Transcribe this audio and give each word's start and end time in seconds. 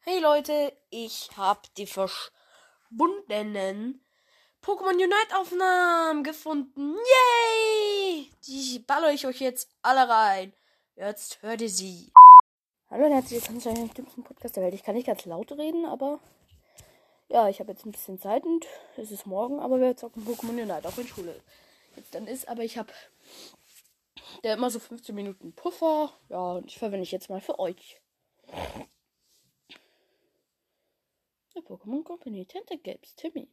Hey 0.00 0.20
Leute, 0.20 0.72
ich 0.90 1.28
hab 1.36 1.74
die 1.74 1.86
verschwundenen 1.86 4.00
Pokémon 4.62 4.94
Unite 4.94 5.36
Aufnahmen 5.36 6.22
gefunden. 6.22 6.94
Yay! 6.94 8.30
Die 8.46 8.78
baller 8.78 9.12
ich 9.12 9.26
euch 9.26 9.40
jetzt 9.40 9.68
alle 9.82 10.08
rein. 10.08 10.54
Jetzt 10.94 11.42
hört 11.42 11.60
ihr 11.60 11.68
sie. 11.68 12.12
Hallo 12.88 13.06
und 13.06 13.12
herzlich 13.12 13.40
willkommen 13.40 13.60
zu 13.60 13.68
einem 13.68 13.92
dümmsten 13.92 14.22
Podcast 14.24 14.56
der 14.56 14.62
Welt. 14.62 14.74
Ich 14.74 14.84
kann 14.84 14.94
nicht 14.94 15.08
ganz 15.08 15.26
laut 15.26 15.52
reden, 15.52 15.84
aber 15.84 16.20
ja, 17.28 17.48
ich 17.48 17.60
habe 17.60 17.72
jetzt 17.72 17.84
ein 17.84 17.92
bisschen 17.92 18.18
Zeit 18.18 18.44
und 18.44 18.66
es 18.96 19.10
ist 19.10 19.26
morgen, 19.26 19.60
aber 19.60 19.80
wir 19.80 19.96
zocken 19.96 20.24
Pokémon 20.24 20.62
Unite 20.62 20.88
auch 20.88 20.96
in 20.96 21.08
Schule. 21.08 21.38
Jetzt 21.96 22.14
dann 22.14 22.26
ist, 22.26 22.48
aber 22.48 22.62
ich 22.62 22.78
habe 22.78 22.92
der 24.44 24.54
immer 24.54 24.70
so 24.70 24.78
15 24.78 25.14
Minuten 25.14 25.52
Puffer. 25.52 26.12
Ja, 26.28 26.52
und 26.52 26.66
ich 26.66 26.78
verwende 26.78 27.02
ich 27.02 27.12
jetzt 27.12 27.28
mal 27.28 27.40
für 27.40 27.58
euch. 27.58 28.00
Der 31.58 31.64
Pokémon 31.64 32.04
Company 32.04 32.46
Tentacapes 32.46 33.16
Timmy. 33.16 33.48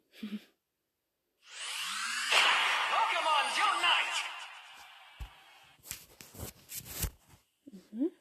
Unite! 7.92 8.12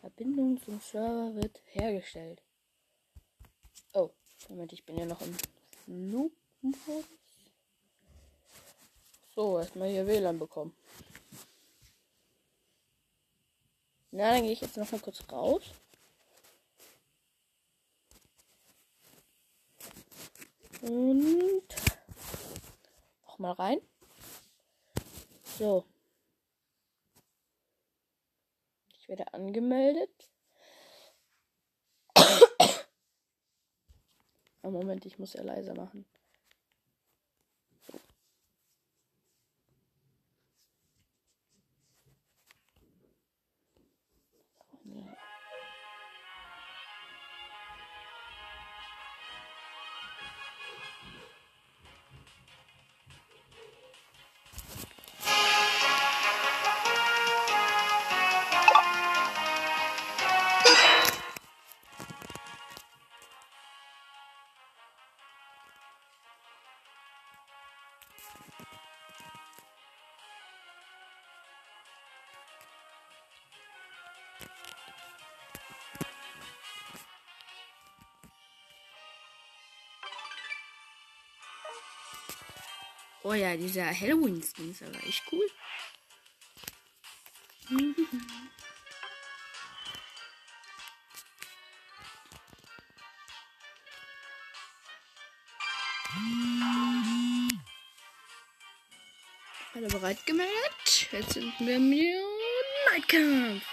Verbindung 0.00 0.58
zum 0.62 0.80
Server 0.80 1.34
wird 1.34 1.60
hergestellt. 1.72 2.42
Oh, 3.92 4.08
Moment, 4.48 4.72
ich 4.72 4.82
bin 4.86 4.96
ja 4.96 5.04
noch 5.04 5.20
im 5.20 5.36
Flugmodus. 5.84 7.04
So, 9.34 9.58
erstmal 9.58 9.90
hier 9.90 10.06
WLAN 10.06 10.38
bekommen. 10.38 10.74
Na, 14.14 14.30
dann 14.32 14.42
gehe 14.42 14.52
ich 14.52 14.60
jetzt 14.60 14.76
noch 14.76 14.90
mal 14.92 15.00
kurz 15.00 15.24
raus. 15.32 15.62
Und 20.82 21.62
noch 23.26 23.38
mal 23.38 23.52
rein. 23.52 23.80
So. 25.58 25.86
Ich 28.98 29.08
werde 29.08 29.32
angemeldet. 29.32 30.10
Oh, 34.64 34.70
Moment, 34.70 35.04
ich 35.06 35.18
muss 35.18 35.32
ja 35.32 35.42
leiser 35.42 35.74
machen. 35.74 36.06
Oh 83.24 83.34
ja, 83.34 83.56
dieser 83.56 83.88
Halloween-Skin 83.88 84.72
ist 84.72 84.82
aber 84.82 84.98
echt 85.06 85.22
cool. 85.30 85.48
Alle 99.74 99.86
bereit 99.88 100.26
gemeldet? 100.26 101.08
Jetzt 101.12 101.34
sind 101.34 101.54
wir 101.60 101.76
im 101.76 101.90
Nightkampf. 102.90 103.64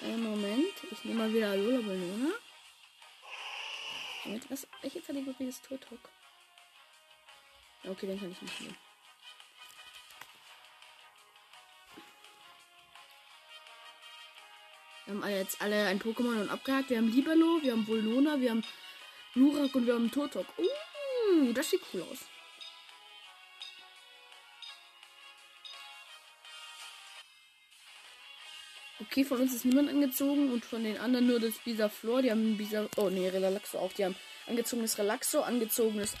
Einen 0.00 0.22
Moment, 0.22 0.72
ich 0.90 1.04
nehme 1.04 1.18
mal 1.18 1.34
wieder 1.34 1.50
Alola 1.50 1.78
Ballona. 1.78 2.32
Moment, 4.24 4.50
was? 4.50 4.66
Welche 4.82 5.00
Kategorie 5.00 5.48
ist 5.48 5.64
Totok? 5.64 5.98
Okay, 7.86 8.06
den 8.06 8.18
kann 8.18 8.32
ich 8.32 8.40
nicht 8.40 8.60
nehmen. 8.60 8.76
Wir 15.06 15.14
haben 15.14 15.30
jetzt 15.30 15.60
alle 15.60 15.86
ein 15.86 16.00
Pokémon 16.00 16.40
und 16.40 16.50
abgehakt. 16.50 16.88
Wir 16.88 16.96
haben 16.96 17.12
Libero, 17.12 17.60
wir 17.62 17.72
haben 17.72 17.86
Volnona, 17.86 18.40
wir 18.40 18.50
haben 18.50 18.64
Lurak 19.34 19.74
und 19.74 19.86
wir 19.86 19.94
haben 19.94 20.10
Totok. 20.10 20.46
Uh, 20.58 21.52
das 21.52 21.70
sieht 21.70 21.82
cool 21.92 22.02
aus. 22.10 22.20
Okay, 29.00 29.24
von 29.24 29.40
uns 29.40 29.54
ist 29.54 29.66
niemand 29.66 29.90
angezogen 29.90 30.50
und 30.52 30.64
von 30.64 30.82
den 30.82 30.96
anderen 30.98 31.26
nur 31.26 31.38
das 31.38 31.58
Bisaflor. 31.58 32.22
Die 32.22 32.30
haben 32.30 32.56
Bisa. 32.56 32.88
Oh 32.96 33.10
nee, 33.10 33.28
Relaxo 33.28 33.78
auch. 33.78 33.92
Die 33.92 34.04
haben 34.04 34.16
angezogenes 34.46 34.98
Relaxo, 34.98 35.42
angezogenes. 35.42 36.14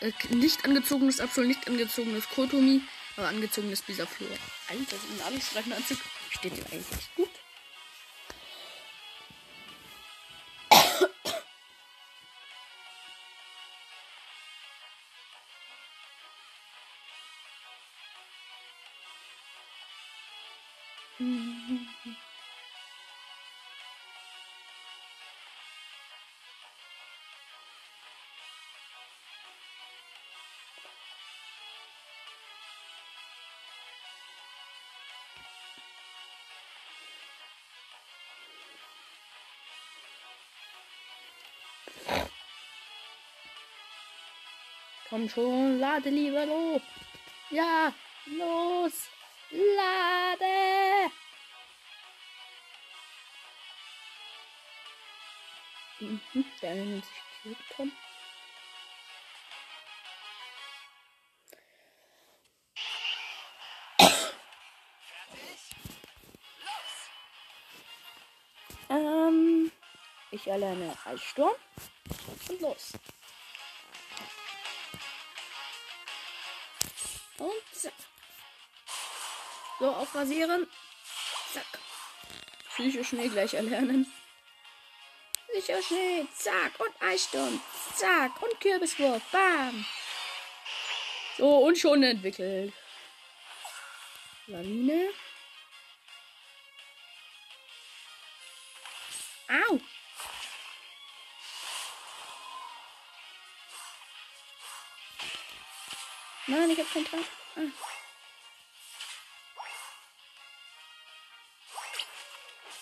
Äh, 0.00 0.12
nicht 0.34 0.64
angezogenes 0.64 1.20
Absol, 1.20 1.46
nicht 1.46 1.66
angezogenes 1.66 2.28
Kotomi, 2.28 2.82
aber 3.16 3.28
angezogenes 3.28 3.82
Bisaflor. 3.82 4.28
Alter, 4.68 4.82
das 4.90 5.04
ist 5.04 5.20
ein 5.20 5.26
Abendstreifenanzug. 5.26 5.98
Steht 6.30 6.56
dir 6.56 6.64
eigentlich 6.72 7.14
gut. 7.16 7.30
Komm 45.12 45.28
schon, 45.28 45.78
lade 45.78 46.08
lieber 46.08 46.46
los. 46.46 46.80
Ja, 47.50 47.92
los. 48.24 49.10
Lade. 49.50 51.10
Mhm, 56.00 56.44
der 56.62 56.74
nennt 56.76 57.04
sich 57.04 57.22
Kilton. 57.42 57.92
Ähm, 68.88 69.70
ich 70.30 70.46
erlerne 70.46 70.96
Eissturm 71.04 71.52
und 72.48 72.60
los. 72.62 72.92
Und 77.42 77.52
zack. 77.72 77.92
So, 79.80 79.90
aufrasieren. 79.90 80.68
Zack. 81.52 81.66
Psycho 82.76 83.02
Schnee 83.02 83.28
gleich 83.28 83.54
erlernen. 83.54 84.06
Psycho 85.48 85.82
Schnee. 85.82 86.24
Zack. 86.36 86.78
Und 86.78 87.02
Eissturm. 87.02 87.60
Zack. 87.96 88.40
Und 88.40 88.60
Kürbiswurf. 88.60 89.22
Bam. 89.32 89.84
So, 91.36 91.58
und 91.58 91.76
schon 91.76 92.04
entwickelt. 92.04 92.72
Lawine. 94.46 95.10
Nein, 106.52 106.70
ich 106.70 106.78
hab 106.78 106.92
keinen 106.92 107.06
Trank. 107.06 107.24
Ah. 107.56 107.60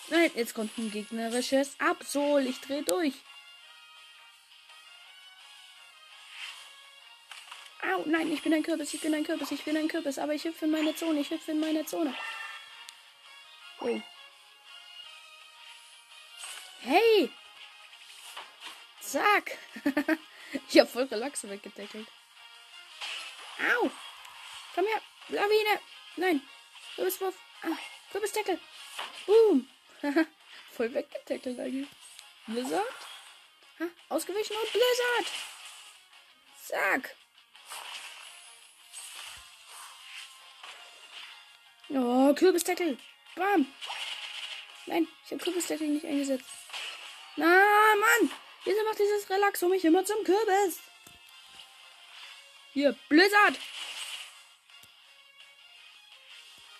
Nein, 0.08 0.30
jetzt 0.34 0.54
kommt 0.54 0.76
ein 0.76 0.90
gegnerisches 0.90 1.76
Absol. 1.78 2.46
Ich 2.48 2.60
dreh 2.60 2.82
durch. 2.82 3.14
Au, 7.82 8.02
nein, 8.06 8.32
ich 8.32 8.42
bin 8.42 8.52
ein 8.54 8.64
Kürbis, 8.64 8.92
ich 8.92 9.00
bin 9.00 9.14
ein 9.14 9.22
Kürbis, 9.22 9.52
ich 9.52 9.62
bin 9.62 9.76
ein 9.76 9.86
Kürbis, 9.86 10.18
aber 10.18 10.34
ich 10.34 10.42
hüpfe 10.42 10.64
in 10.64 10.72
meine 10.72 10.96
Zone, 10.96 11.20
ich 11.20 11.30
hüpfe 11.30 11.52
in 11.52 11.60
meine 11.60 11.86
Zone. 11.86 12.12
Oh. 13.80 14.00
Hey! 16.80 17.30
Zack! 19.00 19.56
ich 20.68 20.80
hab 20.80 20.90
voll 20.90 21.04
Relaxe 21.04 21.48
weggedeckelt. 21.48 22.08
Au! 23.60 23.90
Komm 24.74 24.86
her! 24.86 25.00
Lawine! 25.28 25.80
Nein! 26.16 26.42
Kürbiswurf! 26.96 27.34
Ah, 27.62 27.78
Kürbisdeckel! 28.12 28.58
Boom! 29.26 29.68
voll 30.76 30.94
weggedeckelt 30.94 31.58
eigentlich. 31.58 31.88
Blizzard? 32.46 32.86
Ha, 33.78 33.84
ausgewichen 34.08 34.56
und 34.56 34.72
Blizzard! 34.72 35.26
Zack! 36.64 37.16
Oh, 41.90 42.34
Kürbisdeckel! 42.34 42.98
Bam! 43.36 43.66
Nein, 44.86 45.06
ich 45.24 45.32
habe 45.32 45.42
Kürbisdeckel 45.42 45.88
nicht 45.88 46.06
eingesetzt. 46.06 46.48
Na, 47.36 47.46
Mann! 47.46 48.30
Wieso 48.64 48.84
macht 48.84 48.98
dieses 48.98 49.28
Relaxo 49.30 49.68
mich 49.68 49.84
immer 49.84 50.04
zum 50.04 50.22
Kürbis? 50.24 50.80
Hier, 52.72 52.94
Blizzard! 53.08 53.58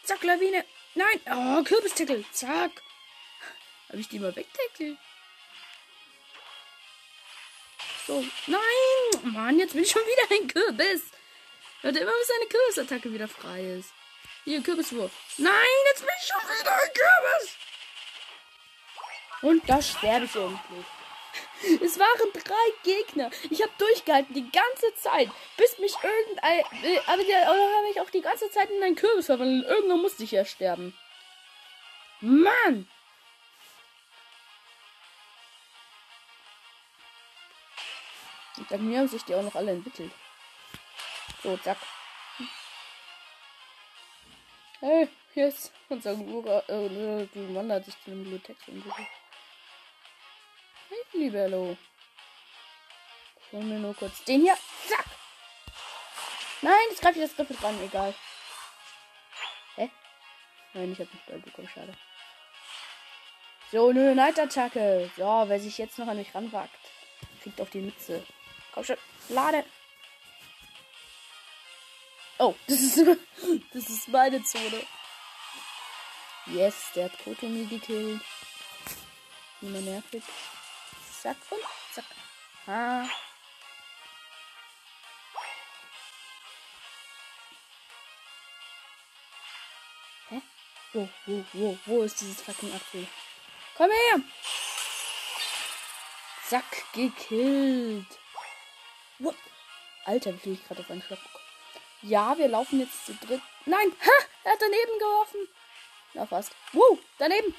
Zack, 0.05 0.23
Lawine! 0.23 0.65
Nein! 0.95 1.21
Oh, 1.27 1.65
Kürbisdeckel! 1.65 2.25
Zack! 2.33 2.71
Habe 3.89 4.01
ich 4.01 4.09
die 4.09 4.21
mal 4.21 4.35
wegdeckelt? 4.35 4.99
So, 8.07 8.25
nein! 8.47 9.33
Mann, 9.33 9.59
jetzt 9.59 9.73
bin 9.73 9.83
ich 9.83 9.91
schon 9.91 10.03
wieder 10.03 10.37
ein 10.37 10.47
Kürbis! 10.49 11.03
Warte 11.83 11.99
immer, 11.99 12.13
bis 12.13 12.31
eine 12.31 12.47
Kürbisattacke 12.47 13.13
wieder 13.13 13.29
frei 13.29 13.65
ist. 13.79 13.91
Hier, 14.45 14.63
Kürbiswurf. 14.63 15.11
Nein, 15.39 15.55
jetzt 15.87 16.01
bin 16.01 16.15
ich 16.21 16.27
schon 16.27 16.43
wieder 16.43 16.73
ein 16.73 16.93
Kürbis! 16.93 17.57
Und 19.43 19.69
da 19.69 19.83
sterbe 19.83 20.27
ich 20.27 20.35
endlich. 20.37 20.87
Es 21.83 21.99
waren 21.99 22.33
drei 22.33 22.55
Gegner. 22.83 23.31
Ich 23.51 23.63
habe 23.63 23.73
durchgehalten 23.77 24.35
die 24.35 24.51
ganze 24.51 24.95
Zeit, 24.95 25.31
bis 25.57 25.79
mich 25.79 25.95
irgendein. 26.03 26.61
Äh, 26.83 26.99
aber 27.07 27.23
der 27.23 27.47
habe 27.47 27.91
ich 27.91 28.01
auch 28.01 28.11
die 28.11 28.23
ganze 28.23 28.51
Zeit 28.51 28.71
in 28.71 28.83
einen 28.83 28.97
Kürbis 28.97 29.27
verwandelt. 29.27 29.67
Irgendwann 29.69 30.01
musste 30.01 30.25
ich 30.25 30.31
ja 30.31 30.45
sterben. 30.45 30.97
Mann! 32.21 32.89
Und 38.57 38.71
dann 38.71 38.89
mir 38.89 38.99
haben 38.99 39.09
sich 39.09 39.25
die 39.25 39.35
auch 39.35 39.43
noch 39.43 39.55
alle 39.55 39.73
entwickelt. 39.73 40.13
So, 41.43 41.57
zack. 41.59 41.79
Hey, 44.81 45.09
hier 45.35 45.49
ist 45.49 45.73
unser 45.89 46.15
Gura. 46.15 46.61
Äh, 46.69 47.27
du 47.33 47.55
wandert 47.55 47.85
sich 47.85 47.95
zu 48.03 48.11
einem 48.11 48.23
Bibliothek 48.23 48.57
Libello. 51.13 51.77
Hol 53.53 53.63
mir 53.65 53.79
nur 53.79 53.95
kurz 53.95 54.23
den 54.25 54.43
hier. 54.43 54.57
Zack! 54.89 55.07
Nein, 56.63 56.75
jetzt 56.91 57.01
greife 57.01 57.19
ich 57.19 57.27
das 57.27 57.37
Griffel 57.37 57.57
dran, 57.57 57.81
egal. 57.83 58.15
Hä? 59.77 59.91
Nein, 60.75 60.93
ich 60.93 60.99
habe 61.01 61.11
nicht 61.13 61.27
Ball 61.27 61.39
bekommen, 61.39 61.69
schade. 61.73 61.95
So, 63.73 63.89
eine 63.89 64.15
Neitattacke. 64.15 65.11
So, 65.17 65.45
wer 65.47 65.61
sich 65.61 65.79
jetzt 65.79 65.99
noch 65.99 66.09
an 66.09 66.17
mich 66.17 66.35
ranwagt, 66.35 66.71
kriegt 67.43 67.61
auf 67.61 67.71
die 67.71 67.81
Mütze. 67.81 68.25
Komm 68.73 68.85
schon, 68.85 68.97
lade. 69.29 69.65
Oh, 72.39 72.55
das 72.67 72.81
ist, 72.81 72.99
das 73.73 73.89
ist 73.89 74.09
meine 74.09 74.43
Zone. 74.43 74.87
Yes, 76.47 76.93
der 76.95 77.05
hat 77.05 77.25
Kotomi 77.25 77.67
gekillt. 77.67 78.23
Immer 79.61 79.81
nervig. 79.81 80.23
Zack 81.23 81.37
und 81.51 81.61
zack. 81.93 82.05
Ha. 82.67 83.07
Hä? 90.31 90.41
Wo, 90.95 91.09
wo, 91.27 91.45
wo, 91.53 91.79
wo 91.85 92.03
ist 92.05 92.19
dieses 92.23 92.41
fucking 92.41 92.73
Apfel? 92.75 93.07
Komm 93.77 93.91
her! 93.91 94.21
Zack, 96.49 96.65
gekillt. 96.95 98.19
What? 99.19 99.37
Alter, 100.07 100.33
wie 100.33 100.39
viel 100.39 100.53
ich 100.55 100.67
gerade 100.67 100.81
auf 100.81 100.91
einen 100.91 101.03
Schlag. 101.03 101.19
Ja, 102.01 102.39
wir 102.39 102.49
laufen 102.49 102.81
jetzt 102.81 103.05
zu 103.05 103.15
dritt. 103.15 103.43
Nein! 103.67 103.93
Ha! 104.07 104.25
Er 104.45 104.53
hat 104.53 104.63
daneben 104.63 104.99
geworfen. 104.99 105.49
Na 106.15 106.25
fast. 106.25 106.53
Wow, 106.73 106.99
daneben. 107.19 107.55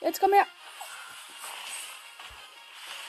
Jetzt 0.00 0.18
komm 0.18 0.32
her. 0.32 0.48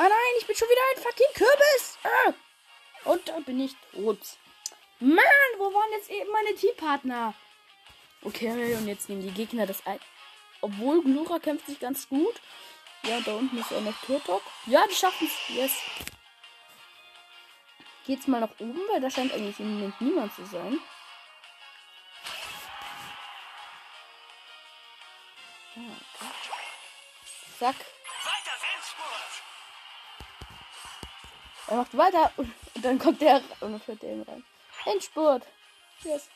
Ah 0.04 0.10
nein, 0.10 0.36
ich 0.38 0.46
bin 0.46 0.54
schon 0.54 0.68
wieder 0.68 0.82
ein 0.94 1.02
fucking 1.02 1.34
Kürbis. 1.34 1.98
Ah. 2.04 2.34
Und 3.10 3.30
da 3.30 3.40
bin 3.40 3.62
ich 3.62 3.74
tot. 3.94 4.20
Mann, 5.00 5.24
wo 5.58 5.74
waren 5.74 5.92
jetzt 5.94 6.10
eben 6.10 6.30
meine 6.30 6.54
Teampartner? 6.56 7.34
Okay, 8.22 8.76
und 8.76 8.86
jetzt 8.86 9.08
nehmen 9.08 9.22
die 9.22 9.32
Gegner 9.32 9.66
das 9.66 9.86
ein. 9.88 10.02
Obwohl 10.60 11.02
Glura 11.04 11.40
kämpft 11.40 11.68
sich 11.68 11.80
ganz 11.80 12.10
gut. 12.10 12.36
Ja, 13.04 13.22
da 13.22 13.36
unten 13.36 13.58
ist 13.58 13.72
auch 13.72 13.80
noch 13.80 13.98
Turtok. 14.02 14.42
Ja, 14.66 14.86
die 14.88 14.96
schaffen 14.96 15.26
es. 15.26 15.56
Yes. 15.56 15.72
Geht's 18.06 18.28
mal 18.28 18.42
nach 18.42 18.60
oben, 18.60 18.82
weil 18.92 19.00
da 19.00 19.10
scheint 19.10 19.32
eigentlich 19.32 19.62
im 19.62 19.74
Moment 19.76 20.02
niemand 20.02 20.36
zu 20.36 20.46
sein. 20.46 20.82
Ah, 25.78 25.96
okay. 26.16 26.28
Zack. 27.58 27.76
Er 31.74 31.78
macht 31.78 31.98
weiter 31.98 32.32
und 32.38 32.54
dann 32.84 33.00
kommt 33.00 33.20
der 33.20 33.38
und 33.62 33.72
dann 33.72 33.82
führt 33.82 34.04
der 34.04 34.12
ihn 34.12 34.22
rein. 34.22 34.46
Endspurt. 34.86 35.42
Yes. 36.04 36.30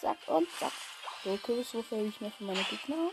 Zack 0.00 0.18
und 0.28 0.48
zack. 0.56 0.70
So, 1.24 1.36
Kürbiswurf 1.36 1.90
habe 1.90 2.02
ich 2.02 2.20
mehr 2.20 2.30
für 2.30 2.44
meine 2.44 2.62
Gegner. 2.62 3.10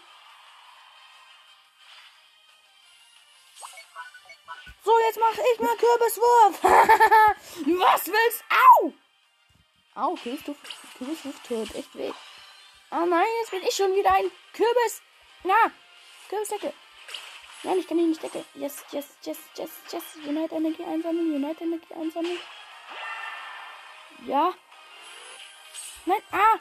So, 4.86 4.92
jetzt 5.08 5.20
mache 5.20 5.42
ich 5.54 5.60
mal 5.60 5.76
Kürbiswurf. 5.76 6.64
Was 6.64 8.06
willst 8.06 8.44
Au! 8.52 8.94
Au, 9.96 10.14
Kürbiswurf, 10.14 10.58
Kürbiswurf 11.00 11.40
tut 11.48 11.74
echt 11.74 11.96
weh. 11.96 12.14
Ah 12.92 13.08
nein, 13.08 13.26
jetzt 13.42 13.50
bin 13.50 13.64
ich 13.64 13.76
schon 13.76 13.96
wieder 13.96 14.14
ein 14.14 14.30
Kürbis. 14.54 15.02
Na, 15.44 15.72
Kürbisdecke. 16.30 16.74
Nein, 17.64 17.80
ich 17.80 17.88
kann 17.88 17.98
ihn 17.98 18.10
nicht 18.10 18.22
decken. 18.22 18.46
Yes, 18.54 18.86
yes, 18.92 19.06
yes, 19.24 19.38
yes, 19.58 19.70
yes. 19.92 20.04
Unite 20.26 20.54
Energie 20.54 20.84
einsammeln, 20.84 21.36
Unite 21.36 21.64
Energie 21.64 21.94
einsammeln. 21.94 22.40
Ja. 24.26 24.54
Nein, 26.06 26.22
ah! 26.32 26.58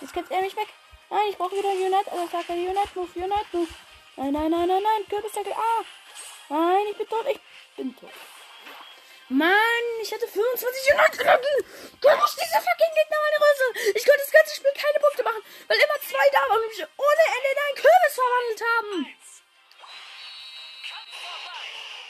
Jetzt 0.00 0.12
kennt 0.12 0.30
er 0.30 0.40
mich 0.40 0.56
weg. 0.56 0.68
Nein, 1.10 1.28
ich 1.30 1.36
brauche 1.36 1.56
wieder 1.56 1.68
Unite. 1.68 2.10
Also 2.10 2.28
sag 2.32 2.48
er 2.48 2.54
Unite 2.54 2.90
Move, 2.94 3.10
Unite 3.14 3.46
Move. 3.52 3.68
Nein, 4.16 4.32
nein, 4.32 4.50
nein, 4.50 4.68
nein, 4.68 4.82
nein. 4.82 5.08
Kürbisdeckel. 5.08 5.52
Ah! 5.52 5.84
Nein, 6.48 6.86
ich 6.90 6.96
bin 6.96 7.08
tot. 7.08 7.26
Ich 7.28 7.40
bin 7.76 7.94
tot. 7.96 8.10
Mann, 9.28 9.84
ich 10.02 10.12
hatte 10.12 10.26
25 10.26 10.92
Unite 10.94 11.22
Energie. 11.22 11.58
Du 12.00 12.08
musst 12.16 12.40
diese 12.40 12.58
fucking 12.64 12.94
Gegner 12.96 13.18
meine 13.20 13.38
Rüssel. 13.44 13.92
Ich 13.94 14.04
konnte 14.06 14.22
das 14.24 14.32
ganze 14.32 14.54
Spiel 14.56 14.72
keine 14.72 14.98
Punkte 14.98 15.22
machen, 15.22 15.42
weil 15.68 15.76
immer 15.76 16.00
zwei 16.00 16.26
da 16.32 16.40
waren 16.48 16.62
und 16.62 16.68
mich 16.68 16.80
ohne 16.80 17.24
Ende 17.36 17.48
in 17.52 17.60
einen 17.68 17.76
Kürbis 17.76 18.14
verwandelt 18.16 18.62
haben. 18.64 19.37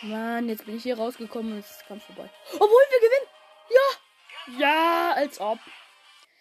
Mann, 0.02 0.48
jetzt 0.48 0.64
bin 0.64 0.76
ich 0.76 0.84
hier 0.84 0.96
rausgekommen 0.96 1.52
und 1.54 1.58
es 1.58 1.70
ist 1.70 1.86
Kampf 1.86 2.04
vorbei. 2.04 2.30
Obwohl 2.54 2.68
wir 2.68 3.00
gewinnen. 3.00 3.28
Ja. 3.70 4.60
Ja, 4.60 5.12
als 5.14 5.40
ob. 5.40 5.58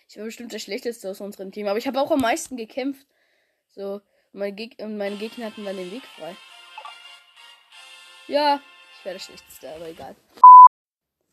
Ich 0.10 0.18
war 0.18 0.26
bestimmt 0.26 0.54
der 0.54 0.60
schlechteste 0.60 1.10
aus 1.10 1.20
unserem 1.20 1.52
Team, 1.52 1.68
aber 1.68 1.78
ich 1.78 1.88
habe 1.88 2.00
auch 2.00 2.12
am 2.12 2.22
meisten 2.22 2.56
gekämpft. 2.56 3.06
So, 3.76 4.02
meine, 4.32 4.54
Geg 4.54 4.76
und 4.80 4.98
meine 4.98 5.18
Gegner 5.18 5.48
hatten 5.48 5.66
dann 5.66 5.76
den 5.76 5.92
Weg 5.92 6.04
frei. 6.18 6.36
Ja, 8.28 8.62
ich 8.98 9.06
wäre 9.06 9.16
der 9.16 9.24
schlechteste, 9.24 9.70
aber 9.74 9.90
egal. 9.90 10.16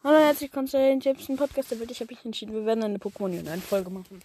Hallo, 0.02 0.18
herzlich 0.18 0.50
willkommen 0.50 0.68
zu 0.68 0.78
den 0.78 1.00
Jameson 1.00 1.36
Podcast. 1.36 1.70
Der 1.70 1.78
wird 1.78 1.90
ich 1.90 2.00
habe 2.00 2.14
mich 2.14 2.24
entschieden, 2.24 2.54
wir 2.54 2.66
werden 2.66 2.84
eine 2.84 2.98
Pokémon 2.98 3.38
Unite 3.38 3.60
Folge 3.60 3.90
machen. 3.90 4.22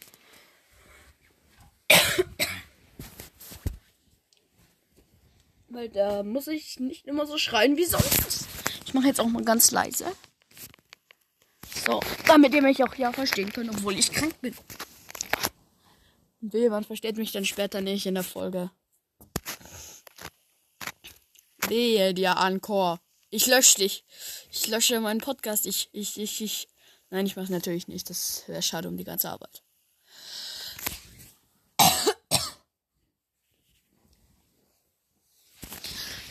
Weil 5.79 5.87
da 5.87 6.23
muss 6.23 6.47
ich 6.47 6.77
nicht 6.81 7.07
immer 7.07 7.25
so 7.25 7.37
schreien 7.37 7.77
wie 7.77 7.85
sonst. 7.85 8.49
Ich 8.85 8.93
mache 8.93 9.07
jetzt 9.07 9.21
auch 9.21 9.27
mal 9.27 9.45
ganz 9.45 9.71
leise. 9.71 10.13
So, 11.85 12.01
damit 12.27 12.53
ihr 12.53 12.61
mich 12.61 12.83
auch 12.83 12.93
ja 12.95 13.13
verstehen 13.13 13.53
könnt, 13.53 13.69
obwohl 13.69 13.97
ich 13.97 14.11
krank 14.11 14.41
bin. 14.41 14.53
Und 16.41 16.53
jemand 16.53 16.85
versteht 16.85 17.15
mich 17.15 17.31
dann 17.31 17.45
später 17.45 17.79
nicht 17.79 18.05
in 18.05 18.15
der 18.15 18.25
Folge. 18.25 18.71
Wehe 21.69 22.13
dir, 22.13 22.35
Anchor. 22.35 22.99
Ich 23.29 23.47
lösche 23.47 23.75
dich. 23.75 24.03
Ich 24.51 24.67
lösche 24.67 24.99
meinen 24.99 25.21
Podcast. 25.21 25.65
Ich, 25.65 25.87
ich, 25.93 26.19
ich, 26.19 26.41
ich. 26.41 26.67
Nein, 27.09 27.25
ich 27.25 27.37
mache 27.37 27.53
natürlich 27.53 27.87
nicht. 27.87 28.09
Das 28.09 28.43
wäre 28.47 28.61
schade 28.61 28.89
um 28.89 28.97
die 28.97 29.05
ganze 29.05 29.29
Arbeit. 29.29 29.63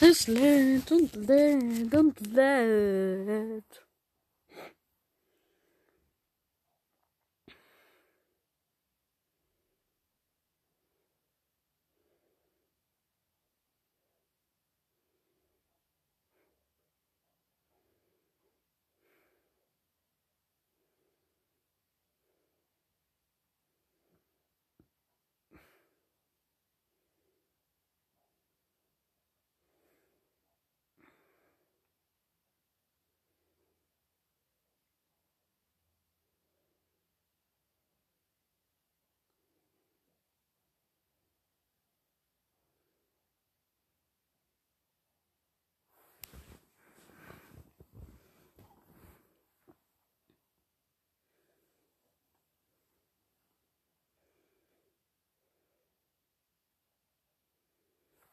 Es 0.01 0.29
lädt 0.29 0.93
und 0.93 1.15
lädt 1.27 1.95
und 1.95 2.21
lädt. 2.33 3.88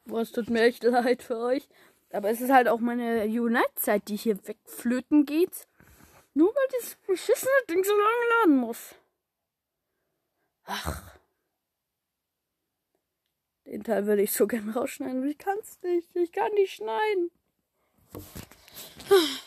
Boah, 0.05 0.21
es 0.21 0.31
tut 0.31 0.49
mir 0.49 0.63
echt 0.63 0.83
leid 0.85 1.23
für 1.23 1.37
euch. 1.37 1.67
Aber 2.11 2.29
es 2.29 2.39
ist 2.39 2.51
halt 2.51 2.67
auch 2.67 2.79
meine 2.79 3.25
Unite-Zeit, 3.25 4.07
die 4.07 4.15
hier 4.15 4.37
wegflöten 4.47 5.25
geht. 5.25 5.67
Nur 6.33 6.49
weil 6.49 6.67
dieses 6.77 6.95
beschissene 7.07 7.51
Ding 7.69 7.83
so 7.83 7.91
lange 7.91 8.29
laden 8.39 8.57
muss. 8.57 8.95
Ach. 10.65 11.15
Den 13.65 13.83
Teil 13.83 14.05
würde 14.05 14.21
ich 14.21 14.31
so 14.31 14.45
gern 14.47 14.69
rausschneiden, 14.69 15.19
aber 15.19 15.27
ich 15.27 15.37
kann's 15.37 15.79
nicht. 15.81 16.15
Ich 16.15 16.31
kann 16.31 16.51
nicht 16.53 16.75
schneiden. 16.75 17.31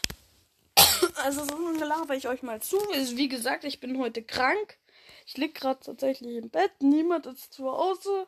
Also 1.25 1.45
so 1.45 1.85
laber 1.85 2.15
ich 2.15 2.29
euch 2.29 2.43
mal 2.43 2.61
zu. 2.61 2.79
Also, 2.93 3.17
wie 3.17 3.29
gesagt, 3.29 3.65
ich 3.65 3.81
bin 3.81 3.99
heute 3.99 4.23
krank. 4.23 4.79
Ich 5.27 5.37
lieg 5.37 5.55
gerade 5.55 5.81
tatsächlich 5.81 6.37
im 6.37 6.49
Bett. 6.49 6.71
Niemand 6.81 7.27
ist 7.27 7.53
zu 7.53 7.65
Hause. 7.65 8.27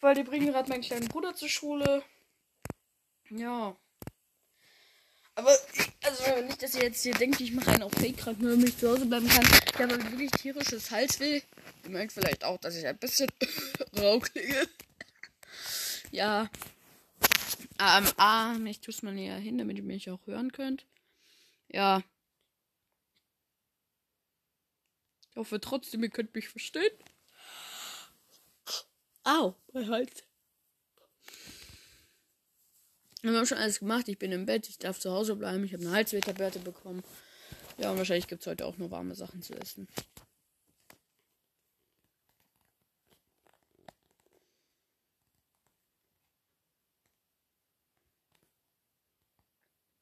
Weil 0.00 0.14
die 0.14 0.22
bringen 0.22 0.46
gerade 0.46 0.68
meinen 0.68 0.82
kleinen 0.82 1.08
Bruder 1.08 1.34
zur 1.34 1.48
Schule. 1.48 2.02
Ja. 3.30 3.76
Aber, 5.34 5.56
also 6.02 6.42
nicht, 6.42 6.62
dass 6.62 6.74
ihr 6.74 6.82
jetzt 6.82 7.02
hier 7.02 7.14
denkt, 7.14 7.40
ich 7.40 7.52
mache 7.52 7.70
einen 7.70 7.84
auf 7.84 7.92
Fake 7.92 8.16
krank, 8.16 8.40
nur 8.40 8.50
damit 8.50 8.70
ich 8.70 8.78
zu 8.78 8.90
Hause 8.90 9.06
bleiben 9.06 9.28
kann. 9.28 9.44
Ich 9.44 9.78
habe 9.78 10.10
wirklich 10.10 10.30
tierisches 10.32 10.90
Halsweh. 10.90 11.42
Ihr 11.84 11.90
merkt 11.90 12.12
vielleicht 12.12 12.44
auch, 12.44 12.58
dass 12.58 12.74
ich 12.76 12.86
ein 12.86 12.98
bisschen 12.98 13.28
rau 13.98 14.20
ja. 16.10 16.50
Ähm, 17.80 18.06
ah, 18.16 18.56
ich 18.64 18.80
tue 18.80 18.92
es 18.92 19.02
mal 19.02 19.14
näher 19.14 19.36
hin, 19.36 19.58
damit 19.58 19.76
ihr 19.76 19.82
mich 19.82 20.10
auch 20.10 20.26
hören 20.26 20.52
könnt. 20.52 20.86
Ja. 21.68 22.02
Ich 25.30 25.36
hoffe 25.36 25.60
trotzdem, 25.60 26.02
ihr 26.02 26.10
könnt 26.10 26.34
mich 26.34 26.48
verstehen. 26.48 26.90
Au, 29.28 29.54
mein 29.74 29.90
Hals. 29.90 30.24
Wir 33.20 33.36
haben 33.36 33.44
schon 33.44 33.58
alles 33.58 33.80
gemacht. 33.80 34.08
Ich 34.08 34.18
bin 34.18 34.32
im 34.32 34.46
Bett. 34.46 34.70
Ich 34.70 34.78
darf 34.78 34.98
zu 34.98 35.12
Hause 35.12 35.36
bleiben. 35.36 35.64
Ich 35.64 35.74
habe 35.74 35.82
eine 35.82 35.92
Halswehtablette 35.92 36.60
bekommen. 36.60 37.02
Ja, 37.76 37.90
und 37.90 37.98
wahrscheinlich 37.98 38.26
gibt 38.26 38.40
es 38.40 38.46
heute 38.46 38.64
auch 38.64 38.78
nur 38.78 38.90
warme 38.90 39.14
Sachen 39.14 39.42
zu 39.42 39.52
essen. 39.52 39.86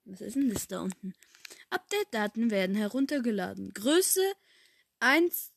Was 0.04 0.20
ist 0.20 0.36
denn 0.36 0.50
das 0.50 0.68
da 0.68 0.82
unten? 0.82 1.14
Update-Daten 1.70 2.52
werden 2.52 2.76
heruntergeladen. 2.76 3.72
Größe 3.72 4.22
1 5.00 5.55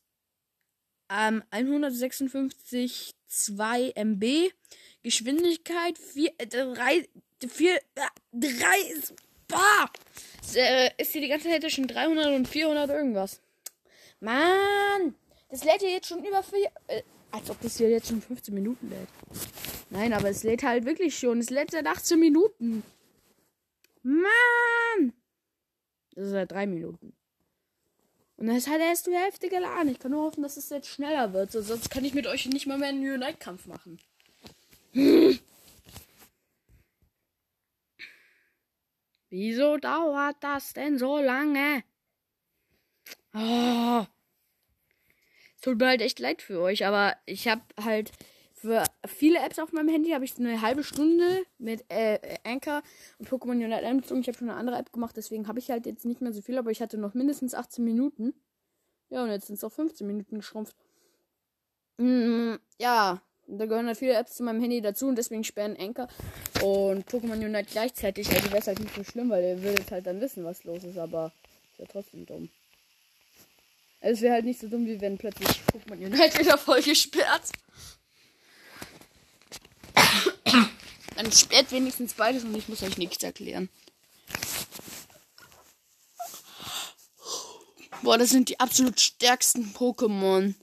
ähm, 1.09 1.43
156 1.51 3.15
2 3.27 3.91
MB. 3.95 4.51
Geschwindigkeit 5.01 5.97
4, 5.97 6.31
3, 6.37 7.07
4, 7.47 7.79
3, 8.33 8.57
boah! 9.47 9.89
Äh, 10.55 10.89
ist 10.97 11.11
hier 11.13 11.21
die 11.21 11.27
ganze 11.27 11.47
Zeit 11.49 11.61
zwischen 11.61 11.87
300 11.87 12.35
und 12.35 12.47
400 12.47 12.89
irgendwas. 12.89 13.41
Mann! 14.19 15.15
Das 15.49 15.63
lädt 15.63 15.81
hier 15.81 15.91
jetzt 15.91 16.07
schon 16.07 16.23
über 16.23 16.43
4, 16.43 16.69
äh, 16.87 17.01
als 17.31 17.49
ob 17.49 17.61
das 17.61 17.77
hier 17.77 17.89
jetzt 17.89 18.07
schon 18.09 18.21
15 18.21 18.53
Minuten 18.53 18.89
lädt. 18.89 19.07
Nein, 19.89 20.13
aber 20.13 20.29
es 20.29 20.43
lädt 20.43 20.63
halt 20.63 20.85
wirklich 20.85 21.17
schon. 21.17 21.39
Es 21.39 21.49
lädt 21.49 21.71
seit 21.71 21.87
18 21.87 22.19
Minuten. 22.19 22.83
Mann! 24.03 25.13
Das 26.13 26.25
ist 26.25 26.31
seit 26.31 26.51
3 26.51 26.67
Minuten. 26.67 27.13
Und 28.39 28.47
das 28.47 28.67
hat 28.67 28.79
erst 28.79 29.05
die 29.05 29.15
Hälfte 29.17 29.49
geladen. 29.49 29.89
Ich 29.89 29.99
kann 29.99 30.11
nur 30.11 30.23
hoffen, 30.23 30.43
dass 30.43 30.55
es 30.55 30.69
jetzt 30.69 30.87
schneller 30.87 31.33
wird. 31.33 31.51
So, 31.51 31.61
sonst 31.61 31.91
kann 31.91 32.05
ich 32.05 32.13
mit 32.13 32.25
euch 32.25 32.45
nicht 32.45 32.67
mal 32.67 32.77
mehr 32.77 32.87
einen 32.87 33.01
Unite-Kampf 33.01 33.65
machen. 33.65 33.99
Wieso 39.29 39.75
dauert 39.75 40.37
das 40.39 40.71
denn 40.71 40.97
so 40.97 41.19
lange? 41.19 41.83
Oh. 43.33 44.05
Es 45.55 45.61
tut 45.61 45.77
mir 45.77 45.87
halt 45.87 46.01
echt 46.01 46.19
leid 46.19 46.41
für 46.41 46.61
euch, 46.61 46.85
aber 46.85 47.17
ich 47.25 47.49
habe 47.49 47.63
halt 47.83 48.13
viele 49.05 49.39
Apps 49.39 49.59
auf 49.59 49.71
meinem 49.71 49.89
Handy 49.89 50.11
habe 50.11 50.25
ich 50.25 50.37
eine 50.37 50.61
halbe 50.61 50.83
Stunde 50.83 51.43
mit 51.57 51.85
äh, 51.89 52.19
Anchor 52.43 52.81
und 53.17 53.29
Pokémon 53.29 53.51
Unite 53.51 53.85
einbezogen. 53.85 54.21
Ich 54.21 54.27
habe 54.27 54.37
schon 54.37 54.49
eine 54.49 54.59
andere 54.59 54.77
App 54.77 54.91
gemacht, 54.91 55.15
deswegen 55.17 55.47
habe 55.47 55.59
ich 55.59 55.71
halt 55.71 55.85
jetzt 55.85 56.05
nicht 56.05 56.21
mehr 56.21 56.33
so 56.33 56.41
viel, 56.41 56.57
aber 56.57 56.71
ich 56.71 56.81
hatte 56.81 56.97
noch 56.97 57.13
mindestens 57.13 57.53
18 57.53 57.83
Minuten. 57.83 58.33
Ja, 59.09 59.23
und 59.23 59.29
jetzt 59.29 59.47
sind 59.47 59.55
es 59.55 59.63
auf 59.63 59.73
15 59.73 60.05
Minuten 60.05 60.37
geschrumpft. 60.37 60.75
Mm, 61.97 62.55
ja, 62.79 63.21
da 63.47 63.65
gehören 63.65 63.87
halt 63.87 63.97
viele 63.97 64.13
Apps 64.13 64.35
zu 64.35 64.43
meinem 64.43 64.61
Handy 64.61 64.81
dazu 64.81 65.07
und 65.07 65.15
deswegen 65.15 65.43
sperren 65.43 65.75
Anchor 65.77 66.07
und 66.63 67.05
Pokémon 67.09 67.43
Unite 67.43 67.67
gleichzeitig. 67.71 68.29
Also 68.29 68.47
wäre 68.47 68.59
es 68.59 68.67
halt 68.67 68.79
nicht 68.79 68.93
so 68.93 69.03
schlimm, 69.03 69.29
weil 69.29 69.43
ihr 69.43 69.63
würdet 69.63 69.89
halt 69.91 70.05
dann 70.05 70.21
wissen, 70.21 70.43
was 70.43 70.63
los 70.63 70.83
ist, 70.83 70.97
aber 70.97 71.31
ist 71.71 71.79
ja 71.79 71.85
trotzdem 71.85 72.25
dumm. 72.25 72.49
Also 74.01 74.13
es 74.13 74.21
wäre 74.21 74.33
halt 74.35 74.45
nicht 74.45 74.59
so 74.59 74.67
dumm, 74.67 74.85
wie 74.85 75.01
wenn 75.01 75.17
plötzlich 75.17 75.49
Pokémon 75.73 76.05
Unite 76.05 76.39
wieder 76.39 76.57
voll 76.57 76.81
gesperrt. 76.81 77.51
Dann 81.19 81.33
sperrt 81.33 81.69
wenigstens 81.73 82.13
beides 82.13 82.45
und 82.45 82.55
ich 82.55 82.69
muss 82.69 82.81
euch 82.81 82.97
nichts 82.97 83.21
erklären. 83.21 83.67
Boah, 88.01 88.17
das 88.17 88.29
sind 88.29 88.47
die 88.47 88.57
absolut 88.61 88.97
stärksten 89.01 89.73
Pokémon. 89.73 90.53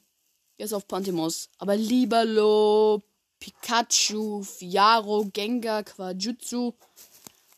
Jetzt 0.56 0.72
auf 0.72 0.88
Pantimos. 0.88 1.50
Aber 1.58 1.76
Libalo, 1.76 3.02
Pikachu, 3.38 4.42
Fiaro, 4.44 5.26
Gengar, 5.30 5.84
Quajutsu. 5.84 6.72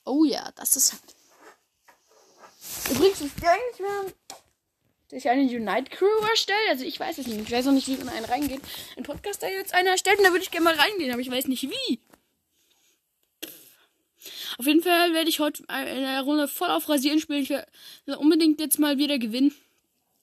Oh 0.04 0.24
ja, 0.24 0.50
das 0.56 0.74
ist 0.74 0.94
halt. 0.94 1.14
Übrigens, 2.90 3.20
ist 3.20 3.44
eigentlich 3.44 3.78
wenn 3.78 4.12
sich 5.08 5.28
eine 5.28 5.42
Unite 5.42 5.90
Crew 5.90 6.26
erstellt. 6.28 6.68
Also 6.68 6.84
ich 6.84 6.98
weiß 6.98 7.18
es 7.18 7.28
nicht. 7.28 7.42
Ich 7.42 7.52
weiß 7.52 7.66
noch 7.66 7.72
nicht, 7.74 7.86
wie 7.86 7.96
man 7.98 8.08
einen 8.08 8.26
reingeht. 8.26 8.60
Ein 8.96 9.04
Podcast, 9.04 9.40
der 9.42 9.52
jetzt 9.52 9.72
einer 9.72 9.90
erstellt 9.90 10.18
und 10.18 10.24
da 10.24 10.32
würde 10.32 10.42
ich 10.42 10.50
gerne 10.50 10.64
mal 10.64 10.74
reingehen, 10.74 11.12
aber 11.12 11.20
ich 11.20 11.30
weiß 11.30 11.46
nicht 11.46 11.62
wie. 11.62 12.00
Auf 14.58 14.66
jeden 14.66 14.82
Fall 14.82 15.14
werde 15.14 15.30
ich 15.30 15.38
heute 15.38 15.62
in 15.62 16.02
der 16.02 16.22
Runde 16.22 16.48
voll 16.48 16.70
auf 16.70 16.88
Rasieren 16.88 17.20
spielen. 17.20 17.42
Ich 17.42 17.50
werde 17.50 18.18
unbedingt 18.18 18.60
jetzt 18.60 18.80
mal 18.80 18.98
wieder 18.98 19.18
gewinnen. 19.18 19.54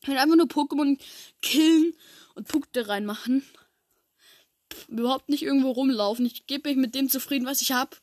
Ich 0.02 0.10
werde 0.10 0.22
einfach 0.22 0.36
nur 0.36 0.48
Pokémon 0.48 1.00
killen 1.42 1.96
und 2.36 2.48
Punkte 2.48 2.90
reinmachen. 2.90 3.46
Überhaupt 4.90 5.30
nicht 5.30 5.42
irgendwo 5.42 5.72
rumlaufen. 5.72 6.26
Ich 6.26 6.48
gebe 6.48 6.68
mich 6.68 6.78
mit 6.78 6.96
dem 6.96 7.10
zufrieden, 7.10 7.46
was 7.46 7.62
ich 7.62 7.72
habe. 7.72 7.96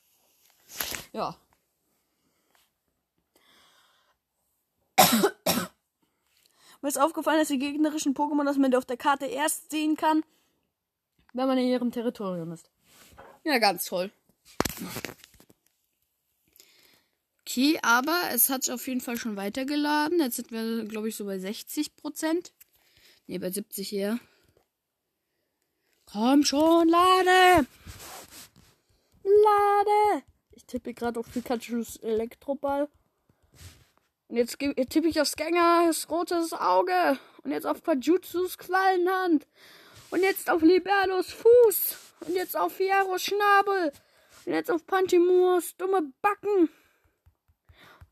Ja. 1.12 1.37
Mir 6.81 6.89
ist 6.89 6.99
aufgefallen, 6.99 7.41
dass 7.41 7.49
die 7.49 7.59
gegnerischen 7.59 8.15
Pokémon, 8.15 8.45
dass 8.45 8.57
man 8.57 8.71
die 8.71 8.77
auf 8.79 8.87
der 8.87 8.97
Karte 8.97 9.27
erst 9.27 9.71
sehen 9.71 9.97
kann, 9.97 10.25
wenn 11.35 11.47
man 11.47 11.59
in 11.59 11.69
ihrem 11.69 11.93
Territorium 11.93 12.53
ist. 12.53 12.71
Ja, 13.45 13.59
ganz 13.59 13.85
toll. 13.85 14.11
Okay, 17.45 17.79
aber 17.83 18.17
es 18.33 18.51
hat 18.51 18.71
auf 18.71 18.87
jeden 18.87 19.01
Fall 19.01 19.17
schon 19.17 19.37
weitergeladen. 19.37 20.21
Jetzt 20.21 20.37
sind 20.37 20.53
wir, 20.53 20.85
glaube 20.85 21.09
ich, 21.09 21.17
so 21.17 21.25
bei 21.25 21.39
60 21.39 21.97
Prozent. 21.97 22.53
Ne, 23.27 23.39
bei 23.39 23.51
70 23.51 23.93
eher. 23.93 24.19
Komm 26.07 26.45
schon, 26.45 26.89
lade! 26.89 27.67
Lade! 29.25 30.25
Ich 30.53 30.67
tippe 30.67 30.95
gerade 30.95 31.19
auf 31.19 31.31
Pikachus 31.33 31.97
Elektroball. 31.97 32.89
Und 34.29 34.37
jetzt 34.37 34.59
tippe 34.59 35.09
ich 35.09 35.21
auf 35.21 35.29
Skangers 35.29 36.09
rotes 36.11 36.53
Auge. 36.53 37.19
Und 37.43 37.51
jetzt 37.51 37.67
auf 37.67 37.83
Pajutsus 37.83 38.57
Quallenhand. 38.57 39.49
Und 40.11 40.23
jetzt 40.23 40.49
auf 40.49 40.63
Liberos 40.63 41.33
Fuß. 41.33 41.97
Und 42.21 42.35
jetzt 42.35 42.57
auf 42.57 42.75
Fieros 42.75 43.23
Schnabel. 43.23 43.93
Und 44.45 44.53
jetzt 44.53 44.71
auf 44.71 44.87
Pantimurs 44.87 45.77
dumme 45.77 46.13
Backen. 46.21 46.69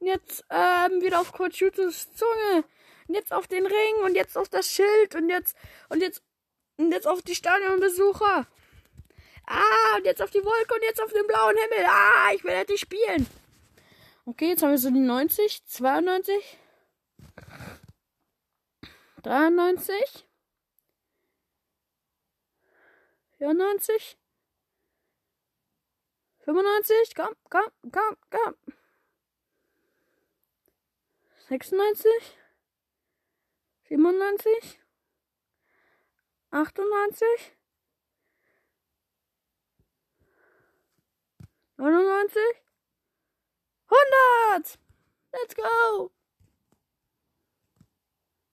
Jetzt 0.00 0.45
ähm, 0.50 1.02
wieder 1.02 1.21
auf 1.21 1.33
Kochutus 1.33 2.12
Zunge. 2.14 2.64
Und 3.07 3.14
jetzt 3.14 3.33
auf 3.33 3.47
den 3.47 3.66
Ring. 3.66 3.97
Und 4.04 4.14
jetzt 4.14 4.37
auf 4.37 4.49
das 4.49 4.71
Schild. 4.71 5.14
Und 5.14 5.28
jetzt, 5.28 5.57
und 5.88 6.00
jetzt, 6.00 6.23
und 6.76 6.90
jetzt 6.90 7.07
auf 7.07 7.23
die 7.23 7.35
Stadionbesucher. 7.35 8.47
Ah, 9.47 9.97
und 9.97 10.04
jetzt 10.04 10.23
auf 10.23 10.30
die 10.30 10.45
Wolke 10.45 10.75
und 10.75 10.83
jetzt 10.83 11.02
auf 11.02 11.12
den 11.12 11.26
blauen 11.26 11.57
Himmel. 11.57 11.85
Ah, 11.87 12.33
ich 12.33 12.45
will 12.45 12.52
endlich 12.52 12.80
spielen. 12.80 13.26
Okay, 14.25 14.50
jetzt 14.50 14.62
haben 14.62 14.71
wir 14.71 14.78
so 14.78 14.90
die 14.90 15.00
90, 15.00 15.66
92, 15.66 16.59
93, 19.23 20.28
94, 23.38 24.19
95, 26.45 27.14
komm, 27.16 27.35
komm, 27.49 27.66
komm, 27.90 28.16
komm. 28.30 28.54
96, 31.50 32.07
97, 33.88 34.78
98, 36.52 37.57
99, 41.76 42.40
100! 43.88 44.78
Let's 45.33 45.57
go! 45.57 46.12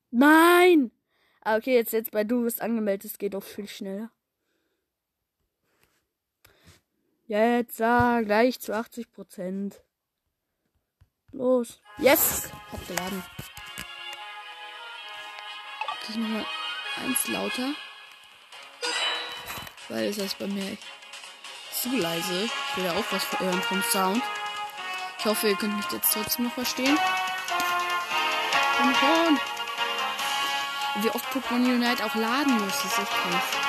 Nein! 0.10 0.92
Ah, 1.42 1.58
okay, 1.58 1.75
jetzt, 1.75 1.94
jetzt 1.94 2.10
bei 2.10 2.24
du 2.24 2.46
bist 2.46 2.63
angemeldet, 2.63 3.12
es 3.12 3.20
geht 3.20 3.36
auch 3.36 3.44
viel 3.44 3.68
schneller. 3.68 4.10
Jetzt 7.27 7.77
sag 7.77 8.25
gleich 8.25 8.60
zu 8.60 8.74
80 8.74 9.12
Prozent. 9.12 9.84
Los. 11.38 11.79
Yes! 12.00 12.50
Hat 12.72 12.88
geladen. 12.88 13.24
Okay, 15.86 16.10
ich 16.10 16.17
mach 16.17 16.29
mal 16.29 16.46
eins 17.06 17.27
lauter. 17.27 17.74
Weil 19.89 20.06
es 20.06 20.17
ist 20.17 20.39
bei 20.39 20.48
mir 20.48 20.77
zu 21.72 21.96
leise. 21.96 22.46
Ich 22.46 22.77
will 22.77 22.86
ja 22.86 22.94
auch 22.94 23.06
was 23.12 23.39
hören 23.39 23.62
vom 23.62 23.84
Sound. 23.84 24.24
Ich 25.20 25.25
hoffe, 25.25 25.50
ihr 25.50 25.56
könnt 25.56 25.77
mich 25.77 25.86
jetzt 25.91 26.12
trotzdem 26.12 26.46
noch 26.46 26.53
verstehen. 26.53 26.98
Komm 28.77 28.96
schon! 28.96 29.39
Wie 31.03 31.10
oft 31.12 31.25
Pokémon 31.32 31.75
Unite 31.75 32.03
auch 32.03 32.15
laden 32.15 32.53
muss, 32.53 32.82
das 32.82 32.86
ist 32.86 33.00
echt 33.00 33.12
krass. 33.12 33.67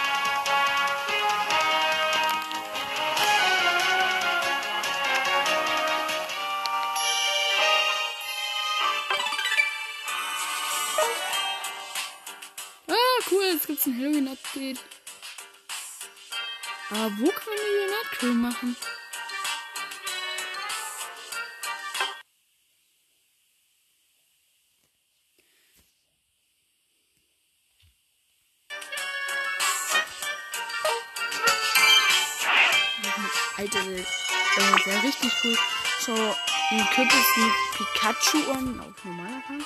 Ein 36.98 37.08
Kürbis 37.08 37.37
mit 37.37 37.52
Pikachu-Ohren 37.76 38.80
auf 38.80 39.04
normaler 39.04 39.48
Hand. 39.48 39.64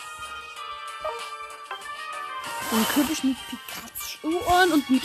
Ein 2.73 2.87
Kürbis 2.89 3.25
mit 3.25 3.37
Pikachu-Ohren 3.49 4.73
und 4.73 4.91
ein 4.91 5.01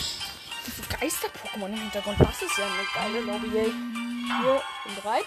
Geister-Pokémon 1.00 1.68
im 1.68 1.76
Hintergrund. 1.76 2.20
Das 2.20 2.42
ist 2.42 2.58
ja 2.58 2.66
eine 2.66 2.86
geile 2.94 3.22
Lobby, 3.22 3.58
ey. 3.58 3.72
Hier, 3.72 4.62
ich 4.62 4.94
bin 4.94 5.04
bereit. 5.04 5.26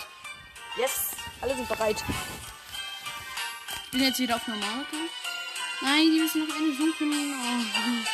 Yes, 0.77 1.13
alle 1.41 1.55
sind 1.55 1.69
bereit. 1.69 2.05
Ich 3.85 3.91
bin 3.93 4.03
jetzt 4.03 4.19
wieder 4.19 4.37
auf 4.37 4.47
normaler 4.47 4.85
Nein, 5.81 6.11
die 6.13 6.21
müssen 6.21 6.47
noch 6.47 6.55
eine 6.55 6.75
suchen. 6.75 7.35
Oh. 7.35 8.05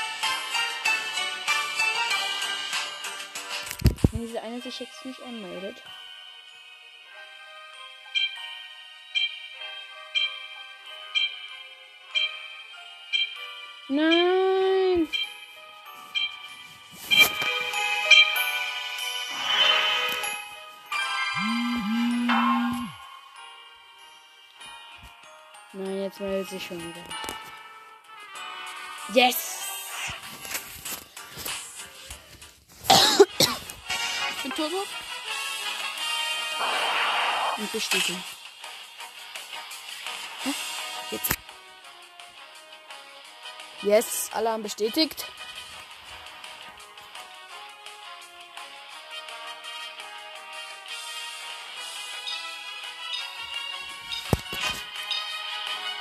Wenn 4.13 4.21
diese 4.21 4.41
eine 4.41 4.63
sich 4.63 4.79
jetzt 4.79 5.05
nicht 5.05 5.21
anmeldet. 5.23 5.83
Nein! 13.89 15.09
Nein, 25.73 26.03
jetzt 26.03 26.21
meldet 26.21 26.49
sich 26.49 26.67
schon 26.67 26.79
wieder. 26.79 27.03
Yes! 29.15 29.57
Turbo. 34.57 34.85
Und 37.59 37.73
bestätigen. 37.73 38.25
Yes, 43.87 44.31
haben 44.35 44.65
bestätigt. 44.65 45.25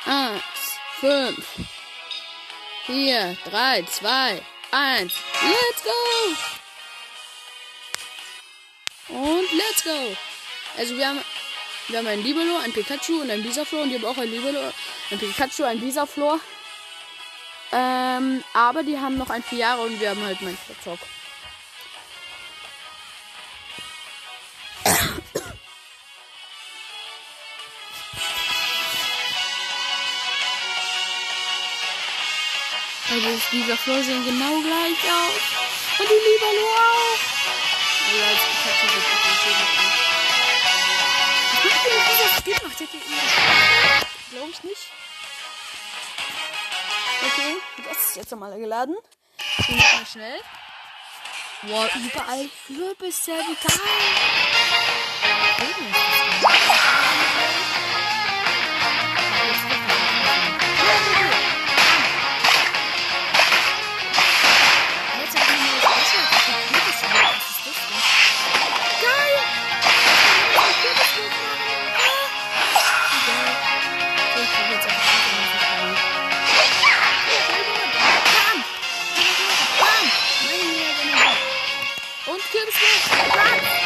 Eins, 0.03 0.41
fünf, 0.99 1.45
vier, 2.87 3.37
drei, 3.51 3.83
zwei, 3.83 4.41
eins. 4.71 5.13
Let's 5.43 5.83
go! 5.83 5.91
Und 9.09 9.53
let's 9.53 9.83
go! 9.83 10.17
Also 10.75 10.97
wir 10.97 11.07
haben, 11.07 11.21
wir 11.89 11.99
haben 11.99 12.07
ein 12.07 12.23
Libelo, 12.23 12.57
ein 12.57 12.73
Pikachu 12.73 13.21
und 13.21 13.29
ein 13.29 13.43
Bisaflor 13.43 13.83
und 13.83 13.89
die 13.89 13.95
haben 13.95 14.05
auch 14.05 14.17
ein 14.17 14.31
Libelo, 14.31 14.73
ein 15.11 15.19
Pikachu, 15.19 15.65
ein 15.65 15.79
Bisaflor. 15.79 16.39
Ähm, 18.15 18.43
aber 18.53 18.83
die 18.83 18.97
haben 18.97 19.17
noch 19.17 19.29
ein 19.29 19.43
vier 19.43 19.59
Jahre 19.59 19.81
und 19.81 19.99
wir 19.99 20.09
haben 20.09 20.23
halt 20.23 20.41
mein 20.41 20.57
Zock. 20.83 20.99
Also 33.11 33.39
dieser 33.51 33.77
Flor 33.77 34.03
sehen 34.03 34.25
genau 34.25 34.59
gleich 34.61 34.99
aus. 35.11 35.41
Und 35.99 36.09
die 36.09 36.13
lieber 36.13 36.51
nur 36.59 36.75
auch. 36.75 37.19
Ja, 38.17 38.27
ich 38.33 38.39
hab 38.65 38.75
schon 38.79 38.89
richtig 38.89 39.19
Ich 41.53 41.59
weiß 41.65 41.81
nicht, 41.85 42.05
wie 42.07 42.17
das 42.23 42.33
Spiel 42.39 42.57
macht. 42.63 42.77
Glaube 44.31 44.51
ich 44.51 44.63
nicht. 44.63 45.04
Okay, 47.25 47.55
das 47.87 47.97
ist 48.09 48.15
jetzt 48.17 48.31
nochmal 48.31 48.57
geladen. 48.59 48.95
Bin 49.67 49.77
mal 49.77 50.05
schnell. 50.05 50.39
Wow, 51.63 51.89
überall 51.95 52.47
Kürbisse, 52.67 53.31
wie 53.31 53.55
geil. 53.67 53.79
Run! 82.77 83.84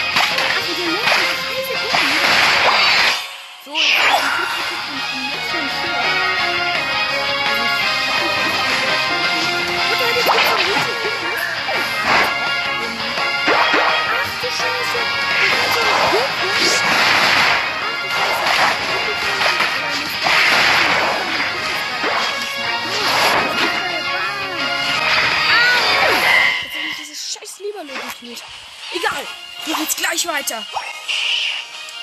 Weiter. 30.49 30.65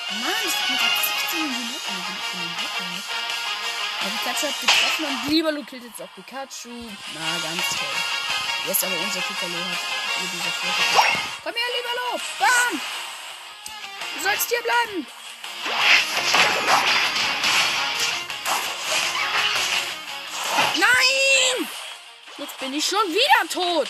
Mann, 0.09 0.31
ich 0.45 0.53
hab 0.53 0.67
gerade 0.67 0.93
16 1.19 1.41
Minuten. 1.41 1.73
Ja, 4.01 4.09
Pikachu 4.09 4.47
hat 4.47 4.61
getroffen 4.61 5.05
und 5.05 5.29
Lieberlo 5.29 5.63
killt 5.63 5.83
jetzt 5.83 6.01
auch 6.01 6.13
Pikachu. 6.15 6.69
Na, 7.13 7.49
ganz 7.49 7.69
toll. 7.69 7.87
Jetzt 8.67 8.83
aber 8.83 8.93
unser 8.93 9.21
Piccolo 9.21 9.53
hat 9.53 9.77
hier 10.19 10.29
diese 10.33 10.49
Fläche. 10.49 10.83
Komm 11.43 11.53
her, 11.53 11.69
Lieberlo! 11.77 12.21
Bam! 12.39 12.81
Du 14.15 14.23
sollst 14.23 14.49
hier 14.49 14.61
bleiben! 14.61 15.07
Nein! 20.75 21.67
Jetzt 22.37 22.59
bin 22.59 22.73
ich 22.73 22.85
schon 22.85 23.07
wieder 23.07 23.49
tot! 23.51 23.87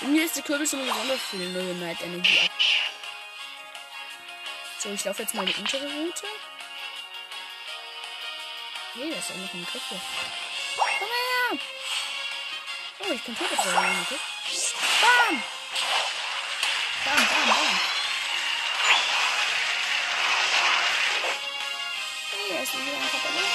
Und 0.00 0.12
mir 0.12 0.24
ist 0.24 0.36
der 0.36 0.42
Kürbis 0.42 0.72
nur 0.72 0.84
besonders 0.84 1.20
viel 1.30 1.48
Null 1.50 1.74
Night 1.74 2.00
Energie 2.02 2.40
ab. 2.44 2.49
So, 4.82 4.88
ich 4.88 5.04
laufe 5.04 5.20
jetzt 5.20 5.34
mal 5.34 5.44
die 5.44 5.52
untere 5.56 5.84
Route. 5.84 6.26
Nee, 8.94 9.10
da 9.10 9.18
ist 9.18 9.30
auch 9.30 9.36
noch 9.36 9.52
ein 9.52 9.66
Griff. 9.70 9.82
Komm 10.74 10.88
her! 10.88 11.58
Oh, 13.00 13.12
ich 13.12 13.22
kann 13.22 13.36
Turbo 13.36 13.56
sagen, 13.62 14.06
okay? 14.06 14.18
Bam! 15.02 15.42
Bam, 17.04 17.14
bam, 17.14 17.48
bam. 17.48 17.80
Hey, 22.30 22.48
da 22.48 22.62
ist 22.62 22.72
wieder 22.72 22.96
ein 22.96 23.10
Katalog. 23.12 23.52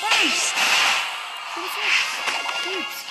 Bam! 0.00 0.32
Gut, 2.64 3.03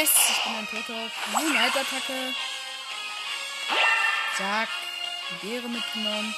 Yes, 0.00 0.12
ich 0.30 0.42
bin 0.44 0.56
ein 0.56 0.66
Toter. 0.66 1.10
Moonlight-Attacke. 1.32 2.34
Zack. 4.34 4.68
Die 5.28 5.46
Beere 5.46 5.68
mitgenommen. 5.68 6.34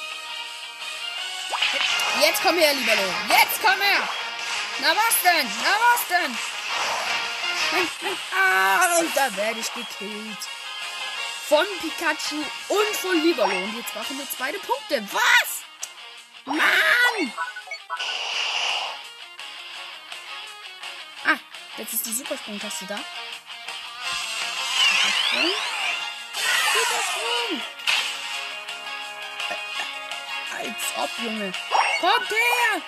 Jetzt 2.19 2.41
komm 2.41 2.57
her, 2.57 2.73
lieber 2.73 2.93
Lo. 2.93 3.13
Jetzt 3.29 3.61
komm 3.61 3.79
her. 3.79 4.09
Na 4.79 4.89
was 4.89 5.21
denn? 5.23 5.47
Na 5.63 5.77
was 5.79 6.07
denn? 6.09 6.37
Ah, 8.37 8.99
und 8.99 9.15
da 9.15 9.33
werde 9.37 9.61
ich 9.61 9.73
gekillt. 9.73 10.39
Von 11.47 11.65
Pikachu 11.79 12.43
und 12.67 12.95
von 12.97 13.23
Libero. 13.23 13.47
Und 13.47 13.77
jetzt 13.77 13.95
machen 13.95 14.17
wir 14.17 14.27
beide 14.37 14.59
Punkte. 14.59 15.07
Was? 15.13 15.63
Mann! 16.43 17.33
Ah, 21.25 21.37
jetzt 21.77 21.93
ist 21.93 22.05
die 22.05 22.13
Supersprungtaste 22.13 22.87
da. 22.87 22.99
Supersprung. 25.03 25.51
Supersprung. 26.73 27.61
Äh, 29.49 30.67
Als 30.67 30.83
ob, 30.95 31.11
Junge. 31.19 31.51
Kommt 31.99 32.29
her! 32.29 32.81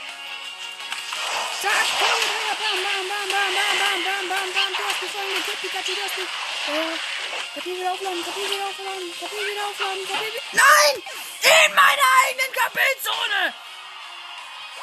Zack, 1.61 1.87
kommt 1.99 2.25
her! 2.31 2.55
Bam, 2.55 2.77
bam, 2.85 3.03
bam, 3.09 3.27
bam, 3.31 3.51
bam, 3.51 3.75
bam, 3.79 3.99
bam, 4.05 4.29
bam, 4.29 4.47
bam. 4.53 4.71
Du 4.77 4.83
hast 4.87 4.99
gefangen, 5.01 5.35
gekippt, 5.35 5.61
Pikachu, 5.61 5.93
du 5.95 6.01
hast 6.03 6.17
mich. 6.17 6.31
Äh, 6.67 6.95
Kapitel 7.53 7.79
wieder 7.79 7.91
aufladen, 7.91 8.23
Kapitel 8.23 8.49
wieder 8.49 8.65
aufladen, 8.65 9.13
Kapitel 9.19 9.47
wieder 9.51 9.65
aufladen, 9.67 10.07
Kapitel 10.07 10.33
wieder... 10.33 10.43
Nein! 10.53 10.95
In 11.43 11.75
meiner 11.75 12.07
eigenen 12.23 12.51
Kapitelzone! 12.53 13.53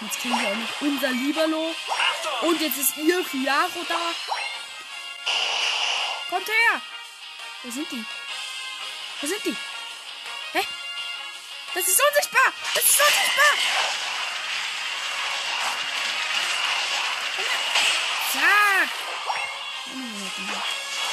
Jetzt 0.01 0.21
kriegen 0.21 0.39
wir 0.39 0.49
auch 0.49 0.57
noch 0.57 0.81
unser 0.83 1.11
Lieberlo. 1.13 1.75
Und 2.43 2.61
jetzt 2.61 2.77
ist 2.77 2.97
ihr 2.99 3.25
Fiaro 3.25 3.85
da. 3.89 4.13
Kommt 6.29 6.49
her! 6.49 6.83
Wo 7.65 7.71
sind 7.71 7.89
die? 7.93 8.05
Wo 9.21 9.27
sind 9.29 9.45
die? 9.45 9.57
Hä? 10.53 10.67
Das 11.75 11.87
ist 11.87 12.03
unsichtbar! 12.09 12.53
Das 12.75 12.83
ist 12.83 13.01
unsichtbar! 13.01 13.55
Zack! 18.33 18.89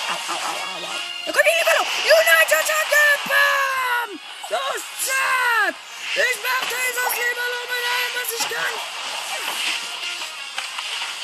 Au, 0.09 0.13
au, 0.13 0.37
au, 0.37 0.55
au, 0.57 0.85
au. 0.85 0.99
Da 1.25 1.31
kommt 1.31 1.45
die 1.45 1.55
Libero! 1.59 1.83
Unite-Attacke! 2.17 3.03
Bam! 3.29 4.19
Los, 4.49 4.83
zack! 5.05 5.75
Ich 6.15 6.39
mach 6.41 6.63
dieses 6.65 7.13
Libero 7.13 7.59
mit 7.69 7.83
allem, 7.93 8.13
was 8.15 8.31
ich 8.39 8.45
kann! 8.49 8.75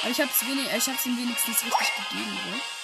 Aber 0.03 0.11
ich 0.11 0.21
hab's, 0.21 0.41
wenig, 0.45 0.67
ich 0.71 0.87
hab's 0.87 1.05
ihm 1.07 1.17
wenigstens 1.17 1.63
richtig 1.63 1.89
gegeben, 1.95 2.39
oder? 2.47 2.74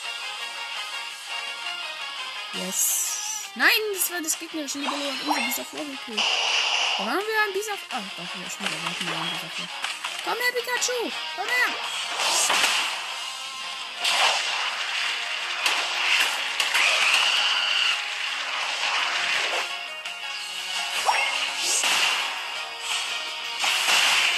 Yes. 2.53 3.51
Nein, 3.55 3.69
das 3.93 4.11
war 4.11 4.21
das 4.21 4.37
gegnerische 4.37 4.79
Libero 4.79 4.95
und 4.95 5.27
unser 5.27 5.41
Bisa 5.41 5.63
vorgekillt. 5.63 6.21
Da 6.97 7.05
waren 7.05 7.19
wir 7.19 7.43
ein 7.47 7.53
Bisa... 7.53 7.71
Ah, 7.91 8.01
da 8.17 8.23
war 8.23 8.27
schon 8.27 8.41
wieder 8.41 8.71
wir 8.99 9.17
ein 9.17 9.29
Bisa 9.31 9.47
vor. 9.55 9.67
Komm 10.23 10.33
her, 10.33 10.51
Pikachu! 10.51 11.11
Komm 11.35 11.45
her! 11.45 11.73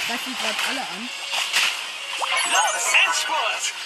Greifen 0.06 0.36
gerade 0.40 0.68
alle 0.68 0.80
an. 0.80 1.08
Los, 2.52 2.92
Endspurt! 3.06 3.83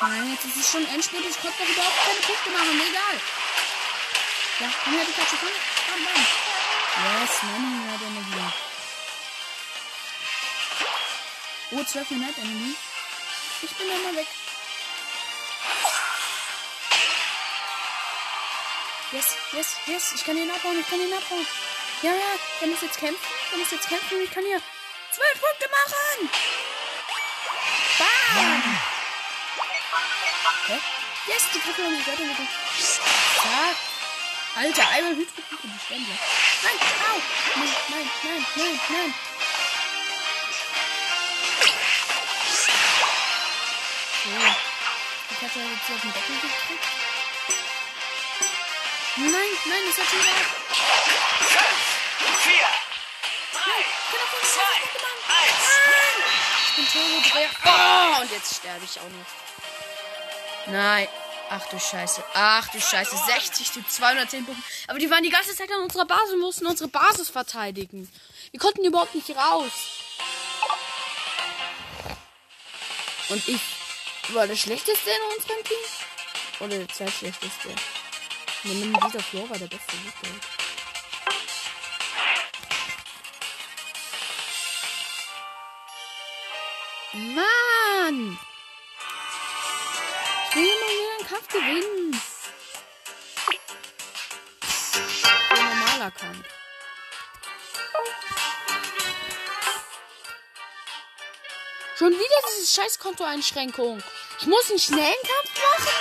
Nein, 0.00 0.30
jetzt 0.32 0.44
ist 0.44 0.56
es 0.56 0.70
schon 0.70 0.86
Endspurt. 0.86 1.24
Ich 1.24 1.40
konnte 1.40 1.58
doch 1.58 1.68
überhaupt 1.68 2.04
keine 2.04 2.20
Punkte 2.20 2.50
machen. 2.50 2.82
Egal. 2.88 3.20
Ja, 4.60 4.68
komm 4.84 4.92
her, 4.94 5.04
Pikachu, 5.04 5.36
komm. 5.40 5.50
Bam, 5.86 6.04
bam. 6.04 6.26
Yes, 7.20 7.42
Mann, 7.42 7.92
hat 7.92 8.00
Energie. 8.00 8.52
Oh, 11.72 11.84
12 11.84 12.10
Minuten 12.10 12.40
Energie. 12.40 12.76
Ich 13.62 13.70
bin 13.70 13.88
dann 13.88 14.02
mal 14.02 14.16
weg. 14.16 14.26
Yes, 19.12 19.36
yes, 19.52 19.76
yes. 19.86 20.12
Ich 20.14 20.24
kann 20.24 20.36
ihn 20.36 20.50
abhauen, 20.50 20.78
ich 20.78 20.88
kann 20.88 21.00
ihn 21.00 21.12
abhauen. 21.12 21.46
Ja, 22.02 22.10
ja, 22.10 22.38
der 22.60 22.68
muss 22.68 22.82
jetzt 22.82 22.98
kämpfen. 22.98 23.26
Der 23.50 23.58
muss 23.58 23.70
jetzt 23.70 23.88
kämpfen. 23.88 24.20
Ich 24.22 24.30
kann 24.30 24.44
hier 24.44 24.60
zwölf 25.10 25.40
Punkte 25.40 25.70
machen. 25.70 26.30
Yes, 31.26 31.42
die 31.52 31.58
Kacke 31.58 31.82
haben 31.82 31.96
mich 31.96 32.06
weitergebracht. 32.06 32.48
Zack. 32.78 33.76
Alter, 34.54 34.88
einmal 34.88 35.14
Hydropik 35.16 35.64
und 35.64 35.72
die 35.72 35.78
gleich. 35.88 36.20
Nein, 36.62 36.78
au! 37.02 37.20
Nein, 37.56 37.72
nein, 37.90 38.08
nein, 38.22 38.46
nein, 38.56 38.80
nein. 38.88 39.14
So. 44.22 44.30
Die 45.28 45.34
Katze 45.34 45.58
hat 45.60 45.70
jetzt 45.70 45.86
hier 45.86 45.96
auf 45.96 46.00
den 46.00 46.12
Deckel 46.12 46.36
gekriegt. 46.36 46.86
Nein, 49.16 49.52
nein, 49.66 49.82
das 49.88 49.98
hat 49.98 50.08
schon 50.10 50.20
wieder. 50.20 50.44
Fünf, 51.40 51.80
vier, 52.44 52.68
drei, 53.52 53.78
zwei, 54.54 54.76
eins. 55.34 55.66
Ich 56.68 56.72
bin 56.76 56.86
Turbo 56.92 57.18
Dreher. 57.28 57.50
Oh, 57.64 58.22
und 58.22 58.30
jetzt 58.30 58.56
sterbe 58.56 58.84
ich 58.84 59.00
auch 59.00 59.04
noch. 59.04 59.45
Nein. 60.66 61.08
Ach 61.48 61.64
du 61.68 61.78
Scheiße. 61.78 62.24
Ach 62.34 62.68
du 62.68 62.80
Scheiße. 62.80 63.16
60 63.16 63.72
zu 63.72 63.86
210 63.86 64.46
Punkte. 64.46 64.62
Aber 64.88 64.98
die 64.98 65.10
waren 65.10 65.22
die 65.22 65.30
ganze 65.30 65.54
Zeit 65.54 65.70
an 65.70 65.82
unserer 65.82 66.04
Basis 66.04 66.34
und 66.34 66.40
mussten 66.40 66.66
unsere 66.66 66.88
Basis 66.88 67.28
verteidigen. 67.28 68.10
Wir 68.50 68.60
konnten 68.60 68.84
überhaupt 68.84 69.14
nicht 69.14 69.30
raus. 69.30 69.72
Und 73.28 73.48
ich 73.48 73.60
war 74.30 74.46
der 74.46 74.56
Schlechteste 74.56 75.10
in 75.10 75.36
unserem 75.36 75.64
Team? 75.64 75.76
Oder 76.60 76.78
der 76.78 76.88
zweitschlechteste? 76.88 77.68
Nehmen 78.64 78.98
dieser 79.06 79.20
Flor 79.20 79.48
war 79.48 79.58
der 79.58 79.66
beste. 79.66 79.92
Wirklich. 79.92 80.32
Mann, 87.12 87.45
Kampf 91.46 91.52
gewinnen. 91.52 92.20
Ein 95.50 95.78
normaler 95.78 96.10
Kampf. 96.10 96.46
Schon 101.98 102.12
wieder 102.12 102.40
diese 102.58 102.74
scheiß 102.74 102.98
Kontoeinschränkung. 102.98 104.02
Ich 104.40 104.46
muss 104.46 104.70
einen 104.70 104.78
schnellen 104.78 105.14
Kampf 105.22 105.50
machen? 105.62 105.92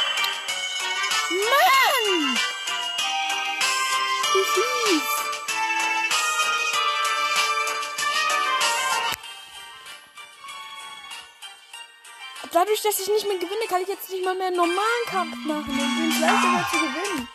Mann! 1.30 2.40
Wie 4.34 4.44
fies. 4.54 5.15
Dadurch, 12.66 12.82
dass 12.82 13.00
ich 13.00 13.08
nicht 13.10 13.28
mehr 13.28 13.38
gewinne, 13.38 13.68
kann 13.70 13.84
ich 13.84 13.88
jetzt 13.88 14.10
nicht 14.10 14.26
mal 14.26 14.34
mehr 14.34 14.48
einen 14.48 14.56
normalen 14.56 15.06
Kampf 15.06 15.36
machen 15.46 15.70
und 15.70 15.98
bin 15.98 16.10
es 16.10 16.20
leichter 16.20 16.48
mal 16.48 16.66
zu 16.72 16.80
gewinnen. 16.80 17.28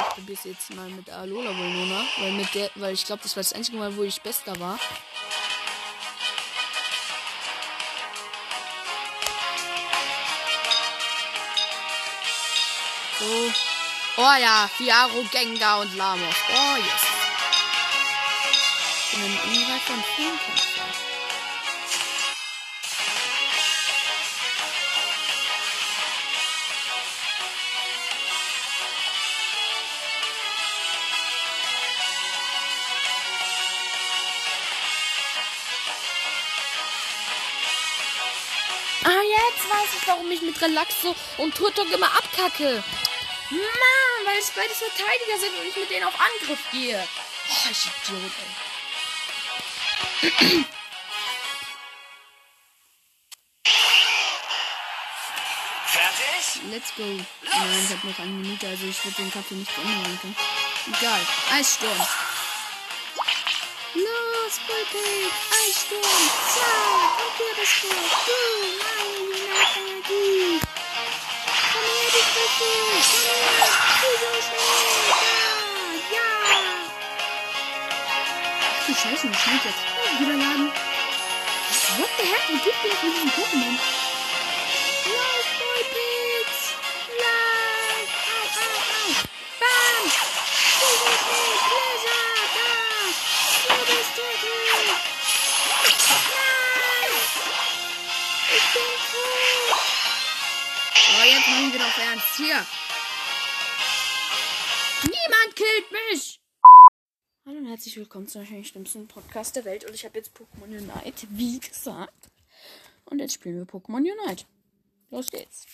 Ich 0.00 0.14
probiere 0.16 0.40
jetzt 0.48 0.74
mal 0.74 0.88
mit 0.88 1.08
Alola 1.10 1.56
Volnona, 1.56 2.02
weil 2.18 2.70
weil 2.74 2.94
ich 2.94 3.06
glaube, 3.06 3.22
das 3.22 3.36
war 3.36 3.42
das 3.44 3.52
einzige 3.52 3.76
Mal, 3.76 3.96
wo 3.96 4.02
ich 4.02 4.20
Bester 4.20 4.58
war. 4.58 4.80
So. 13.24 13.52
Oh 14.18 14.34
ja, 14.38 14.68
Fiaro, 14.76 15.24
Gengar 15.30 15.80
und 15.80 15.96
Lamos. 15.96 16.34
Oh 16.50 16.76
yes. 16.76 17.04
Ich 19.12 19.18
bin 19.18 19.24
ein 19.24 19.38
Angreifer 19.38 19.94
und. 19.94 20.04
Ah, 39.06 39.22
jetzt 39.22 39.70
weiß 39.70 40.00
ich, 40.00 40.08
warum 40.08 40.30
ich 40.30 40.42
mit 40.42 40.60
Relaxo 40.60 41.14
und 41.38 41.54
Turtok 41.54 41.90
immer 41.90 42.06
abkacke. 42.06 42.82
Mann, 43.50 44.26
weil 44.26 44.38
es 44.38 44.50
beides 44.50 44.78
Verteidiger 44.78 45.38
sind 45.38 45.54
und 45.58 45.66
ich 45.66 45.76
mit 45.76 45.90
denen 45.90 46.06
auf 46.06 46.14
Angriff 46.18 46.58
gehe. 46.72 47.06
Oh, 47.48 47.70
ich 47.70 47.86
Idiot, 48.08 48.32
ey. 48.40 48.64
Fertig? 55.86 56.62
Let's 56.70 56.94
go. 56.96 57.02
Nein, 57.04 57.26
ich 57.42 57.90
habe 57.96 58.06
noch 58.08 58.18
eine 58.18 58.30
Minute, 58.32 58.66
also 58.66 58.86
ich 58.86 59.04
würde 59.04 59.16
den 59.16 59.32
Kaffee 59.32 59.54
nicht 59.54 59.70
ändern 59.76 60.18
können. 60.20 60.36
Egal. 60.98 61.20
Eissturm. 61.52 61.98
Los, 63.94 64.58
Bullpig. 64.66 65.32
Eissturm. 65.62 66.30
Zack. 66.54 67.18
Und 67.20 67.34
wir 67.38 67.54
das 67.56 67.72
Tor. 67.80 67.90
Boom. 68.26 68.62
Meine 68.80 69.88
Energie. 69.88 70.73
Ach 78.52 78.86
du 78.86 78.94
Scheiße, 78.94 79.28
wie 79.30 79.34
schnell 79.34 79.60
jetzt. 79.64 80.20
Wieder 80.20 80.36
laden. 80.36 80.72
What 81.98 82.08
the 82.16 82.24
heck? 82.24 82.48
Wo 82.48 82.54
gibt 82.64 82.76
es 82.84 83.02
mit 83.02 83.12
diesem 83.14 83.30
Pokémon? 83.30 84.03
Ernst. 102.34 102.36
Hier! 102.36 102.66
Niemand 105.02 105.56
killt 105.56 106.10
mich! 106.10 106.40
Hallo 107.46 107.58
und 107.58 107.66
herzlich 107.66 107.96
willkommen 107.96 108.26
zu 108.26 108.38
wahrscheinlich 108.38 108.68
schlimmsten 108.68 109.06
Podcast 109.06 109.56
der 109.56 109.64
Welt. 109.64 109.84
Und 109.84 109.94
ich 109.94 110.04
habe 110.04 110.16
jetzt 110.16 110.32
Pokémon 110.36 110.64
Unite, 110.64 111.26
wie 111.30 111.60
gesagt. 111.60 112.30
Und 113.04 113.18
jetzt 113.18 113.34
spielen 113.34 113.58
wir 113.58 113.66
Pokémon 113.66 113.98
Unite. 113.98 114.46
Los 115.10 115.26
geht's. 115.30 115.66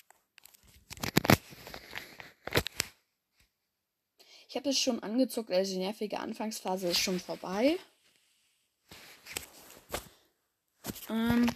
Ich 4.49 4.57
habe 4.57 4.71
es 4.71 4.79
schon 4.81 5.01
angezockt, 5.01 5.53
also 5.53 5.73
die 5.73 5.79
nervige 5.79 6.19
Anfangsphase 6.19 6.89
ist 6.89 6.99
schon 6.99 7.21
vorbei. 7.21 7.79
Ähm. 11.09 11.47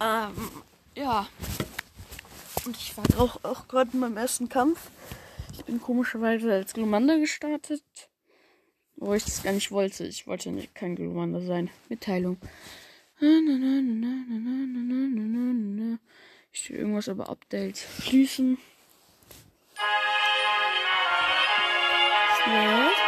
Ähm, 0.00 0.62
ja. 0.94 1.28
Und 2.66 2.76
ich 2.76 2.96
war 2.96 3.04
auch, 3.20 3.44
auch 3.44 3.68
gerade 3.68 3.92
in 3.92 4.00
meinem 4.00 4.16
ersten 4.16 4.48
Kampf. 4.48 4.90
Ich 5.52 5.64
bin 5.64 5.80
komischerweise 5.80 6.52
als 6.52 6.74
Glumanda 6.74 7.16
gestartet. 7.16 7.84
Wo 8.96 9.14
ich 9.14 9.24
das 9.24 9.44
gar 9.44 9.52
nicht 9.52 9.70
wollte. 9.70 10.04
Ich 10.04 10.26
wollte 10.26 10.50
nicht 10.50 10.74
kein 10.74 10.96
Glumanda 10.96 11.40
sein. 11.40 11.70
Mitteilung. 11.88 12.38
Ich 16.52 16.60
steht 16.60 16.76
irgendwas 16.78 17.06
über 17.06 17.28
Update. 17.28 17.78
Schließen. 18.02 18.58
Schnell. 22.42 23.05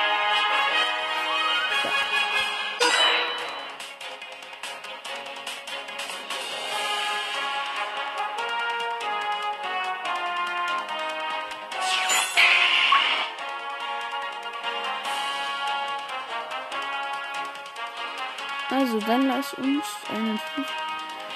Dann 19.09 19.27
lass 19.27 19.55
uns 19.55 19.85
einen. 20.15 20.39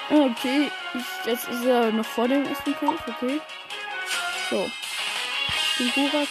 Ah, 0.09 0.29
okay. 0.29 0.71
Ich, 0.93 1.25
jetzt 1.25 1.47
ist 1.47 1.65
er 1.65 1.91
noch 1.91 2.05
vor 2.05 2.27
dem 2.27 2.45
ersten 2.45 2.75
Kampf, 2.75 3.01
okay. 3.07 3.41
So. 4.49 4.69
Gungurak. 5.77 6.27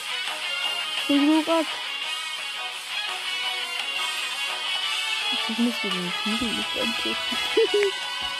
Gungurak. 1.08 1.66
Ich 5.48 5.58
muss 5.58 5.74
den 5.82 6.12
Knüppel 6.22 6.48
nicht 6.48 6.80
angucken. 6.80 7.16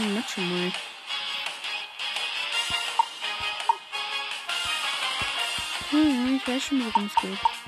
ein 0.00 0.14
Match 0.14 0.36
mal. 0.38 0.72
Hm, 5.90 6.36
ich 6.36 6.48
weiß 6.48 6.62
schon, 6.64 6.84
worum 6.86 7.06
es 7.06 7.14
geht. 7.16 7.59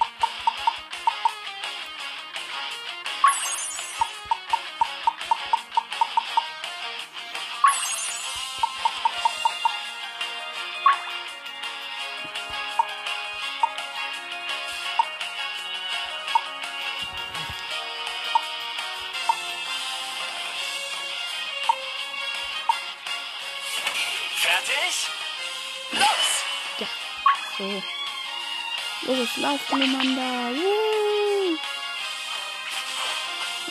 Glumanda. 29.73 30.53
Woo! 30.53 31.59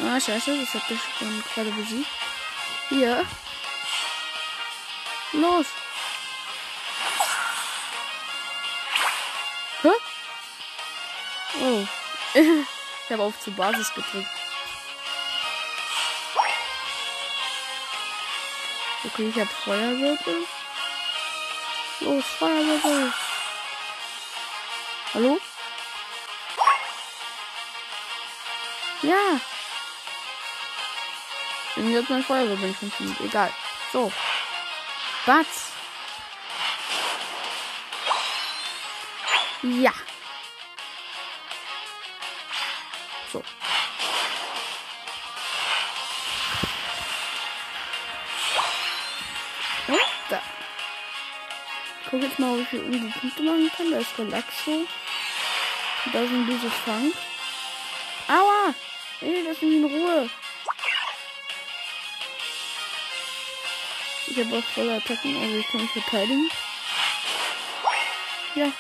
Ah, 0.04 0.20
scheiße, 0.20 0.58
das 0.60 0.74
hat 0.74 0.90
ich 0.90 1.00
schon 1.20 1.44
gerade 1.54 1.72
besiegt. 1.72 2.10
Hier. 2.90 3.24
Los. 5.34 5.68
Hä? 9.84 9.92
Oh. 11.62 11.88
ich 12.34 13.12
habe 13.12 13.24
auf 13.24 13.40
zur 13.40 13.54
Basis 13.54 13.94
gedrückt. 13.94 14.28
Okay, 19.04 19.30
ich 19.30 19.40
habe 19.40 19.50
Feuerwirbel. 19.64 20.48
Los, 22.00 22.26
Feuerwirbel. 22.26 23.14
Hallo? 25.14 25.40
Ja. 29.02 29.40
Irgendwie 31.76 31.98
hat 31.98 32.10
mein 32.10 32.24
Feuerwirbel 32.24 32.68
nicht 32.68 32.80
funktioniert. 32.80 33.20
Egal. 33.22 33.52
So. 33.92 34.12
Batz. 35.26 35.72
Ja. 39.64 39.94
So. 43.32 43.40
Und 49.88 50.00
da. 50.30 50.42
Ich 52.02 52.10
guck 52.10 52.22
jetzt 52.22 52.40
mal, 52.40 52.54
ob 52.54 52.60
ich 52.60 52.70
hier 52.70 52.82
irgendwie 52.82 53.20
Punkte 53.20 53.42
machen 53.44 53.72
kann. 53.76 53.92
Da 53.92 53.98
ist 53.98 54.18
Relaxo. 54.18 54.88
Da 56.12 56.20
sind 56.20 56.48
diese 56.48 56.70
Fang. 56.70 57.14
Nee, 59.22 59.44
lass 59.48 59.62
mich 59.62 59.76
in 59.76 59.86
Ruhe. 59.86 60.30
Ich 64.28 64.38
habe 64.38 64.58
auch 64.58 64.64
volle 64.64 64.96
Attacken, 64.96 65.38
also 65.38 65.58
ich 65.58 65.68
kann 65.68 65.82
mich 65.82 65.92
verteidigen. 65.92 66.50
Ja! 68.56 68.72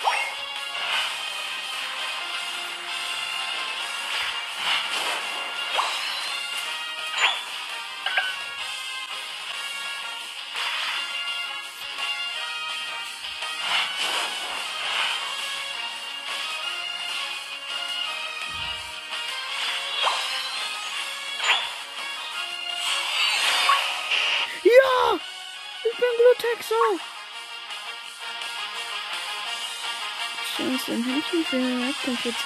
Den 31.51 31.87
Wettkampf 31.87 32.25
jetzt 32.25 32.45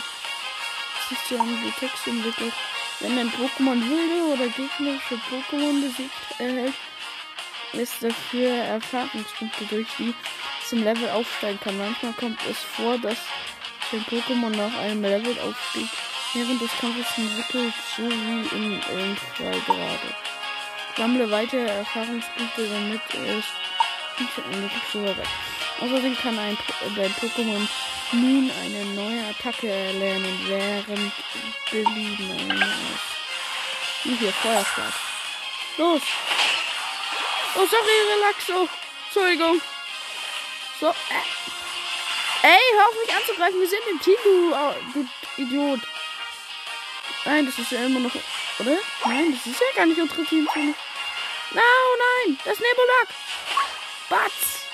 zu 1.27 1.39
einem 1.39 1.61
Glutexo 1.61 2.09
entwickelt. 2.09 2.53
Wenn 2.99 3.19
ein 3.19 3.31
Pokémon 3.31 3.81
wilde 3.89 4.33
oder 4.33 4.47
gegnerische 4.47 5.19
Pokémon 5.29 5.81
besiegt 5.81 6.39
erhält, 6.39 6.73
ist 7.73 8.01
dafür 8.01 8.49
Erfahrungspunkte 8.49 9.65
durch 9.65 9.87
die 9.97 10.13
im 10.71 10.83
Level 10.83 11.09
aufsteigen 11.09 11.59
kann. 11.59 11.77
Manchmal 11.77 12.13
kommt 12.13 12.39
es 12.49 12.57
vor, 12.57 12.97
dass 12.97 13.17
ein 13.91 14.03
Pokémon 14.05 14.49
nach 14.49 14.75
einem 14.79 15.03
Levelaufstieg 15.03 15.87
während 16.33 16.61
des 16.61 16.71
Kampfes 16.79 17.05
entwickelt, 17.17 17.73
so 17.95 18.03
wie 18.03 18.57
in 18.57 18.81
Elmfrei 18.81 19.59
gerade. 19.65 20.15
Sammle 20.97 21.29
weitere 21.29 21.67
Erfahrungspunkte, 21.67 22.67
damit 22.67 23.01
es 23.13 23.45
nicht 24.19 24.91
so 24.91 25.03
weg. 25.03 25.17
Außerdem 25.81 26.17
kann 26.17 26.39
ein 26.39 26.57
dein 26.95 27.11
Pokémon 27.11 27.67
nun 28.11 28.51
eine 28.63 28.85
neue 28.93 29.27
Attacke 29.29 29.69
erlernen, 29.69 30.39
während 30.47 31.11
Belieben. 31.71 32.63
Wie 34.03 34.15
hier, 34.15 34.33
Feuerschlag. 34.33 34.93
Los! 35.77 36.01
Oh, 37.55 37.65
sorry, 37.65 38.13
Relaxo. 38.13 38.69
Entschuldigung. 39.05 39.61
So, 40.79 40.87
äh. 40.89 42.47
Ey, 42.47 42.59
hör 42.73 42.87
auf 42.89 42.95
mich 43.03 43.15
anzugreifen. 43.15 43.59
Wir 43.59 43.67
sind 43.67 43.81
im 43.89 43.99
Team, 44.01 44.15
du, 44.23 44.51
du 44.93 45.41
Idiot. 45.41 45.79
Nein, 47.25 47.45
das 47.45 47.57
ist 47.57 47.71
ja 47.71 47.85
immer 47.85 48.01
noch. 48.01 48.11
Oder? 48.59 48.77
Nein, 49.05 49.31
das 49.31 49.51
ist 49.51 49.59
ja 49.59 49.75
gar 49.75 49.85
nicht 49.85 49.99
unsere 49.99 50.23
Teamzone. 50.23 50.75
No, 51.51 51.61
nein, 51.61 52.37
das 52.45 52.59
Nebulak. 52.59 53.07
Batz. 54.09 54.64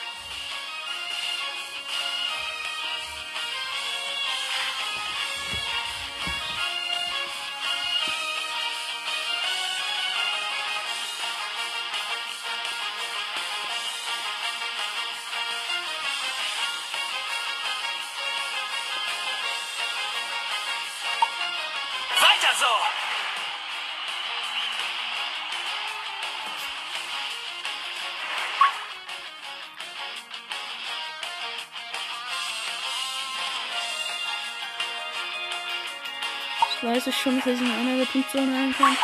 Weiß 37.02 37.08
ich 37.08 37.20
schon, 37.20 37.38
dass 37.38 37.48
ich 37.48 37.62
in 37.62 37.72
einer 37.72 37.98
der 37.98 38.06
Punktzone 38.06 38.56
rein 38.56 38.76
kann. 38.78 38.96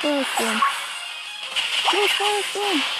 Feuersturm. 0.00 0.62
Los, 1.92 2.10
Feuersturm. 2.12 2.95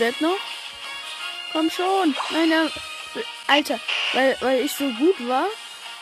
Dead 0.00 0.18
noch? 0.22 0.38
Komm 1.52 1.70
schon. 1.70 2.14
Nein, 2.30 2.50
ja. 2.50 2.66
Alter, 3.46 3.78
weil, 4.14 4.36
weil 4.40 4.64
ich 4.64 4.72
so 4.72 4.88
gut 4.92 5.28
war 5.28 5.46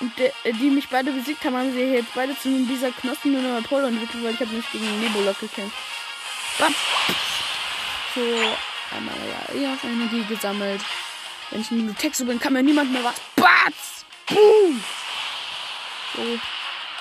und 0.01 0.16
der, 0.18 0.32
die 0.44 0.70
mich 0.70 0.88
beide 0.88 1.11
besiegt 1.11 1.44
haben, 1.44 1.57
haben 1.57 1.72
sie 1.72 1.80
jetzt 1.80 2.14
beide 2.14 2.38
zu 2.38 2.49
dieser 2.66 2.92
Knospen 2.92 3.32
nur 3.32 3.42
noch 3.42 3.68
Polo 3.68 3.86
entwickelt, 3.86 4.22
weil 4.22 4.34
ich 4.34 4.40
habe 4.40 4.55
nicht 4.55 4.70
gegen 4.70 5.01
Nebulok 5.01 5.40
gekämpft. 5.40 5.76
Bam. 6.59 6.74
So, 8.14 8.20
einmal 8.94 9.14
ja, 9.55 9.61
ja 9.61 9.78
Energie 9.82 10.24
gesammelt. 10.28 10.82
Wenn 11.51 11.61
ich 11.62 11.70
ein 11.70 11.96
Texo 11.96 12.24
bin, 12.24 12.38
kann 12.38 12.53
mir 12.53 12.62
niemand 12.62 12.92
mehr 12.92 13.03
was. 13.03 13.14
Batz! 13.34 14.05
Boom! 14.26 14.84
So. 16.14 16.38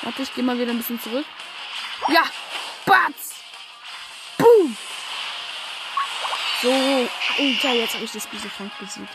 Warte, 0.04 0.22
ich 0.22 0.34
geh 0.34 0.41
mal 0.41 0.58
wieder 0.58 0.72
ein 0.72 0.78
bisschen 0.78 1.02
zurück. 1.02 1.26
Ja! 2.08 2.24
Batz! 2.86 3.36
So, 6.68 6.74
Alter, 6.74 7.72
jetzt 7.76 7.93
habe 7.93 8.03
ich 8.03 8.11
das 8.11 8.28
Bisefunk 8.28 8.78
besiegt. 8.78 9.07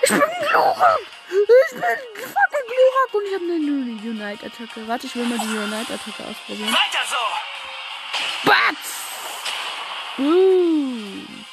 Ich 0.00 0.08
bin 0.08 0.20
Glurak! 0.20 1.00
Ich 1.28 1.72
bin 1.74 1.82
fucking 1.82 2.66
Glurak 2.66 3.12
und 3.12 3.26
ich 3.26 3.34
habe 3.34 3.44
eine 3.44 4.10
Unite-Attacke. 4.10 4.88
Warte, 4.88 5.06
ich 5.06 5.14
will 5.16 5.26
mal 5.26 5.38
die 5.38 5.44
Unite-Attacke 5.44 6.24
ausprobieren. 6.26 6.72
Weiter 6.72 7.04
so! 7.10 8.48
Batz! 8.48 8.88
Boom! 10.16 11.44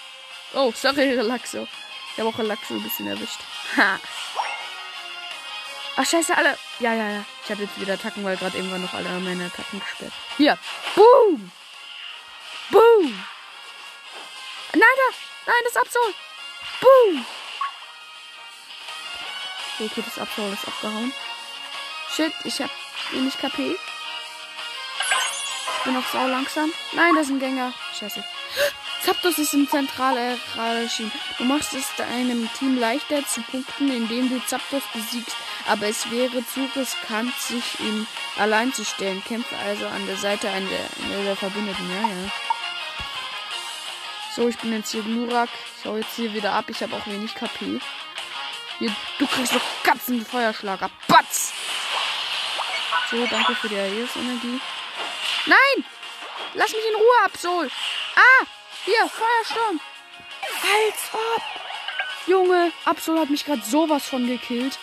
Oh, 0.54 0.72
sorry, 0.74 1.14
Relaxo. 1.18 1.68
Ich 2.14 2.20
habe 2.20 2.30
auch 2.30 2.40
Relaxo 2.40 2.76
ein 2.76 2.84
bisschen 2.84 3.08
erwischt. 3.08 3.42
Ha! 3.76 4.00
Ach, 5.98 6.06
scheiße, 6.06 6.34
alle. 6.38 6.58
Ja, 6.80 6.94
ja, 6.94 7.10
ja. 7.10 7.26
Ich 7.44 7.52
habe 7.52 7.64
jetzt 7.64 7.78
wieder 7.78 7.96
Attacken, 7.96 8.24
weil 8.24 8.38
gerade 8.38 8.56
irgendwann 8.56 8.84
noch 8.84 8.94
alle 8.94 9.10
meine 9.20 9.48
Attacken 9.48 9.82
gesperrt. 9.82 10.14
Hier. 10.38 10.58
Boom! 10.96 11.52
Boom! 12.72 13.26
Nein, 15.48 15.48
da! 15.48 15.52
Nein, 15.52 15.64
das 15.64 15.78
Absol! 15.78 16.14
Boom! 16.82 17.26
Okay, 19.80 20.04
das 20.04 20.20
Absol 20.20 20.54
ist 20.54 20.68
abgehauen. 20.68 21.14
Shit, 22.16 22.34
ich 22.44 22.62
hab 22.62 22.70
wenig 23.12 23.38
KP. 23.38 23.78
Ich 25.78 25.84
bin 25.84 25.94
noch 25.94 26.08
sau 26.12 26.28
langsam. 26.28 26.72
Nein, 26.94 27.16
das 27.16 27.28
ist 27.28 27.32
ein 27.32 27.40
Gänger. 27.40 27.74
Scheiße. 27.98 28.24
Zapdos 29.04 29.38
ist 29.38 29.54
im 29.54 29.70
zentralen 29.70 30.38
Regime. 30.58 31.12
Du 31.38 31.46
machst 31.46 31.74
es 31.74 31.86
deinem 31.96 32.50
Team 32.58 32.78
leichter 32.78 33.26
zu 33.26 33.42
punkten, 33.42 33.90
indem 33.90 34.30
du 34.30 34.46
Zapdos 34.46 34.84
besiegst. 34.94 35.38
Aber 35.68 35.88
es 35.88 36.10
wäre 36.12 36.46
zu 36.46 36.68
riskant, 36.76 37.34
sich 37.40 37.80
ihm 37.80 38.06
allein 38.38 38.74
zu 38.74 38.84
stellen. 38.84 39.24
Kämpfe 39.24 39.56
also 39.58 39.86
an 39.88 40.06
der 40.08 40.18
Seite 40.18 40.50
einer 40.50 40.68
der 41.24 41.36
Verbündeten. 41.36 41.90
Ja, 41.90 42.02
ja. 42.02 42.32
So, 44.38 44.48
ich 44.48 44.58
bin 44.60 44.72
jetzt 44.72 44.92
hier 44.92 45.02
Glurak. 45.02 45.50
Ich 45.80 45.86
hau 45.90 45.98
jetzt 45.98 46.16
hier 46.16 46.32
wieder 46.32 46.54
ab. 46.54 46.66
Ich 46.68 46.84
habe 46.84 46.96
auch 46.96 47.08
wenig 47.08 47.34
KP. 47.34 47.80
Hier, 48.78 48.96
du 49.18 49.26
kriegst 49.26 49.56
doch 49.56 49.62
Katzenfeuerschlager. 49.84 50.92
Batz! 51.08 51.54
So, 53.10 53.26
danke 53.26 53.56
für 53.56 53.68
die 53.68 53.78
Aeris-Energie. 53.78 54.62
Nein! 55.48 55.86
Lass 56.54 56.72
mich 56.72 56.86
in 56.88 56.96
Ruhe, 56.96 57.26
Absol! 57.26 57.72
Ah! 58.16 58.46
Hier, 58.86 59.10
Feuersturm! 59.10 59.82
Als 60.62 61.10
ob! 61.14 61.42
Junge, 62.28 62.72
Absol 62.86 63.22
hat 63.22 63.32
mich 63.32 63.44
gerade 63.44 63.64
sowas 63.64 64.06
von 64.06 64.28
gekillt. 64.28 64.78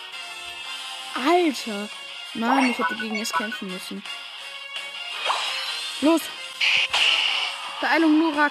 Alter! 1.14 1.88
Mann, 2.34 2.72
ich 2.72 2.78
hätte 2.80 2.96
gegen 2.96 3.20
es 3.20 3.32
kämpfen 3.32 3.68
müssen. 3.68 4.02
Los! 6.00 6.22
Beeilung, 7.80 8.18
Lurak! 8.18 8.50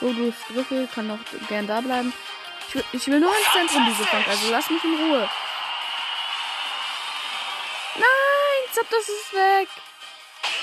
So, 0.00 0.12
du 0.12 0.32
Griffel 0.48 0.88
kann 0.88 1.06
noch 1.06 1.18
gern 1.48 1.66
da 1.66 1.80
bleiben. 1.80 2.12
Ich 2.68 2.74
will, 2.74 2.84
ich 2.92 3.06
will 3.06 3.20
nur 3.20 3.36
ins 3.36 3.52
Zentrum 3.52 3.86
diese 3.86 4.04
Funk, 4.04 4.28
also 4.28 4.50
lass 4.50 4.70
mich 4.70 4.84
in 4.84 4.94
Ruhe. 4.94 5.28
Nein, 7.94 8.72
Zapdos 8.72 9.08
ist 9.08 9.32
weg. 9.32 9.68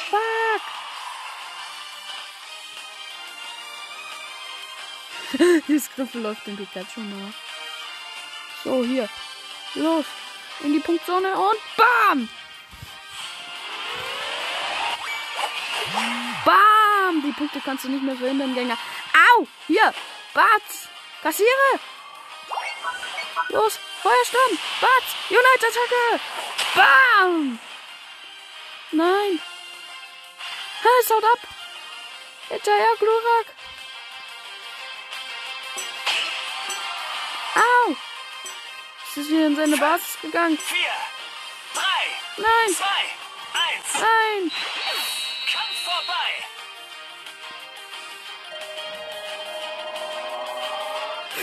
Fuck. 0.10 0.62
Dieses 5.68 5.92
Griffel 5.92 6.22
läuft 6.22 6.46
den 6.46 6.58
Pikachu 6.58 7.02
nach. 7.02 7.34
So, 8.64 8.84
hier. 8.84 9.10
Los. 9.76 10.06
In 10.60 10.74
die 10.74 10.80
Punktzone 10.80 11.36
und 11.36 11.60
BAM! 11.76 12.30
BAM! 16.46 17.22
Die 17.24 17.32
Punkte 17.32 17.62
kannst 17.64 17.84
du 17.86 17.90
nicht 17.90 18.04
mehr 18.04 18.16
verhindern, 18.16 18.54
Gänger. 18.54 18.78
Au! 19.14 19.48
Hier! 19.68 19.94
Batz! 20.34 20.90
Kassiere! 21.22 21.80
Los! 23.50 23.80
Feuersturm! 24.02 24.58
Batz! 24.82 25.16
Unite-Attacke! 25.30 26.20
BAM! 26.76 27.60
Nein! 28.92 29.40
Ha, 30.84 30.90
es 31.00 31.10
haut 31.10 31.24
ab! 31.24 31.40
Hinterher, 32.50 32.96
Glurak! 33.00 33.46
Au! 37.56 37.96
Es 39.10 39.18
ist 39.18 39.30
wieder 39.30 39.48
in 39.48 39.56
seine 39.56 39.78
Basis 39.78 40.20
gegangen. 40.22 40.58
Vier, 40.58 40.92
drei, 41.74 42.44
Nein! 42.44 42.76
zwei, 42.76 43.04
eins. 43.54 44.02
Nein! 44.02 44.52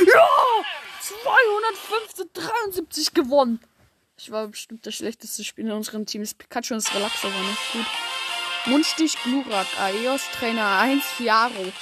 Ja! 0.07 0.29
215, 1.01 2.31
73 2.33 3.15
gewonnen. 3.15 3.61
Ich 4.19 4.31
war 4.31 4.49
bestimmt 4.49 4.87
das 4.87 4.95
schlechteste 4.95 5.45
Spiel 5.45 5.67
in 5.67 5.73
unserem 5.73 6.07
Team. 6.07 6.21
Das 6.23 6.35
Pikachu 6.35 6.75
und 6.75 6.85
das 6.85 6.95
Relaxo 6.95 7.29
war 7.29 7.41
nicht 7.41 7.73
gut. 7.73 7.87
Mundstich 8.67 9.17
Glurak, 9.23 9.67
Aeos 9.81 10.23
Trainer 10.39 10.79
1 10.79 11.05
Fiaro. 11.05 11.73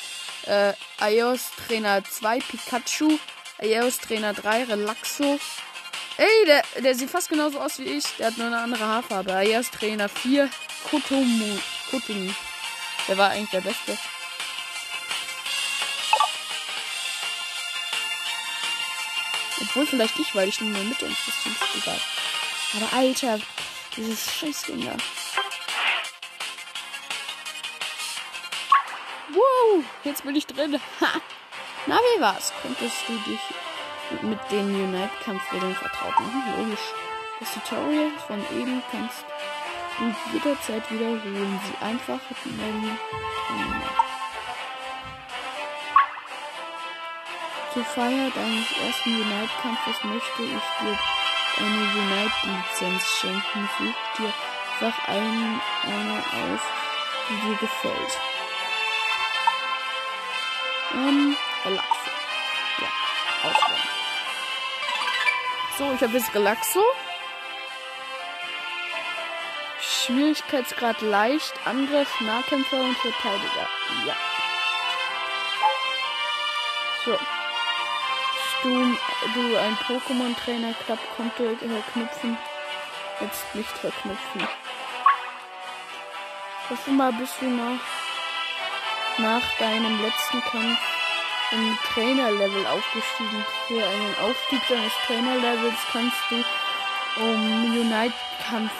Äh, 0.47 0.73
Aeos 0.99 1.51
Trainer 1.66 2.03
2 2.05 2.39
Pikachu. 2.39 3.19
Aeos 3.59 3.99
Trainer 3.99 4.35
3 4.35 4.64
Relaxo. 4.64 5.39
Ey, 6.16 6.47
der, 6.47 6.62
der 6.81 6.95
sieht 6.95 7.11
fast 7.11 7.29
genauso 7.29 7.61
aus 7.61 7.79
wie 7.81 7.85
ich. 7.85 8.05
Der 8.19 8.29
hat 8.29 8.39
nur 8.39 8.47
eine 8.47 8.59
andere 8.59 8.85
Haarfarbe. 8.85 9.35
Aeos 9.35 9.71
Trainer 9.71 10.09
4 10.09 10.49
Kotomu. 10.91 11.59
Kotomi. 11.91 12.33
Der 13.09 13.19
war 13.19 13.31
eigentlich 13.31 13.51
der 13.51 13.62
Beste. 13.62 13.99
Obwohl 19.61 19.87
vielleicht 19.87 20.19
nicht, 20.19 20.35
weil 20.35 20.49
ich 20.49 20.61
nur 20.61 20.69
in 20.71 20.75
der 20.75 20.85
Mitte 20.85 21.07
unseres 21.07 21.43
Teams 21.43 21.57
egal. 21.83 22.01
Aber 22.77 22.93
Alter, 22.97 23.41
dieses 23.97 24.35
Scheißding 24.35 24.85
da. 24.85 24.97
Wow, 29.31 29.85
jetzt 30.05 30.25
bin 30.25 30.37
ich 30.37 30.47
drin. 30.47 30.81
Ha. 31.01 31.21
Na, 31.87 31.97
wie 31.97 32.21
war's? 32.21 32.53
Konntest 32.63 32.97
du 33.07 33.15
dich 33.31 33.41
mit 34.23 34.39
den 34.51 34.75
Unite-Kampfregeln 34.75 35.75
vertraut 35.75 36.19
machen? 36.21 36.43
Logisch. 36.59 36.93
Das 37.41 37.55
Tutorial 37.55 38.11
von 38.27 38.41
eben 38.59 38.83
kannst 38.91 39.25
du 39.99 40.15
jederzeit 40.33 40.91
wiederholen. 40.91 41.61
Sie 41.65 41.85
einfach 41.85 42.21
mit 42.31 42.59
Zur 47.79 47.85
Feier 47.85 48.29
deines 48.35 48.72
ersten 48.85 49.14
Unite-Kampfes 49.14 50.03
möchte 50.03 50.43
ich 50.43 50.62
dir 50.81 50.99
eine 51.59 51.83
Unite-Lizenz 51.95 53.05
schenken. 53.20 53.70
Such 53.79 54.18
dir 54.18 54.35
einfach 54.81 55.09
ein, 55.09 55.61
eine 55.85 56.18
aus, 56.18 56.61
die 57.29 57.37
dir 57.47 57.57
gefällt. 57.59 58.18
Ähm, 60.93 61.37
Relaxo. 61.64 62.11
Ja, 62.81 63.49
auswählen. 63.49 63.89
So, 65.79 65.93
ich 65.95 66.03
habe 66.03 66.18
jetzt 66.18 66.35
Relaxo. 66.35 66.83
Schwierigkeitsgrad 69.81 71.01
leicht, 71.03 71.55
Angriff, 71.64 72.20
Nahkämpfer 72.22 72.81
und 72.81 72.97
Verteidiger. 72.99 73.68
Ja. 74.05 74.16
So. 77.05 77.38
Du, 78.63 78.69
du 79.35 79.57
ein 79.57 79.77
Pokémon-Trainer 79.87 80.75
Klappkonto 80.85 81.57
verknüpfen. 81.57 82.37
Jetzt 83.21 83.55
nicht 83.55 83.69
verknüpfen. 83.69 84.49
Hoffe 86.69 86.91
mal, 86.91 87.13
bist 87.13 87.35
du 87.41 87.47
nach, 87.47 87.81
nach 89.19 89.59
deinem 89.59 90.03
letzten 90.03 90.41
Kampf 90.43 90.79
im 91.53 91.79
Trainerlevel 91.93 92.67
aufgestiegen. 92.67 93.45
Für 93.69 93.87
einen 93.87 94.15
Aufstieg 94.23 94.61
deines 94.69 94.93
Trainerlevels 95.07 95.79
kannst 95.93 96.17
du 96.31 96.45
um 97.23 97.65
Unite-Kampf 97.65 98.73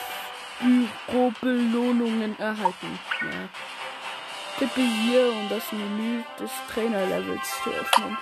Büro-Belohnungen 0.61 2.39
erhalten. 2.39 2.99
Ja. 3.21 3.49
Tippe 4.59 4.81
hier, 4.81 5.29
um 5.29 5.49
das 5.49 5.71
Menü 5.73 6.23
des 6.39 6.51
Trainerlevels 6.73 7.63
zu 7.63 7.71
öffnen. 7.71 8.19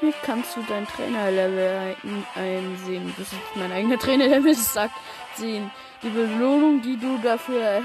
Hier 0.00 0.14
kannst 0.22 0.56
du 0.56 0.62
dein 0.68 0.86
Trainerlevel 0.86 1.96
ein 2.02 2.26
einsehen. 2.34 3.12
Das 3.18 3.32
ist 3.32 3.40
mein 3.56 3.72
eigener 3.72 3.98
Trainerlevel, 3.98 4.54
das 4.54 4.72
sagt 4.72 4.94
sehen. 5.34 5.70
Die 6.02 6.10
Belohnung, 6.10 6.80
die 6.80 6.96
du 6.96 7.18
dafür 7.18 7.82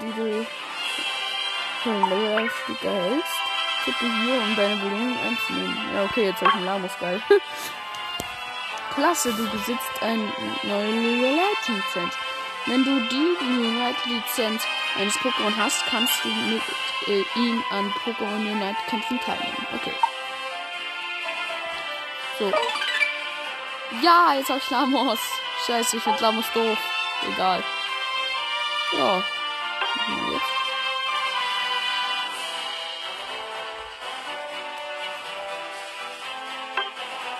die 0.00 0.12
du 0.12 0.46
für 1.82 1.90
den 1.90 2.08
Levelaufstieg 2.08 2.84
erhältst. 2.84 3.32
Tippe 3.84 4.04
hier, 4.04 4.42
um 4.42 4.56
deine 4.56 4.76
Belohnung 4.76 5.16
einzunehmen. 5.26 5.76
Ja, 5.94 6.04
okay, 6.04 6.26
jetzt 6.26 6.40
habe 6.40 6.50
ich 6.50 6.56
einen 6.56 6.66
Lamus 6.66 6.92
geil. 7.00 7.22
Klasse, 8.94 9.32
du 9.32 9.48
besitzt 9.50 10.02
eine 10.02 10.24
neue 10.64 10.88
Unite-Lizenz. 10.88 12.14
Wenn 12.66 12.84
du 12.84 13.00
die 13.08 13.36
Unite-Lizenz 13.40 14.62
eines 14.98 15.14
Pokémon 15.14 15.56
hast, 15.56 15.86
kannst 15.86 16.24
du 16.24 16.28
mit 16.28 16.62
äh, 17.06 17.24
ihm 17.38 17.62
an 17.70 17.92
Pokémon 18.04 18.40
Unite-Kämpfen 18.40 19.20
teilnehmen. 19.20 19.66
Okay. 19.74 19.94
So. 22.38 22.52
Ja, 24.00 24.34
jetzt 24.34 24.50
hab 24.50 24.58
ich 24.58 24.70
Lamos. 24.70 25.18
Scheiße, 25.66 25.96
ich 25.96 26.02
find 26.02 26.20
Lamos 26.20 26.44
doof. 26.54 26.78
Egal. 27.32 27.64
Ja. 28.96 29.22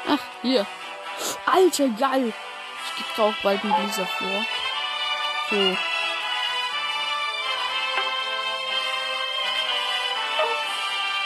Ach, 0.09 0.19
hier. 0.43 0.67
Alter, 1.47 1.89
geil. 1.89 2.33
Ich 2.85 2.97
geb 2.97 3.07
da 3.17 3.23
auch 3.25 3.35
bald 3.43 3.63
einen 3.63 3.75
Blizzard 3.75 4.09
vor. 4.09 4.45
So. 5.51 5.77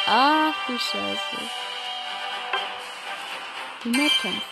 Ach 0.07 0.55
du 0.67 0.79
Scheiße. 0.79 1.72
Nahkampf. 3.85 4.45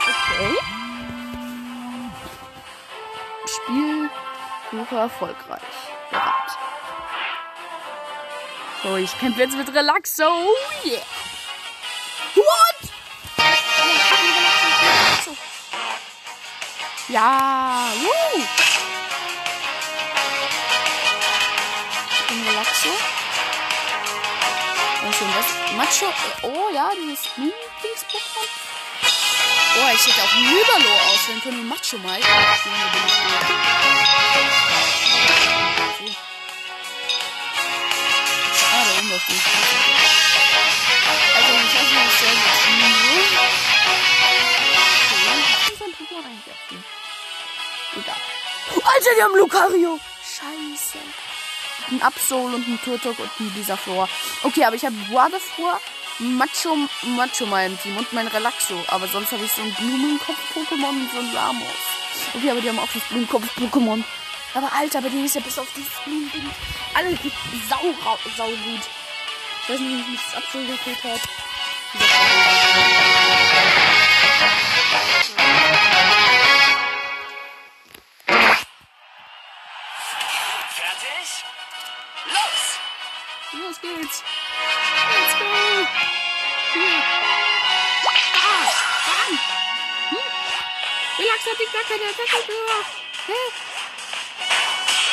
Okay. 0.00 0.58
Spielsuche 3.46 4.96
erfolgreich. 4.96 5.60
Bereit. 6.10 6.34
So, 8.82 8.96
ich 8.96 9.18
kämpfe 9.18 9.40
jetzt 9.40 9.56
mit 9.56 9.74
Relaxo. 9.74 10.24
Oh 10.24 10.54
yeah. 10.84 11.00
Ja, 17.08 17.92
woo. 18.02 18.63
Relaxo. 22.64 22.88
Und 25.04 25.14
schon 25.14 25.28
was? 25.34 25.46
Macho. 25.76 26.08
Oh 26.42 26.70
ja, 26.72 26.90
dieses 26.96 27.24
Dings-Pokémon. 27.36 28.48
Oh, 29.76 29.90
ich 29.92 30.06
hätte 30.06 30.22
auch 30.22 30.34
Nüberlo 30.34 30.92
auswählen 31.12 31.42
können 31.42 31.60
und 31.60 31.68
Macho 31.68 31.98
mal. 31.98 32.20
Ah, 38.72 38.84
da 38.84 38.90
oben 38.98 39.10
läuft 39.10 39.28
nicht. 39.28 39.46
Also, 41.36 41.52
ich 41.52 41.74
weiß 41.74 41.82
nicht, 41.84 42.06
was 42.06 42.18
der 42.20 42.30
jetzt. 42.32 42.64
Okay, 45.12 45.32
ich 45.44 45.70
muss 45.70 45.82
ein 45.82 45.92
Pokémon 45.92 46.24
einwerfen. 46.24 46.78
Egal. 47.96 48.20
Alter, 48.82 49.12
die 49.16 49.22
haben 49.22 49.36
Lucario. 49.36 50.00
Scheiße. 50.24 50.73
Ein 51.90 52.02
Absol 52.02 52.54
und 52.54 52.66
ein 52.66 52.78
Turtok 52.84 53.18
und 53.18 53.30
ein 53.40 53.50
Bisaflor. 53.52 54.08
Okay, 54.42 54.64
aber 54.64 54.76
ich 54.76 54.84
habe 54.84 54.96
Waterflor, 55.10 55.80
Macho, 56.18 56.76
Macho 57.02 57.46
mein 57.46 57.78
Team 57.80 57.96
und 57.96 58.12
mein 58.12 58.28
Relaxo. 58.28 58.74
Aber 58.88 59.06
sonst 59.08 59.32
habe 59.32 59.44
ich 59.44 59.52
so 59.52 59.62
ein 59.62 59.74
Blumenkopf-Pokémon 59.74 60.88
und 60.88 61.10
so 61.12 61.18
ein 61.18 61.32
Lamos. 61.32 61.66
Okay, 62.34 62.50
aber 62.50 62.60
die 62.60 62.68
haben 62.68 62.78
auch 62.78 62.92
das 62.92 63.02
Blumenkopf-Pokémon. 63.04 64.02
Aber 64.54 64.72
Alter, 64.72 65.02
bei 65.02 65.08
denen 65.08 65.24
ist 65.24 65.34
ja 65.34 65.40
bis 65.40 65.58
auf 65.58 65.66
dieses 65.76 65.92
Blumending 66.04 66.48
alles 66.94 67.18
sau, 67.68 67.82
sau 68.36 68.46
gut. 68.46 68.80
Ich 69.62 69.68
weiß 69.68 69.80
nicht, 69.80 70.06
wie 70.06 70.10
mich 70.12 70.20
das 70.32 70.36
Absol 70.36 70.66
gekriegt 70.66 71.04
hat. 71.04 71.20
Geht's. 83.84 84.18
Let's 85.12 85.34
go. 85.38 85.44
Hier. 86.72 86.98
Ah. 88.34 88.64
Hm? 90.10 90.24
Relax 91.18 91.40
hat 91.50 91.58
die 91.60 91.68
gar 91.74 91.84
keine 91.90 92.06
Attacke 92.10 92.38
gemacht. 92.48 92.94
Hä? 93.26 93.40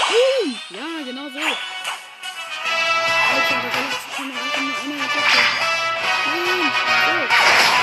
Boom. 0.09 0.47
Ja, 0.69 0.89
genau 1.03 1.27
so. 1.29 1.39
Alter, 3.33 3.59
der 3.61 3.71
Relax 3.75 3.95
kann 4.15 4.27
mir 4.27 4.39
einfach 4.41 4.63
nur 4.63 4.75
eine 4.83 4.95
Attacke. 5.03 5.41
Nein. 6.31 6.65
So. 7.05 7.15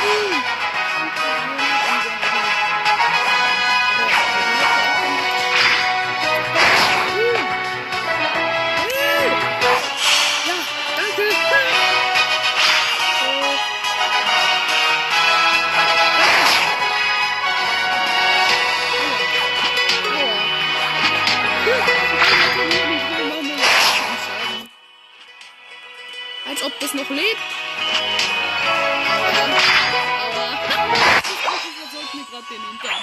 Boom. 0.02 0.32
Ja, 1.58 1.77
Als 26.58 26.66
ob 26.66 26.80
das 26.80 26.92
noch 26.92 27.08
lebt. 27.08 27.38
Aua. 30.26 30.58
Das 31.24 31.36
versorgt 31.78 32.14
mir 32.14 32.24
gerade 32.24 32.46
den 32.50 32.60
Hintern. 32.66 32.98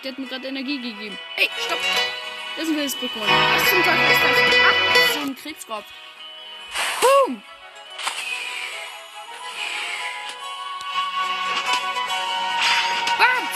Ich 0.00 0.02
glaube, 0.02 0.16
der 0.16 0.24
hat 0.24 0.32
mir 0.32 0.38
gerade 0.38 0.48
Energie 0.48 0.80
gegeben. 0.80 1.18
Ey, 1.36 1.50
stopp. 1.66 1.78
Das 2.56 2.64
ist 2.64 2.70
ein 2.70 2.76
wildes 2.76 2.96
Pokémon. 2.96 3.28
Was 3.54 3.68
zum 3.68 3.84
Teufel 3.84 4.10
ist 4.10 4.22
das? 4.22 5.04
Ist 5.04 5.14
so 5.14 5.20
ein 5.20 5.36
Krebskopf. 5.36 5.84
Boom. 7.02 7.42
Bam. 13.18 13.48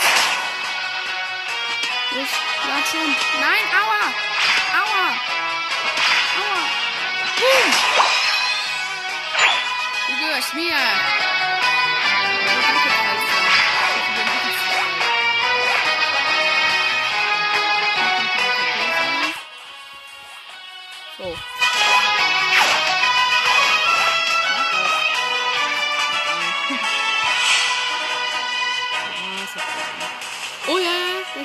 Los, 2.14 2.28
lad 2.68 2.86
schon. 2.90 3.16
Nein, 3.40 3.64
aua. 3.80 4.02
Aua. 4.82 5.06
Aua. 6.40 6.62
Boom. 7.38 7.72
Du 10.08 10.26
gehörst 10.26 10.54
mir. 10.54 10.76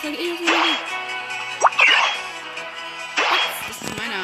Das 0.01 0.11
sag 0.11 0.19
ich 0.19 0.27
jetzt 0.27 0.41
mal. 0.41 0.53
Das 3.67 3.81
ist 3.81 3.97
meiner. 3.97 4.23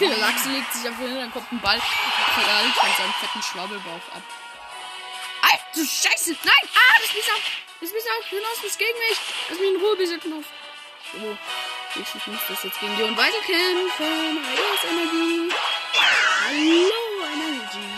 Der 0.00 0.16
Lachs 0.16 0.46
legt 0.46 0.72
sich 0.72 0.88
auf 0.88 0.96
den 0.96 1.14
dann 1.14 1.30
kommt 1.30 1.52
ein 1.52 1.60
Ball 1.60 1.76
und 1.76 1.82
knallt 1.82 2.74
von 2.74 2.88
seinem 2.96 3.12
fetten 3.20 3.42
Schwabbelbauch 3.42 4.14
ab. 4.14 4.22
Alter, 5.42 5.86
Scheiße! 5.86 6.36
Nein! 6.44 6.68
Ah, 6.74 6.96
das 7.00 7.14
ist 7.14 7.30
ab! 7.30 7.42
Das 7.80 7.90
ist 7.90 8.08
ab! 8.08 8.24
Hinaus 8.30 8.64
ist 8.64 8.78
gegen 8.78 8.98
mich! 9.08 9.18
Lass 9.48 9.58
mich 9.58 9.70
in 9.70 9.76
Ruhe, 9.76 9.96
Bisaknuff! 9.96 10.46
So. 11.12 11.36
Ich 11.96 12.26
muss 12.28 12.40
das 12.48 12.62
jetzt 12.62 12.80
gegen 12.80 12.96
die 12.96 13.02
und 13.02 13.16
weiterkämpfen. 13.16 14.38
Eos 14.54 14.84
Energie. 14.90 15.52
Hallo, 16.46 17.00
Energy. 17.34 17.88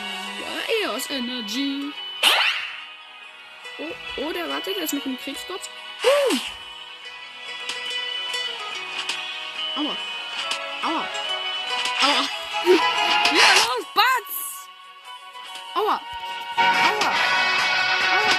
Eos 0.83 1.11
Energy. 1.11 1.72
Oh, 4.19 4.31
der 4.31 4.47
warte, 4.49 4.75
der 4.75 4.83
ist 4.83 4.93
noch 4.93 5.07
im 5.07 5.19
Kriegsgott. 5.19 5.63
Boom! 6.03 6.39
Hm. 6.39 6.41
Aua. 9.77 9.97
Aua. 10.83 11.09
Aua. 12.03 12.29
Ja, 12.67 13.49
los, 13.55 13.87
Batz! 13.95 14.69
Aua. 15.75 16.01
Aua. 16.57 17.11
Aua. 18.13 18.33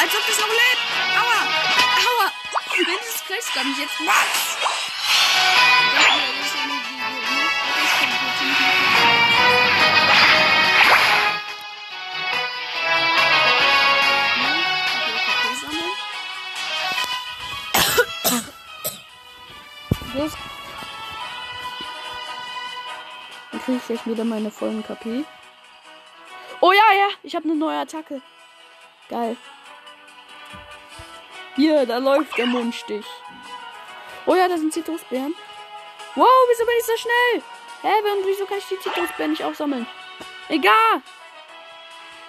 Als 0.00 0.14
ob 0.14 0.26
das 0.26 0.38
noch 0.40 0.48
lebt. 0.48 0.82
Aua. 1.14 1.40
Aua. 2.08 2.32
Wenn 2.74 2.96
das 2.96 3.24
kriegst, 3.26 3.54
dann 3.54 3.68
jetzt 3.78 3.98
Batz. 3.98 4.56
Das 4.62 6.46
ist 6.46 6.56
eine 6.56 6.72
Video. 6.72 7.06
Das 7.76 7.90
kommt 7.98 8.16
jetzt 8.22 8.42
nicht 8.42 8.60
mehr. 8.60 8.91
Los. 20.14 20.32
Dann 23.50 23.62
kriege 23.62 23.78
ich 23.78 23.86
gleich 23.86 24.06
wieder 24.06 24.24
meine 24.24 24.50
vollen 24.50 24.82
KP. 24.82 25.24
Oh 26.60 26.72
ja, 26.72 26.92
ja, 26.96 27.08
ich 27.22 27.34
habe 27.34 27.44
eine 27.44 27.56
neue 27.56 27.80
Attacke. 27.80 28.20
Geil. 29.08 29.36
Hier, 31.56 31.86
da 31.86 31.98
läuft 31.98 32.36
der 32.38 32.46
Mundstich. 32.46 33.06
Oh 34.26 34.34
ja, 34.34 34.48
da 34.48 34.56
sind 34.56 34.72
Zitrusbeeren. 34.72 35.34
Wow, 36.14 36.26
wieso 36.48 36.64
bin 36.64 36.74
ich 36.78 36.86
so 36.86 36.96
schnell? 36.96 37.42
Hä, 37.82 38.00
warum, 38.04 38.24
wieso 38.24 38.46
kann 38.46 38.58
ich 38.58 38.68
die 38.68 38.78
Zitrusbeeren 38.78 39.32
nicht 39.32 39.44
aufsammeln? 39.44 39.86
Egal. 40.48 41.02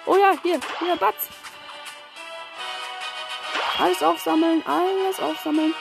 Oh 0.06 0.16
ja, 0.16 0.34
hier, 0.42 0.58
hier, 0.78 0.96
Batz. 0.96 1.28
Alles 3.78 4.02
aufsammeln, 4.02 4.62
alles 4.66 5.20
aufsammeln. 5.20 5.74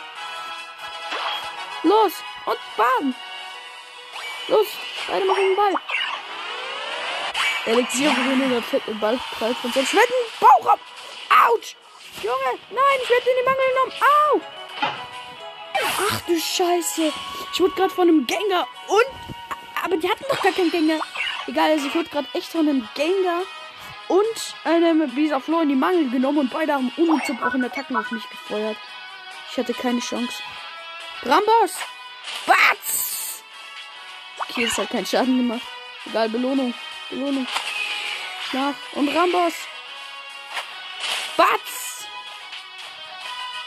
Los, 1.84 2.14
und 2.46 2.58
bam. 2.78 3.16
Los, 4.48 4.68
beide 5.08 5.26
machen 5.26 5.44
den 5.44 5.56
Ball. 5.56 5.74
Elixier 7.66 8.12
berühren 8.12 8.50
der 8.50 8.62
fette 8.62 8.94
Ball 8.96 9.20
prallt 9.38 9.58
von 9.58 9.72
seinem 9.72 9.86
schweren 9.86 10.08
Bauch 10.40 10.74
ab. 10.74 10.80
Autsch! 11.48 11.76
Junge, 12.22 12.60
nein, 12.70 13.00
ich 13.02 13.10
werde 13.10 13.30
in 13.30 13.38
die 13.40 13.46
Mangel 13.46 13.68
genommen. 13.70 13.94
Au! 14.02 14.42
Ach 16.10 16.22
du 16.22 16.40
Scheiße. 16.40 17.12
Ich 17.54 17.60
wurde 17.60 17.74
gerade 17.76 17.94
von 17.94 18.08
einem 18.08 18.26
Gengar 18.28 18.68
und. 18.88 19.06
Aber 19.84 19.98
die 19.98 20.10
hatten 20.10 20.24
doch 20.30 20.42
gar 20.42 20.52
keinen 20.52 20.72
Gengar. 20.72 21.00
Egal, 21.48 21.72
also 21.72 21.88
ich 21.88 21.96
wurde 21.96 22.10
gerade 22.10 22.28
echt 22.34 22.48
von 22.48 22.62
einem 22.62 22.88
Gengar 22.96 23.42
und 24.08 24.56
einem 24.64 25.10
Bisa 25.14 25.40
Flo 25.40 25.62
in 25.62 25.70
die 25.70 25.76
Mangel 25.76 26.10
genommen 26.10 26.40
und 26.40 26.52
beide 26.52 26.74
haben 26.74 26.92
ununterbrochene 26.98 27.66
Attacken 27.66 27.98
auf 27.98 28.12
mich 28.12 28.30
gefeuert. 28.30 28.78
Ich 29.52 29.58
hatte 29.58 29.74
keine 29.74 30.00
Chance. 30.00 30.42
Brambos! 31.24 31.78
Batz! 32.46 33.44
Okay, 34.50 34.66
das 34.66 34.78
hat 34.78 34.90
keinen 34.90 35.06
Schaden 35.06 35.38
gemacht. 35.38 35.66
Egal, 36.06 36.30
Belohnung. 36.30 36.74
Belohnung. 37.10 37.48
Schlaf. 38.50 38.76
Und 38.94 39.08
Rambos. 39.08 39.54
Batz! 41.38 42.06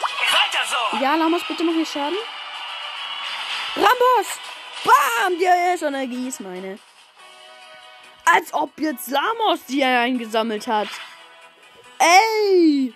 Weiter 0.01 0.65
so! 0.69 1.03
Ja, 1.03 1.15
Lamas, 1.17 1.43
bitte 1.49 1.65
mach 1.65 1.73
hier 1.73 1.87
Schaden. 1.87 2.19
Rambos! 3.75 4.39
Bam! 4.85 5.39
Die 5.39 5.47
RS-Energie 5.47 6.29
ist 6.29 6.41
meine. 6.41 6.79
Als 8.27 8.53
ob 8.53 8.79
jetzt 8.79 9.09
Lamos 9.09 9.65
die 9.67 9.83
eingesammelt 9.83 10.67
hat. 10.67 10.89
Ey! 11.99 12.95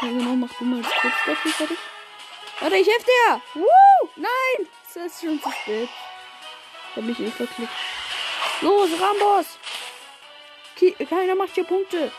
Ja, 0.00 0.08
genau, 0.08 0.34
mach 0.34 0.52
du 0.58 0.64
mal 0.64 0.80
das 0.80 0.92
Kurzstoff 0.92 1.56
fertig. 1.56 1.78
Warte, 2.60 2.76
ich 2.76 2.86
helfe 2.86 3.06
dir! 3.06 3.40
Woo! 3.54 4.08
Nein! 4.16 4.68
Es 4.88 4.96
ist 4.96 5.20
schon 5.22 5.40
zu 5.42 5.50
spät. 5.50 5.88
Da 6.94 7.00
bin 7.00 7.12
ich 7.12 7.20
eh 7.20 7.30
verklickt. 7.30 7.72
Los, 8.60 8.90
Rambos! 9.00 9.46
Ki 10.76 10.92
keiner 11.06 11.34
macht 11.34 11.54
hier 11.54 11.64
Punkte. 11.64 12.12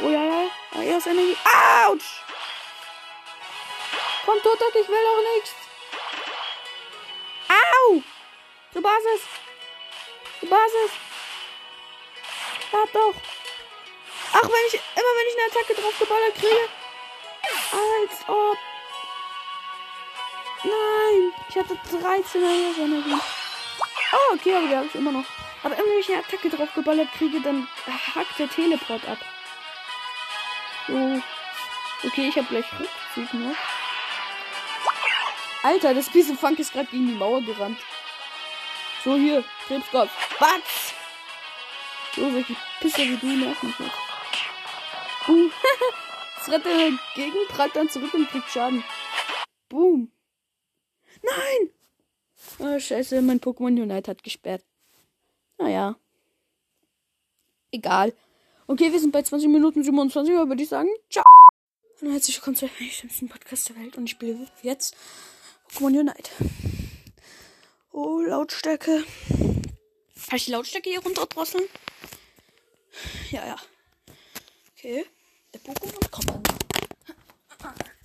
Oh 0.00 0.08
ja, 0.08 0.22
ja. 0.24 0.50
Ah, 0.74 0.82
Er 0.82 0.98
ist 0.98 1.06
Energie. 1.06 1.36
Autsch! 1.86 2.22
Komm, 4.24 4.42
Totek, 4.42 4.74
ich 4.82 4.88
will 4.88 5.06
auch 5.06 5.34
nichts. 5.34 5.54
Au! 7.48 8.02
Zur 8.72 8.82
Basis. 8.82 9.20
Zur 10.40 10.48
Basis. 10.48 10.90
Ja, 12.72 12.84
doch. 12.92 13.14
Ach, 14.32 14.42
wenn 14.42 14.66
ich, 14.68 14.74
immer 14.74 15.12
wenn 15.16 15.26
ich 15.28 15.38
eine 15.38 15.50
Attacke 15.50 15.74
drauf 15.80 15.98
geballert 15.98 16.34
kriege. 16.34 16.68
Als 17.72 18.28
ob. 18.28 18.56
Nein. 20.64 21.32
Ich 21.48 21.56
hatte 21.56 21.76
13 21.90 22.42
Energie. 22.42 23.14
Oh, 24.12 24.34
okay, 24.34 24.54
aber 24.54 24.66
die 24.66 24.76
habe 24.76 24.86
ich 24.86 24.94
immer 24.94 25.12
noch. 25.12 25.24
Aber 25.62 25.74
immer 25.74 25.86
wenn 25.86 25.98
ich 25.98 26.08
eine 26.08 26.18
Attacke 26.18 26.48
drauf 26.50 26.72
geballert 26.74 27.08
kriege, 27.16 27.40
dann 27.40 27.68
hackt 28.14 28.38
der 28.38 28.48
Teleport 28.48 29.06
ab. 29.08 29.18
So. 30.86 31.22
Okay, 32.06 32.28
ich 32.28 32.36
habe 32.36 32.46
gleich 32.48 32.66
Rückzug 32.72 33.34
noch. 33.34 33.56
Alter, 35.62 35.94
das 35.94 36.08
Piece 36.08 36.32
Funk 36.38 36.58
ist 36.58 36.72
gerade 36.72 36.88
gegen 36.90 37.08
die 37.08 37.14
Mauer 37.14 37.42
gerannt. 37.42 37.78
So, 39.04 39.16
hier, 39.16 39.44
Krebskopf. 39.66 40.10
Batz! 40.38 40.94
So, 42.16 42.30
solche 42.30 42.56
Pisser 42.80 43.02
wie 43.02 43.16
du 43.16 43.26
nerven 43.26 43.74
mich. 43.78 43.90
Uh, 45.28 45.50
das 46.36 46.48
rette 46.48 46.68
dagegen, 46.68 47.36
prallt 47.48 47.76
dann 47.76 47.90
zurück 47.90 48.14
und 48.14 48.30
kriegt 48.30 48.50
Schaden. 48.50 48.82
Boom. 49.68 50.10
Nein! 51.22 51.70
Oh, 52.58 52.78
scheiße, 52.78 53.20
mein 53.22 53.40
Pokémon 53.40 53.80
Unite 53.82 54.10
hat 54.10 54.22
gesperrt. 54.22 54.64
Naja. 55.58 55.96
Egal. 57.70 58.12
Okay, 58.66 58.92
wir 58.92 59.00
sind 59.00 59.12
bei 59.12 59.22
20 59.22 59.48
Minuten 59.48 59.82
27 59.82 60.34
Uhr, 60.34 60.48
würde 60.48 60.62
ich 60.62 60.68
sagen. 60.68 60.88
Ciao. 61.10 61.24
Hallo, 62.00 62.12
herzlich 62.12 62.36
willkommen 62.36 62.56
zu 62.56 62.66
einem 62.66 62.90
schlimmsten 62.90 63.28
Podcast 63.28 63.68
der 63.68 63.76
Welt 63.76 63.96
und 63.98 64.04
ich 64.04 64.12
spiele 64.12 64.46
jetzt 64.62 64.96
Pokémon 65.70 66.00
Unite. 66.00 66.30
Oh, 67.92 68.20
Lautstärke. 68.20 69.04
Kann 69.28 70.36
ich 70.36 70.46
die 70.46 70.52
Lautstärke 70.52 70.90
hier 70.90 71.02
runterdrosseln? 71.02 71.64
Ja, 73.30 73.46
ja. 73.46 73.56
Okay. 74.72 75.04
Der 75.52 75.60
Pokémon 75.60 76.10
kommt. 76.10 76.48
Es 77.48 77.99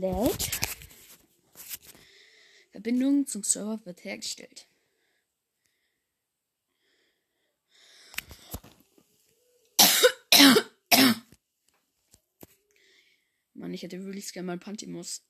lädt. 0.00 0.50
Verbindung 2.72 3.26
zum 3.26 3.42
Server 3.42 3.84
wird 3.84 4.04
hergestellt. 4.04 4.68
Mann, 13.54 13.72
ich 13.72 13.82
hätte 13.82 14.04
wirklich 14.04 14.32
gerne 14.32 14.46
mal 14.46 14.58
Pantimus. 14.58 15.22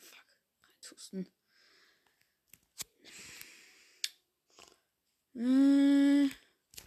Fuck, 0.00 0.90
Husten. 0.90 1.28
Äh. 5.34 6.30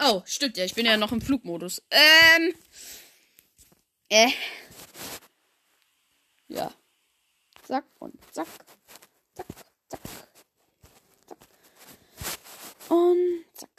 Oh, 0.00 0.22
stimmt 0.42 0.56
ja, 0.56 0.64
ich 0.64 0.74
bin 0.74 0.86
ja 0.86 0.96
noch 0.96 1.12
im 1.12 1.20
Flugmodus. 1.20 1.80
Ähm. 1.90 2.52
Äh. 4.08 4.32
Ja. 6.48 6.74
Zack 7.62 7.84
und 8.00 8.18
zack. 8.34 8.48
Zack, 9.34 9.46
zack. 9.88 10.00
Zack. 11.28 11.38
Und 12.88 13.44
zack. 13.52 13.70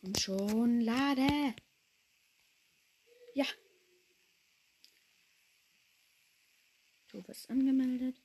Und 0.00 0.18
schon 0.18 0.80
lade. 0.80 1.54
Ja. 3.34 3.44
Du 7.12 7.22
bist 7.22 7.50
angemeldet. 7.50 8.16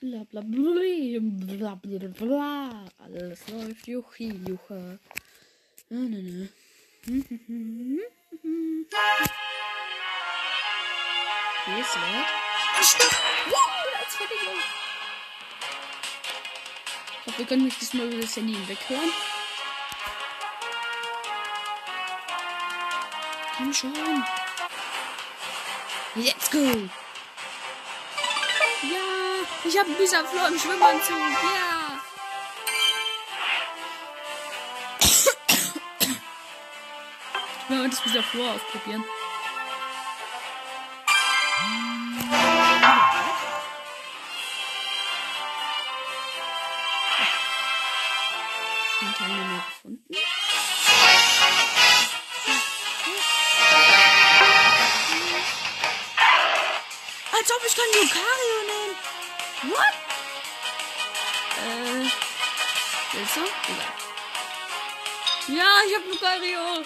Bla 0.00 0.24
bla 0.30 0.42
bla 0.42 1.74
bla 1.82 2.08
bla. 2.08 2.84
Alles 2.98 3.48
läuft. 3.48 3.86
Juchi, 3.86 4.28
Jucha. 4.46 4.98
Na, 5.88 6.00
na, 6.00 6.18
na. 6.20 6.48
Hier 11.64 11.78
ist. 11.80 11.98
Stopp! 12.82 13.14
Wow, 13.46 13.84
da 13.92 14.00
ist 14.06 14.16
fertig. 14.16 14.38
Ich 17.20 17.26
hoffe, 17.26 17.38
wir 17.38 17.46
können 17.46 17.64
mich 17.64 17.78
diesmal 17.78 18.06
über 18.12 18.20
das 18.20 18.36
Handy 18.36 18.52
hinweghören. 18.52 19.12
Komm 23.56 23.72
schon. 23.72 24.24
Let's 26.16 26.50
go. 26.50 26.88
Ich 29.68 29.76
habe 29.76 29.90
dieser 29.98 30.24
Flor 30.24 30.46
im 30.46 30.58
Schwimmanzug. 30.58 31.16
Ja. 31.42 32.00
Will 37.68 37.78
mal 37.78 37.90
das 37.90 38.02
dieser 38.04 38.22
Flor 38.22 38.52
ausprobieren. 38.52 39.04
Als 57.32 57.52
ob 57.52 57.64
ich 57.66 57.76
kein 57.76 57.90
Lucario. 58.00 58.55
What? 59.68 59.94
Äh. 61.58 62.06
Willst 63.12 63.36
du? 63.36 63.40
Egal. 63.40 63.92
Ja, 65.48 65.70
ich 65.88 65.94
hab 65.94 66.04
Lucario. 66.06 66.84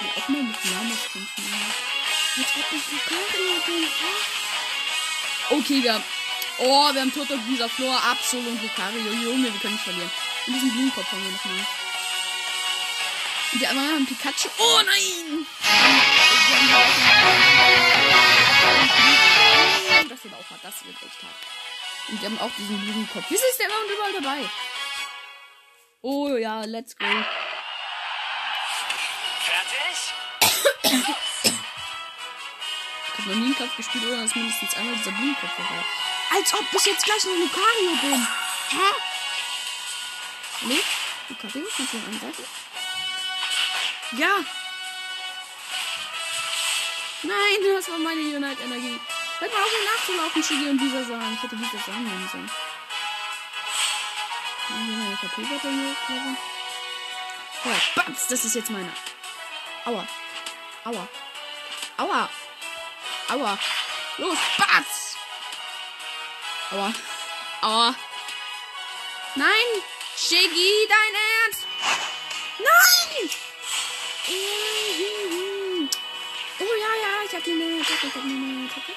Die 0.00 0.10
Aufnahme 0.16 0.42
mit 0.42 0.64
Namen 0.64 0.96
funktioniert. 0.96 1.74
Als 2.36 2.50
ob 2.56 2.72
ich 2.72 2.84
Lucario 2.92 3.54
bin. 3.66 3.84
Okay, 5.50 5.78
wir 5.82 5.92
haben. 5.94 6.04
Oh, 6.58 6.92
wir 6.92 7.00
haben 7.00 7.14
Toto, 7.14 7.36
dieser 7.48 7.68
Flor, 7.68 7.96
Absol 8.02 8.40
und 8.40 8.60
Lucario. 8.62 9.12
Junge, 9.12 9.52
wir 9.52 9.60
können 9.60 9.74
nicht 9.74 9.84
verlieren. 9.84 10.10
Und 10.46 10.54
diesen 10.54 10.72
Blumenkopf 10.72 11.12
haben 11.12 11.22
wir 11.22 11.30
nochmal. 11.30 11.54
Und 11.54 11.77
die 13.54 13.66
anderen 13.66 13.92
haben 13.92 14.06
Pikachu. 14.06 14.48
Oh 14.58 14.80
nein! 14.84 15.46
Das 20.08 20.24
wird 20.24 20.34
auch 20.34 20.50
hart. 20.50 20.60
Das 20.62 20.84
wird 20.84 20.96
echt 20.96 21.22
hart. 21.22 21.34
Und 22.08 22.20
die 22.20 22.26
haben 22.26 22.38
auch 22.40 22.50
diesen 22.56 22.80
Blumenkopf. 22.80 23.24
Wieso 23.28 23.44
ist 23.50 23.58
der 23.58 23.66
immer 23.66 23.80
und 23.80 23.90
überall 23.90 24.12
dabei? 24.12 24.50
Oh 26.02 26.36
ja, 26.36 26.62
let's 26.64 26.96
go. 26.96 27.04
Fertig? 29.44 30.14
Ich 30.82 30.92
habe 33.18 33.28
noch 33.30 33.36
nie 33.36 33.44
einen 33.46 33.56
Kampf 33.56 33.76
gespielt, 33.76 34.04
ohne 34.06 34.22
dass 34.22 34.34
mindestens 34.34 34.74
einmal 34.74 34.94
dieser 34.96 35.10
Blumenkopf 35.10 35.50
dabei 35.56 35.84
Als 36.36 36.54
ob 36.54 36.64
ich 36.72 36.86
jetzt 36.86 37.04
gleich 37.04 37.24
ein 37.24 37.40
Lucario 37.40 37.96
bin. 38.00 38.26
Hä? 38.70 38.94
Nee? 40.62 40.82
Lucario? 41.28 41.66
Kannst 41.76 41.92
du 41.92 41.96
ihn 41.96 42.04
angreifen? 42.04 42.44
Ja. 44.12 44.44
Nein, 47.22 47.74
das 47.74 47.90
war 47.90 47.98
meine 47.98 48.20
Unite-Energie. 48.20 49.00
Hört 49.38 49.52
mal 49.52 49.62
auf, 49.62 49.72
mir 49.72 49.84
nachzulaufen, 49.84 50.42
Shigi 50.42 50.68
und 50.70 50.78
dieser 50.78 51.04
sagen. 51.04 51.34
Ich 51.34 51.42
hätte 51.42 51.56
dieser 51.56 51.78
sagen 51.84 52.04
nehmen 52.04 52.28
sollen. 52.30 52.50
Haben 54.68 54.88
wir 54.88 54.96
meine 54.96 55.18
hier 55.18 55.28
hochleveln? 55.28 56.38
Ja, 57.64 58.02
Bams, 58.02 58.26
das 58.28 58.44
ist 58.44 58.54
jetzt 58.54 58.70
meiner. 58.70 58.92
Aua. 59.84 60.06
Aua. 60.84 61.08
Aua. 61.98 62.30
Aua. 63.28 63.58
Los, 64.18 64.38
Batz! 64.56 65.16
Aua. 66.70 66.92
Aua. 67.62 67.94
Nein! 69.34 69.82
Shiggy, 70.16 70.88
dein 70.88 71.14
Ernst? 71.44 71.66
Nein! 72.58 73.47
Oh 74.30 74.34
ja, 76.60 76.92
ja, 77.02 77.12
ich 77.24 77.34
hab 77.34 77.46
eine 77.46 77.80
Attacke, 77.80 78.06
ich 78.08 78.14
hab 78.14 78.24
eine 78.24 78.68
Attacke. 78.68 78.92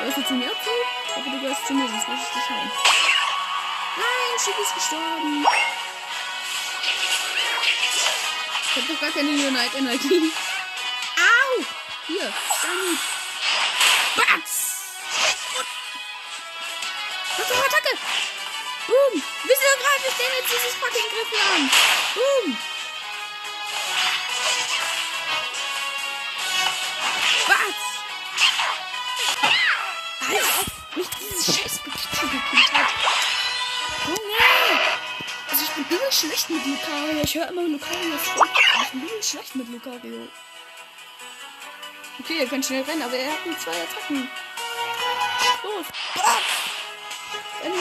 Du 0.00 0.22
zu 0.26 0.34
mir 0.34 0.50
zu? 0.50 0.74
Aber 1.14 1.30
du 1.30 1.40
gehörst 1.40 1.66
zu 1.66 1.72
mir, 1.74 1.86
sonst 1.88 2.08
muss 2.08 2.18
ich 2.20 2.28
dich 2.34 2.50
hauen. 2.50 2.70
Nein, 3.96 4.38
Shiggy 4.42 4.62
ist 4.62 4.74
gestorben. 4.74 5.46
Ich 8.64 8.76
hab 8.76 8.88
doch 8.88 9.00
gar 9.00 9.10
keine 9.10 9.30
Unite-Energie. 9.30 10.32
Au! 11.16 11.64
Hier, 12.08 12.32
Stein. 12.58 12.98
Batz! 14.16 14.52
Für 17.36 17.44
eine 17.54 17.64
Attacke? 17.66 17.92
Boom! 18.88 19.22
Wieso 19.44 19.70
greife 19.78 20.06
ich 20.08 20.16
denn 20.16 20.32
jetzt 20.40 20.50
dieses 20.50 20.74
fucking 20.74 21.08
Griffel 21.10 21.40
an? 21.54 21.62
Boom! 22.14 22.29
Lucario. 37.20 37.24
Ich 37.24 37.34
höre 37.34 37.48
immer 37.48 37.62
Lucario. 37.62 38.14
Ich 38.82 38.90
bin 38.92 39.22
schlecht 39.22 39.54
mit 39.54 39.68
Lucario. 39.68 40.28
Okay, 42.20 42.38
er 42.40 42.46
kann 42.46 42.62
schnell 42.62 42.82
rennen, 42.82 43.02
aber 43.02 43.16
er 43.16 43.32
hat 43.32 43.46
nur 43.46 43.58
zwei 43.58 43.72
Attacken. 43.72 44.28
Los! 45.62 45.86
Batz! 46.14 46.60
Deine 47.62 47.74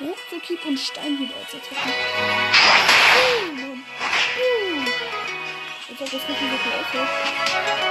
Ich 0.00 0.06
hab 0.06 0.16
Ruckzuckieb 0.16 0.64
und 0.64 0.78
als 1.34 1.54
Attacken. 1.54 1.92
Uh, 3.16 3.76
uh. 3.76 4.84
Als 5.90 6.00
ob 6.00 6.10
das 6.10 6.28
nicht 6.28 6.40
so 6.40 6.56
viel 6.56 6.72
aushält. 6.72 7.89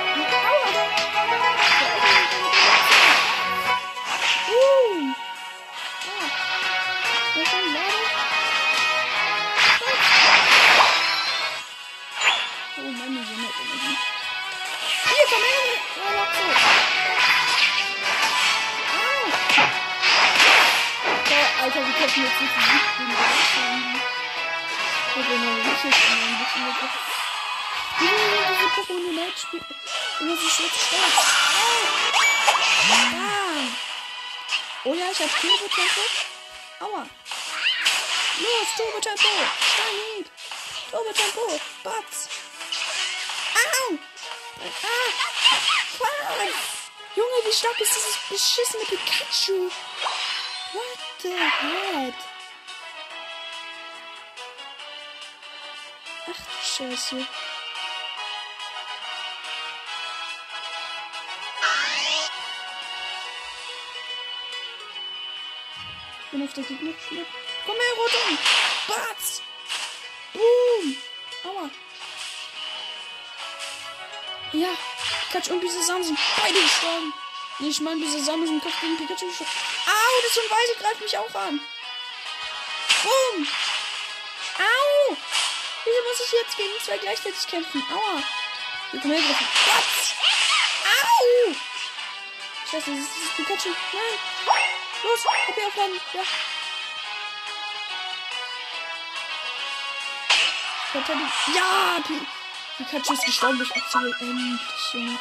Alter, 21.70 21.86
wir 21.86 21.94
könnten 21.94 22.24
jetzt 22.24 22.42
nicht 22.42 22.56
besiegt 22.56 22.98
gegen 22.98 23.10
die 23.10 23.16
Ich 25.20 25.28
ja 25.30 25.38
noch 25.38 25.54
richtig 25.72 25.94
ein 25.94 26.38
bisschen 26.40 26.66
geguckt. 26.66 26.98
Diese 28.00 28.66
Pokémon 28.74 29.06
Unite 29.10 29.38
spielt. 29.38 29.66
Und 30.20 30.30
das 30.30 30.40
ist 30.40 30.60
jetzt 30.62 30.80
stark. 30.88 31.14
Bam. 32.90 33.70
Oh 34.86 34.94
ja, 34.96 35.12
ich 35.12 35.20
hab 35.20 35.30
Turbo 35.42 35.68
Tempo. 35.68 36.02
Aua. 36.80 37.06
Los, 38.40 38.70
Turbo 38.76 39.00
Tempo. 39.00 39.30
Steinhieb. 39.74 40.28
Turbo 40.90 41.12
Tempo. 41.14 41.62
Batz. 41.84 42.30
Au. 43.54 43.98
Ah. 44.82 45.10
Junge, 47.16 47.38
wie 47.46 47.54
stark 47.54 47.80
ist 47.80 47.96
dieses 47.96 48.18
beschissene 48.28 48.86
Pikachu? 48.86 49.70
What 50.74 51.09
the 51.22 51.30
heck? 51.30 52.14
Ach 56.28 56.36
du 56.36 56.88
Scheiße. 56.88 57.26
Ich 66.22 66.32
bin 66.32 66.44
auf 66.44 66.54
der 66.54 66.64
Gegner 66.64 66.92
geschmiert. 66.94 67.28
Komm 67.66 67.76
her, 67.76 67.94
Rotom! 67.98 68.38
Batz! 68.88 69.42
Boom! 70.34 70.96
Aua! 71.44 71.70
Ja, 74.54 74.70
Pikachu 75.32 75.54
und 75.54 75.62
Bisasam 75.62 76.04
sind 76.04 76.20
beide 76.38 76.62
gestorben. 76.62 77.14
Nee, 77.60 77.70
ich 77.70 77.82
meine, 77.82 78.00
ist 78.06 78.50
im 78.50 78.62
Kampf 78.62 78.80
gegen 78.80 78.98
Pikachu 78.98 79.28
gestorben. 79.28 79.79
Au, 79.86 80.22
das 80.24 80.38
Unweise 80.38 80.76
greift 80.80 81.02
mich 81.02 81.18
auch 81.18 81.36
an. 81.36 81.60
Boom! 83.04 83.48
Au! 84.58 85.18
Wieso 85.86 86.04
muss 86.04 86.26
ich 86.26 86.32
jetzt 86.34 86.58
gegen 86.58 86.80
zwei 86.84 86.98
gleichzeitig 86.98 87.48
kämpfen? 87.48 87.84
Aua! 87.92 88.22
Hier, 88.92 89.00
komm 89.02 89.12
her, 89.12 89.22
Griffel. 89.22 89.48
Batz! 89.66 90.14
Au! 90.86 91.56
Scheiße, 92.70 92.92
das 92.92 93.00
ist 93.00 93.36
Pikachu. 93.36 93.70
Nein! 93.70 94.20
Los, 95.04 95.26
HP 95.26 95.66
aufladen. 95.66 96.00
Ja. 96.14 96.24
Ja, 101.56 102.02
Pi 102.06 102.20
Pikachu 102.78 103.14
ist 103.14 103.26
gestorben 103.26 103.58
durch 103.58 103.76
Axel. 103.76 104.16
Endlich, 104.20 104.94
Junge. 104.94 105.20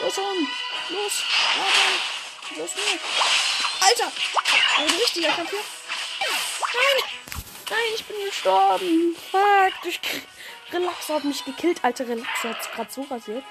Los, 0.00 0.18
on. 0.18 0.48
Los. 0.90 1.22
Ja, 2.50 2.62
los, 2.62 2.70
nur. 2.74 3.86
Alter. 3.88 4.12
Ein 4.78 4.88
richtiger 4.88 5.30
Kampf 5.32 5.50
hier. 5.50 5.60
Nein. 6.74 7.04
Nein, 7.70 7.78
ich 7.94 8.04
bin 8.04 8.24
gestorben. 8.24 9.16
Fuck. 9.30 9.92
Relaxo 10.72 11.14
hat 11.14 11.24
mich 11.24 11.44
gekillt. 11.44 11.82
Alter, 11.82 12.08
Relaxo 12.08 12.48
hat 12.48 12.72
gerade 12.72 12.90
so 12.90 13.02
rasiert. 13.02 13.44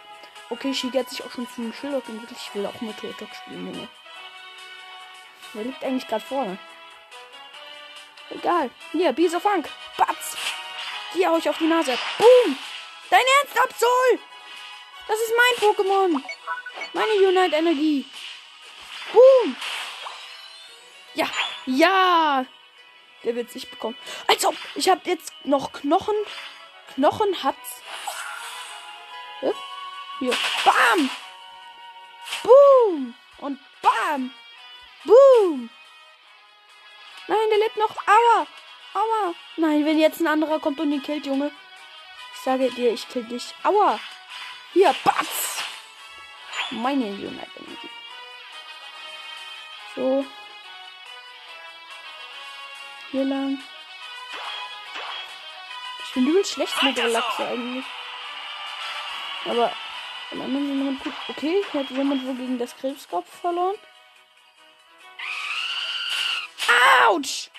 Okay, 0.50 0.74
Shiga 0.74 1.00
hat 1.00 1.10
sich 1.10 1.24
auch 1.24 1.32
schon 1.32 1.48
zum 1.54 1.74
Schillock 1.74 2.08
entwickelt. 2.10 2.40
Ich 2.42 2.56
will 2.56 2.66
auch 2.66 2.82
mit 2.82 2.98
Turtok 2.98 3.30
spielen, 3.36 3.74
Junge. 3.74 3.88
Der 5.54 5.64
liegt 5.64 5.84
eigentlich 5.84 6.08
gerade 6.08 6.26
vorne. 6.26 6.58
Egal. 8.30 8.70
Hier, 8.92 9.14
Bisa 9.14 9.40
Funk. 9.40 9.70
Batz. 9.98 10.38
Hier 11.14 11.30
hau 11.30 11.38
ich 11.38 11.50
auf 11.50 11.58
die 11.58 11.68
Nase. 11.68 11.98
Boom. 12.18 12.58
Dein 13.10 13.26
Ernst, 13.42 13.60
Absol. 13.60 14.20
Das 15.08 15.20
ist 15.20 15.34
mein 15.38 15.70
Pokémon. 15.70 16.24
Meine 16.94 17.14
Unite 17.14 17.56
Energie. 17.56 18.06
Boom. 19.12 19.56
Ja. 21.14 21.28
Ja. 21.66 22.46
Der 23.24 23.36
wird 23.36 23.52
sich 23.52 23.70
bekommen. 23.70 23.98
Als 24.28 24.46
ob. 24.46 24.56
Ich 24.76 24.90
habe 24.90 25.02
jetzt 25.06 25.34
noch 25.44 25.72
Knochen. 25.74 26.16
Knochen 26.94 27.44
hat's. 27.44 27.82
Hier. 30.20 30.34
Bam. 30.66 31.10
Boom. 32.44 33.14
Und 33.40 33.60
bam. 33.82 34.34
Boom. 35.04 35.70
Nein, 37.28 37.50
der 37.50 37.60
lebt 37.60 37.78
noch. 37.78 37.96
Aua. 38.08 38.48
Aua. 38.94 39.34
Nein, 39.58 39.86
wenn 39.86 40.00
jetzt 40.00 40.20
ein 40.22 40.28
anderer 40.28 40.60
kommt 40.60 40.80
und 40.80 40.92
ihn 40.92 41.04
killt, 41.04 41.26
Junge. 41.26 41.52
Ich 42.34 42.42
sage 42.42 42.72
dir, 42.72 42.94
ich 42.94 43.08
kill 43.10 43.24
dich. 43.26 43.54
Aua. 43.64 44.00
Hier, 44.74 44.96
Batz. 45.04 45.64
Meine 46.72 47.06
Unite 47.06 47.48
Energie. 47.56 47.90
So. 49.96 50.26
Hier 53.12 53.24
lang. 53.24 53.58
Ich 56.06 56.14
bin 56.14 56.28
übel 56.28 56.46
schlecht 56.46 56.84
mit 56.84 56.98
Relaxe 56.98 57.48
eigentlich. 57.48 57.86
Aber 59.46 59.72
am 60.32 60.42
anderen 60.42 60.68
sind 60.68 60.78
jemand 60.78 61.04
gut. 61.04 61.14
Okay, 61.30 61.64
hier 61.72 61.82
hat 61.82 61.90
jemand 61.90 62.26
wohl 62.26 62.36
gegen 62.36 62.58
das 62.58 62.76
Krebskopf 62.76 63.30
verloren. 63.40 63.76
Autsch! 67.08 67.50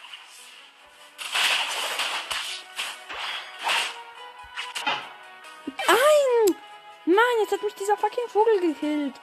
Mann, 7.18 7.40
jetzt 7.40 7.52
hat 7.52 7.62
mich 7.62 7.74
dieser 7.74 7.96
fucking 7.96 8.28
Vogel 8.28 8.60
gekillt. 8.60 9.14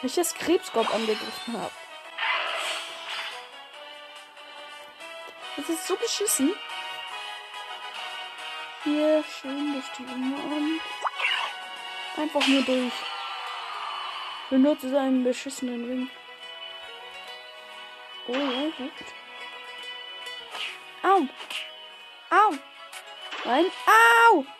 Weil 0.00 0.10
ich 0.10 0.14
das 0.14 0.34
Krebskopf 0.34 0.92
angegriffen 0.92 1.58
habe. 1.58 1.72
Das 5.56 5.68
ist 5.70 5.86
so 5.86 5.96
beschissen. 5.96 6.54
Hier 8.84 9.24
schön 9.24 9.72
durch 9.72 9.88
die 9.98 10.04
Umarmung. 10.04 10.80
Einfach 12.16 12.46
nur 12.46 12.62
durch. 12.62 12.92
Benutze 14.50 14.90
seinen 14.90 15.24
beschissenen 15.24 15.84
Ring. 15.86 16.10
Oh 18.26 18.32
ja, 18.32 18.70
gut. 18.76 18.92
Au! 21.02 22.36
Au! 22.36 22.54
Nein! 23.44 23.66
Au! 23.86 24.59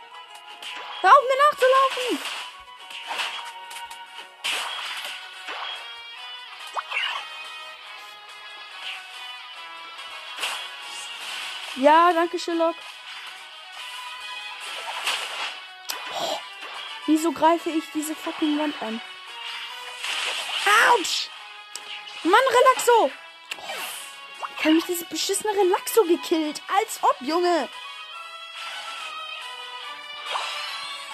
Hör 1.03 1.11
auf 1.11 1.23
mir 1.23 1.39
nachzulaufen! 1.51 2.41
Ja, 11.77 12.13
danke, 12.13 12.39
Sherlock. 12.39 12.75
Oh, 16.21 16.39
wieso 17.07 17.33
greife 17.33 17.71
ich 17.71 17.85
diese 17.95 18.15
fucking 18.15 18.59
Wand 18.59 18.75
an? 18.83 19.01
Autsch! 20.91 21.29
Mann, 22.25 22.41
Relaxo! 22.51 23.11
Ich 24.59 24.65
habe 24.65 24.75
mich 24.75 24.85
diese 24.85 25.07
beschissene 25.07 25.55
Relaxo 25.57 26.05
gekillt. 26.05 26.61
Als 26.79 26.99
ob, 27.03 27.17
Junge! 27.21 27.71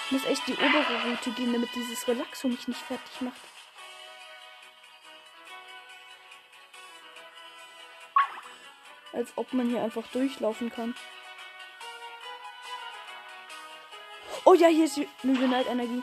Ich 0.07 0.11
muss 0.13 0.25
echt 0.25 0.47
die 0.47 0.53
obere 0.53 1.03
Route 1.03 1.31
gehen, 1.31 1.51
damit 1.51 1.75
dieses 1.75 2.07
Relaxo 2.07 2.47
mich 2.47 2.65
nicht 2.65 2.79
fertig 2.79 3.19
macht. 3.19 3.35
Als 9.11 9.33
ob 9.35 9.51
man 9.51 9.67
hier 9.67 9.83
einfach 9.83 10.07
durchlaufen 10.13 10.71
kann. 10.71 10.95
Oh 14.45 14.53
ja, 14.53 14.69
hier 14.69 14.85
ist 14.85 14.97
eine 14.97 15.07
Unite-Energie. 15.33 16.01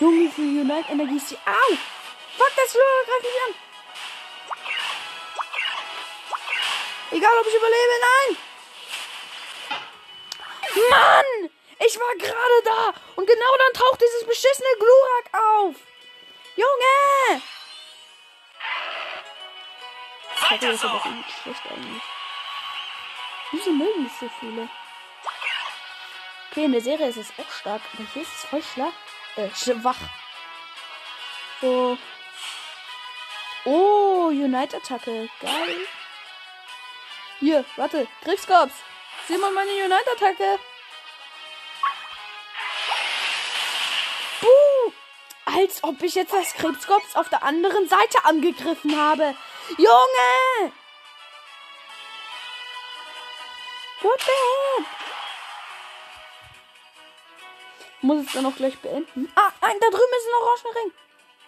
Junge, 0.00 0.30
für 0.30 0.40
Unite-Energie 0.40 1.16
ist 1.16 1.28
sie. 1.28 1.36
Au! 1.46 1.76
Fuck, 2.36 2.52
das 2.56 2.72
Flöhe 2.72 3.04
greift 3.06 3.22
mich 3.22 3.42
an! 3.46 3.71
Egal, 7.22 7.38
ob 7.38 7.46
ich 7.46 7.54
überlebe, 7.54 7.92
nein! 8.00 8.36
Mann! 10.90 11.50
Ich 11.78 11.96
war 11.96 12.14
gerade 12.16 12.62
da! 12.64 12.94
Und 13.14 13.26
genau 13.26 13.56
dann 13.58 13.80
taucht 13.80 14.00
dieses 14.00 14.26
beschissene 14.26 14.68
Glurak 14.76 15.30
auf! 15.32 15.76
Junge! 16.56 17.42
Das 20.60 20.74
ist 20.74 20.84
aber 20.84 21.00
irgendwie 21.04 21.30
schlecht 21.30 21.62
eigentlich. 21.70 22.02
Wieso 23.52 23.70
mögen 23.70 24.06
es 24.06 24.18
so 24.18 24.28
viele? 24.40 24.68
Okay, 26.50 26.64
in 26.64 26.72
der 26.72 26.80
Serie 26.80 27.06
ist 27.06 27.18
es 27.18 27.32
auch 27.38 27.52
stark, 27.52 27.82
aber 27.94 28.04
hier 28.12 28.22
ist 28.22 28.34
es 28.34 28.44
voll 28.46 28.64
schlag. 28.64 28.94
Äh, 29.36 29.48
schwach. 29.54 30.00
So. 31.60 31.96
Oh, 33.64 34.26
Unite-Attacke. 34.26 35.28
Geil. 35.40 35.86
Hier, 37.42 37.64
warte. 37.74 38.06
Griffskops. 38.22 38.72
Sieh 39.26 39.36
mal 39.36 39.50
meine 39.50 39.72
Unite-Attacke. 39.72 40.60
Buh. 44.40 44.92
Als 45.44 45.82
ob 45.82 46.00
ich 46.02 46.14
jetzt 46.14 46.32
das 46.32 46.54
Krebskops 46.54 47.16
auf 47.16 47.28
der 47.30 47.42
anderen 47.42 47.88
Seite 47.88 48.24
angegriffen 48.24 48.96
habe. 48.96 49.34
Junge! 49.76 50.72
What 54.02 54.20
the 54.20 54.30
heck? 54.30 54.86
Muss 58.02 58.26
es 58.26 58.32
dann 58.32 58.46
auch 58.46 58.54
gleich 58.54 58.78
beenden. 58.78 59.32
Ah, 59.34 59.50
nein, 59.60 59.76
da 59.80 59.88
drüben 59.88 60.12
ist 60.16 60.28
ein 60.28 60.42
Orangenring. 60.42 60.92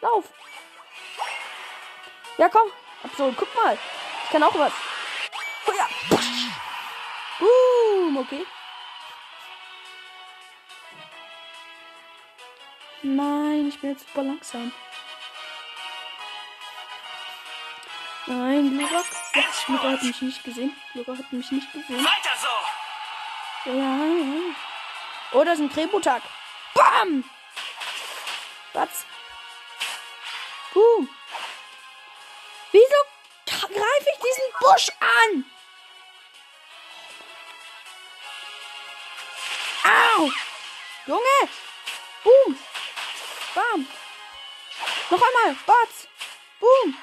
Lauf. 0.00 0.24
Ja, 2.38 2.48
komm. 2.48 2.72
Absolut, 3.04 3.36
guck 3.36 3.54
mal. 3.54 3.78
Ich 4.24 4.30
kann 4.30 4.42
auch 4.42 4.58
was. 4.58 4.72
Okay. 8.16 8.46
Nein, 13.02 13.68
ich 13.68 13.80
bin 13.80 13.90
jetzt 13.90 14.06
super 14.06 14.22
langsam. 14.22 14.72
Nein, 18.26 18.78
Glurak. 18.78 19.04
Ja, 19.34 19.42
Glurak 19.66 19.82
hat 19.84 20.02
mich 20.02 20.22
nicht 20.22 20.44
gesehen. 20.44 20.76
Glurak 20.92 21.18
hat 21.18 21.32
mich 21.32 21.50
nicht 21.50 21.72
gesehen. 21.72 22.04
Weiter 22.04 22.36
so. 22.40 23.70
Ja, 23.70 23.74
ja. 23.74 24.54
Oh, 25.32 25.42
da 25.42 25.52
ist 25.52 25.60
ein 25.60 25.70
Krebutak. 25.70 26.22
Bam! 26.74 27.24
Was? 28.72 29.04
Boom. 30.72 31.08
Wieso 32.72 32.96
greife 33.46 34.08
ich 34.12 34.20
diesen 34.20 34.52
Busch 34.60 34.88
an? 35.00 35.44
Au! 40.16 40.30
Junge! 41.06 41.48
Boom! 42.22 42.58
Bam! 43.54 43.86
Noch 45.10 45.20
einmal! 45.20 45.56
Batz! 45.66 46.06
Boom! 46.60 46.96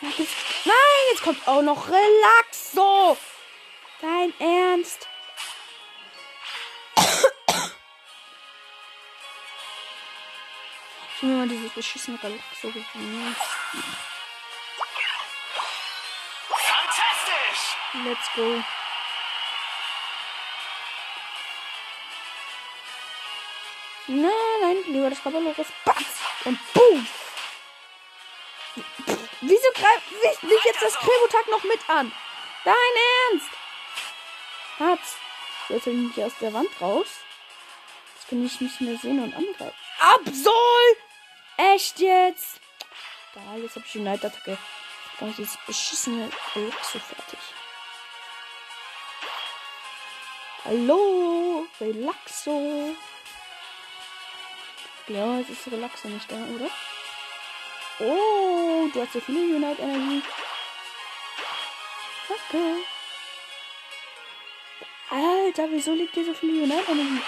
Nein, 0.00 1.08
jetzt 1.10 1.22
kommt 1.22 1.48
auch 1.48 1.62
noch 1.62 1.88
Relaxo! 1.88 3.16
Dein 4.00 4.32
Ernst? 4.38 5.08
Ich 11.16 11.22
Nehmen 11.22 11.34
wir 11.34 11.46
mal 11.46 11.48
dieses 11.48 11.72
beschissene 11.72 12.22
Relaxo 12.22 12.68
gewinnen. 12.68 13.36
Fantastisch! 16.50 17.76
Let's 18.04 18.28
go. 18.36 18.62
Nein, 24.06 24.30
nein, 24.60 24.76
lieber 24.86 25.10
das 25.10 25.22
Kabaloris. 25.22 25.66
Batz! 25.84 26.20
Und 26.44 26.58
boom! 26.74 27.06
Pff, 28.74 29.24
Wieso 29.40 29.68
greift 29.74 30.42
mich 30.42 30.64
jetzt 30.64 30.82
das 30.82 30.94
Kremotag 30.94 31.48
noch 31.50 31.64
mit 31.64 31.88
an? 31.88 32.12
Dein 32.64 32.74
Ernst? 33.30 33.50
Hat's. 34.78 35.16
Jetzt 35.68 35.84
bin 35.84 36.10
ich 36.10 36.24
aus 36.24 36.32
der 36.40 36.52
Wand 36.52 36.70
raus. 36.80 37.06
Jetzt 38.14 38.28
kann 38.28 38.44
ich 38.44 38.60
nicht 38.60 38.80
mehr 38.80 38.96
sehen 38.98 39.22
und 39.22 39.34
angreifen. 39.34 39.74
Absol! 40.00 40.52
Echt 41.56 42.00
jetzt? 42.00 42.60
Da, 43.34 43.56
jetzt 43.56 43.76
hab 43.76 43.84
ich 43.84 43.92
die 43.92 44.00
Neitattacke. 44.00 44.58
Dann 45.20 45.28
ist 45.30 45.38
dieses 45.38 45.58
beschissene 45.66 46.30
Relaxo 46.54 46.98
fertig. 46.98 47.38
Hallo, 50.64 51.66
Relaxo. 51.80 52.96
Ja, 55.06 55.38
jetzt 55.38 55.50
ist 55.50 55.70
Relaxo 55.70 56.08
nicht 56.08 56.32
da, 56.32 56.36
oder? 56.36 56.70
Oh, 57.98 58.88
du 58.90 59.02
hast 59.02 59.12
so 59.12 59.20
viele 59.20 59.40
Unite-Energie. 59.56 60.22
Danke. 62.26 62.84
Alter, 65.10 65.70
wieso 65.70 65.92
liegt 65.92 66.14
hier 66.14 66.24
so 66.24 66.32
viel 66.32 66.62
Unite-Energie? 66.62 67.22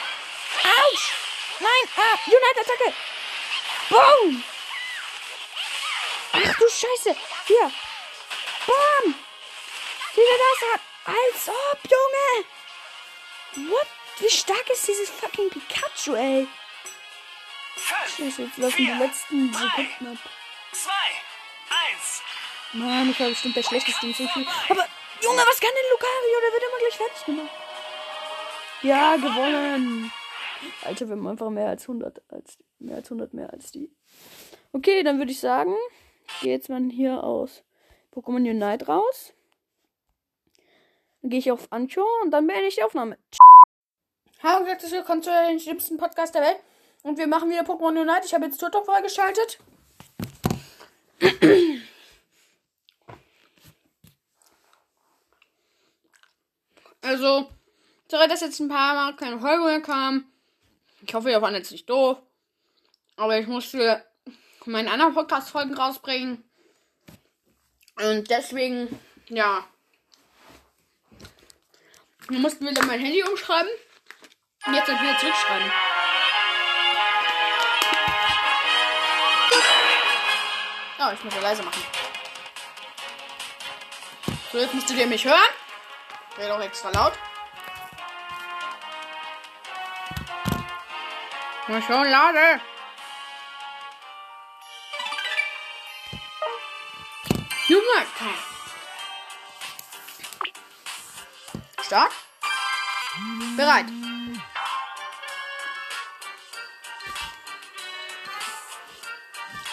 Autsch! 0.62 1.12
Nein! 1.60 1.90
Ah! 1.98 2.18
Unite-Attacke! 2.26 2.94
Boom! 3.90 4.42
Ach 6.32 6.58
du 6.58 6.68
Scheiße! 6.68 7.14
Hier! 7.46 7.72
Bam! 8.66 9.14
Dir 10.14 10.38
das 10.38 10.68
an! 10.72 10.80
Als 11.14 11.48
ob, 11.48 11.78
Junge! 11.90 13.70
What? 13.70 13.86
Wie 14.18 14.30
stark 14.30 14.70
ist 14.70 14.88
dieses 14.88 15.10
fucking 15.10 15.50
Pikachu, 15.50 16.14
ey? 16.14 16.48
Scheiße, 18.16 18.44
jetzt 18.44 18.56
laufen 18.56 18.76
die 18.78 18.86
letzten 18.86 19.52
Sekunden 19.52 20.06
ab. 20.06 20.18
Mann, 22.72 23.10
ich 23.10 23.20
war 23.20 23.28
bestimmt 23.28 23.56
der 23.56 23.62
schlechteste 23.62 24.06
so 24.06 24.26
viel. 24.26 24.46
Aber, 24.70 24.86
Junge, 25.22 25.42
was 25.46 25.60
kann 25.60 25.70
denn 25.74 25.90
Lucario? 25.92 26.40
Der 26.42 26.52
wird 26.52 26.62
immer 26.62 26.78
gleich 26.78 26.96
fertig 26.96 27.24
gemacht. 27.26 27.50
Ja, 28.82 29.16
gewonnen. 29.16 30.12
Alter, 30.84 31.08
wir 31.08 31.16
haben 31.16 31.26
einfach 31.26 31.50
mehr 31.50 31.68
als 31.68 31.82
100, 31.82 32.22
als, 32.28 32.58
mehr 32.78 32.96
als 32.96 33.06
100 33.08 33.34
mehr 33.34 33.52
als 33.52 33.70
die. 33.70 33.94
Okay, 34.72 35.02
dann 35.02 35.18
würde 35.18 35.32
ich 35.32 35.40
sagen, 35.40 35.74
ich 36.26 36.40
gehe 36.40 36.52
jetzt 36.52 36.70
mal 36.70 36.82
hier 36.90 37.22
aus 37.22 37.64
Pokémon 38.14 38.48
Unite 38.48 38.86
raus. 38.86 39.34
Dann 41.20 41.30
gehe 41.30 41.38
ich 41.38 41.52
auf 41.52 41.70
Ancho 41.70 42.06
und 42.22 42.30
dann 42.30 42.46
beende 42.46 42.66
ich 42.66 42.76
die 42.76 42.82
Aufnahme. 42.82 43.18
Hallo 44.42 44.60
und 44.60 44.66
herzlich 44.66 44.92
willkommen 44.92 45.22
zu 45.22 45.30
den 45.30 45.60
schlimmsten 45.60 45.98
Podcast 45.98 46.34
der 46.34 46.42
Welt. 46.42 46.60
Und 47.06 47.18
wir 47.18 47.28
machen 47.28 47.48
wieder 47.48 47.62
Pokémon 47.62 48.00
Unite. 48.00 48.22
Ich 48.24 48.34
habe 48.34 48.46
jetzt 48.46 48.58
Turtok 48.58 48.84
freigeschaltet. 48.84 49.60
Also, 57.02 57.48
sorry, 58.10 58.26
dass 58.26 58.40
jetzt 58.40 58.58
ein 58.58 58.68
paar 58.68 58.94
Mal 58.96 59.14
keine 59.14 59.38
Folge 59.38 59.62
mehr 59.62 59.80
kam. 59.80 60.32
Ich 61.02 61.14
hoffe, 61.14 61.30
ihr 61.30 61.40
fandet 61.40 61.62
es 61.62 61.70
nicht 61.70 61.88
doof. 61.88 62.18
Aber 63.14 63.38
ich 63.38 63.46
musste 63.46 64.04
meine 64.64 64.90
anderen 64.90 65.14
Podcast-Folgen 65.14 65.74
rausbringen. 65.74 66.42
Und 68.02 68.28
deswegen, 68.30 68.98
ja. 69.28 69.64
Wir 72.26 72.40
mussten 72.40 72.66
wieder 72.66 72.84
mein 72.84 72.98
Handy 72.98 73.22
umschreiben. 73.22 73.70
Und 74.66 74.74
jetzt 74.74 74.88
wieder 74.88 75.18
zurückschreiben. 75.20 75.70
Oh, 80.98 81.12
ich 81.12 81.22
muss 81.22 81.34
ja 81.34 81.40
leise 81.40 81.62
machen. 81.62 81.82
So, 84.50 84.58
jetzt 84.58 84.72
müsstet 84.72 84.96
ihr 84.96 85.06
mich 85.06 85.24
hören. 85.24 85.52
Rede 86.38 86.54
auch 86.54 86.60
extra 86.60 86.90
laut. 86.90 87.12
Na 91.68 91.82
schon, 91.82 92.08
lade. 92.08 92.60
Junge, 97.68 98.06
Start. 101.84 102.12
Bereit. 103.56 103.86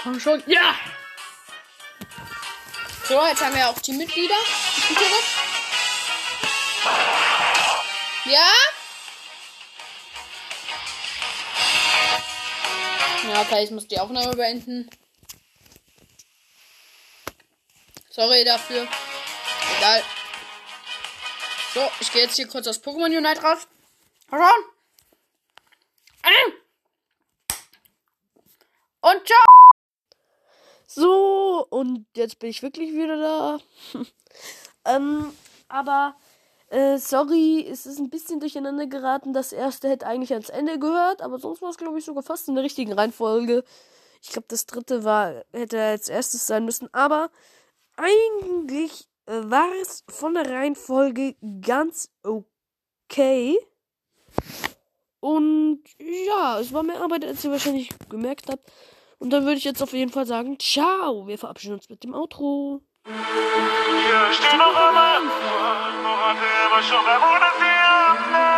Komm 0.03 0.19
schon. 0.19 0.43
Ja! 0.47 0.75
So, 3.07 3.25
jetzt 3.27 3.43
haben 3.43 3.55
wir 3.55 3.69
auch 3.69 3.79
die 3.79 3.91
Mitglieder. 3.91 4.35
Ja? 8.25 8.47
Ja, 13.29 13.41
okay, 13.41 13.63
ich 13.65 13.71
muss 13.71 13.87
die 13.87 13.99
Aufnahme 13.99 14.33
beenden. 14.35 14.89
Sorry 18.09 18.45
dafür. 18.45 18.87
Egal. 19.77 20.03
So, 21.73 21.91
ich 21.99 22.11
gehe 22.11 22.23
jetzt 22.23 22.35
hier 22.35 22.47
kurz 22.47 22.67
aus 22.67 22.81
Pokémon 22.81 23.17
Unite 23.17 23.41
raus. 23.41 23.67
Schon. 24.29 24.39
Ah. 26.21 26.29
Und 29.01 29.27
ciao. 29.27 29.62
So, 30.95 31.65
und 31.71 32.05
jetzt 32.15 32.37
bin 32.37 32.49
ich 32.51 32.61
wirklich 32.61 32.93
wieder 32.93 33.17
da. 33.17 33.59
ähm, 34.85 35.33
aber, 35.67 36.15
äh, 36.67 36.99
sorry, 36.99 37.65
es 37.67 37.87
ist 37.87 37.97
ein 37.99 38.11
bisschen 38.11 38.39
durcheinander 38.39 38.85
geraten. 38.85 39.33
Das 39.33 39.53
erste 39.53 39.89
hätte 39.89 40.05
eigentlich 40.05 40.33
ans 40.33 40.49
Ende 40.49 40.77
gehört, 40.77 41.23
aber 41.23 41.39
sonst 41.39 41.63
war 41.63 41.71
es, 41.71 41.77
glaube 41.77 41.97
ich, 41.97 42.05
sogar 42.05 42.21
fast 42.21 42.47
in 42.47 42.53
der 42.55 42.63
richtigen 42.63 42.93
Reihenfolge. 42.93 43.63
Ich 44.21 44.29
glaube, 44.29 44.45
das 44.49 44.67
dritte 44.67 45.03
war, 45.03 45.43
hätte 45.51 45.81
als 45.81 46.09
erstes 46.09 46.45
sein 46.45 46.63
müssen, 46.63 46.93
aber 46.93 47.31
eigentlich 47.97 49.07
äh, 49.25 49.41
war 49.45 49.69
es 49.81 50.03
von 50.09 50.35
der 50.35 50.49
Reihenfolge 50.49 51.35
ganz 51.61 52.11
okay. 52.21 53.57
Und 55.19 55.83
ja, 55.97 56.59
es 56.59 56.71
war 56.71 56.83
mehr 56.83 57.01
Arbeit, 57.01 57.25
als 57.25 57.43
ihr 57.43 57.51
wahrscheinlich 57.51 57.89
gemerkt 58.09 58.49
habt. 58.49 58.71
Und 59.23 59.29
dann 59.29 59.45
würde 59.45 59.55
ich 59.55 59.63
jetzt 59.63 59.81
auf 59.81 59.93
jeden 59.93 60.11
Fall 60.11 60.25
sagen, 60.25 60.59
ciao. 60.59 61.25
Wir 61.27 61.37
verabschieden 61.37 61.75
uns 61.75 61.87
mit 61.87 62.03
dem 62.03 62.13
Outro. 62.13 62.81
Hier 63.05 64.33
stehen 64.33 64.57
noch 64.57 64.75
einmal, 64.75 65.21
woran 65.21 66.37
aber 66.73 66.83
schon 66.83 67.05
beim 67.05 67.21
Monat 67.21 68.52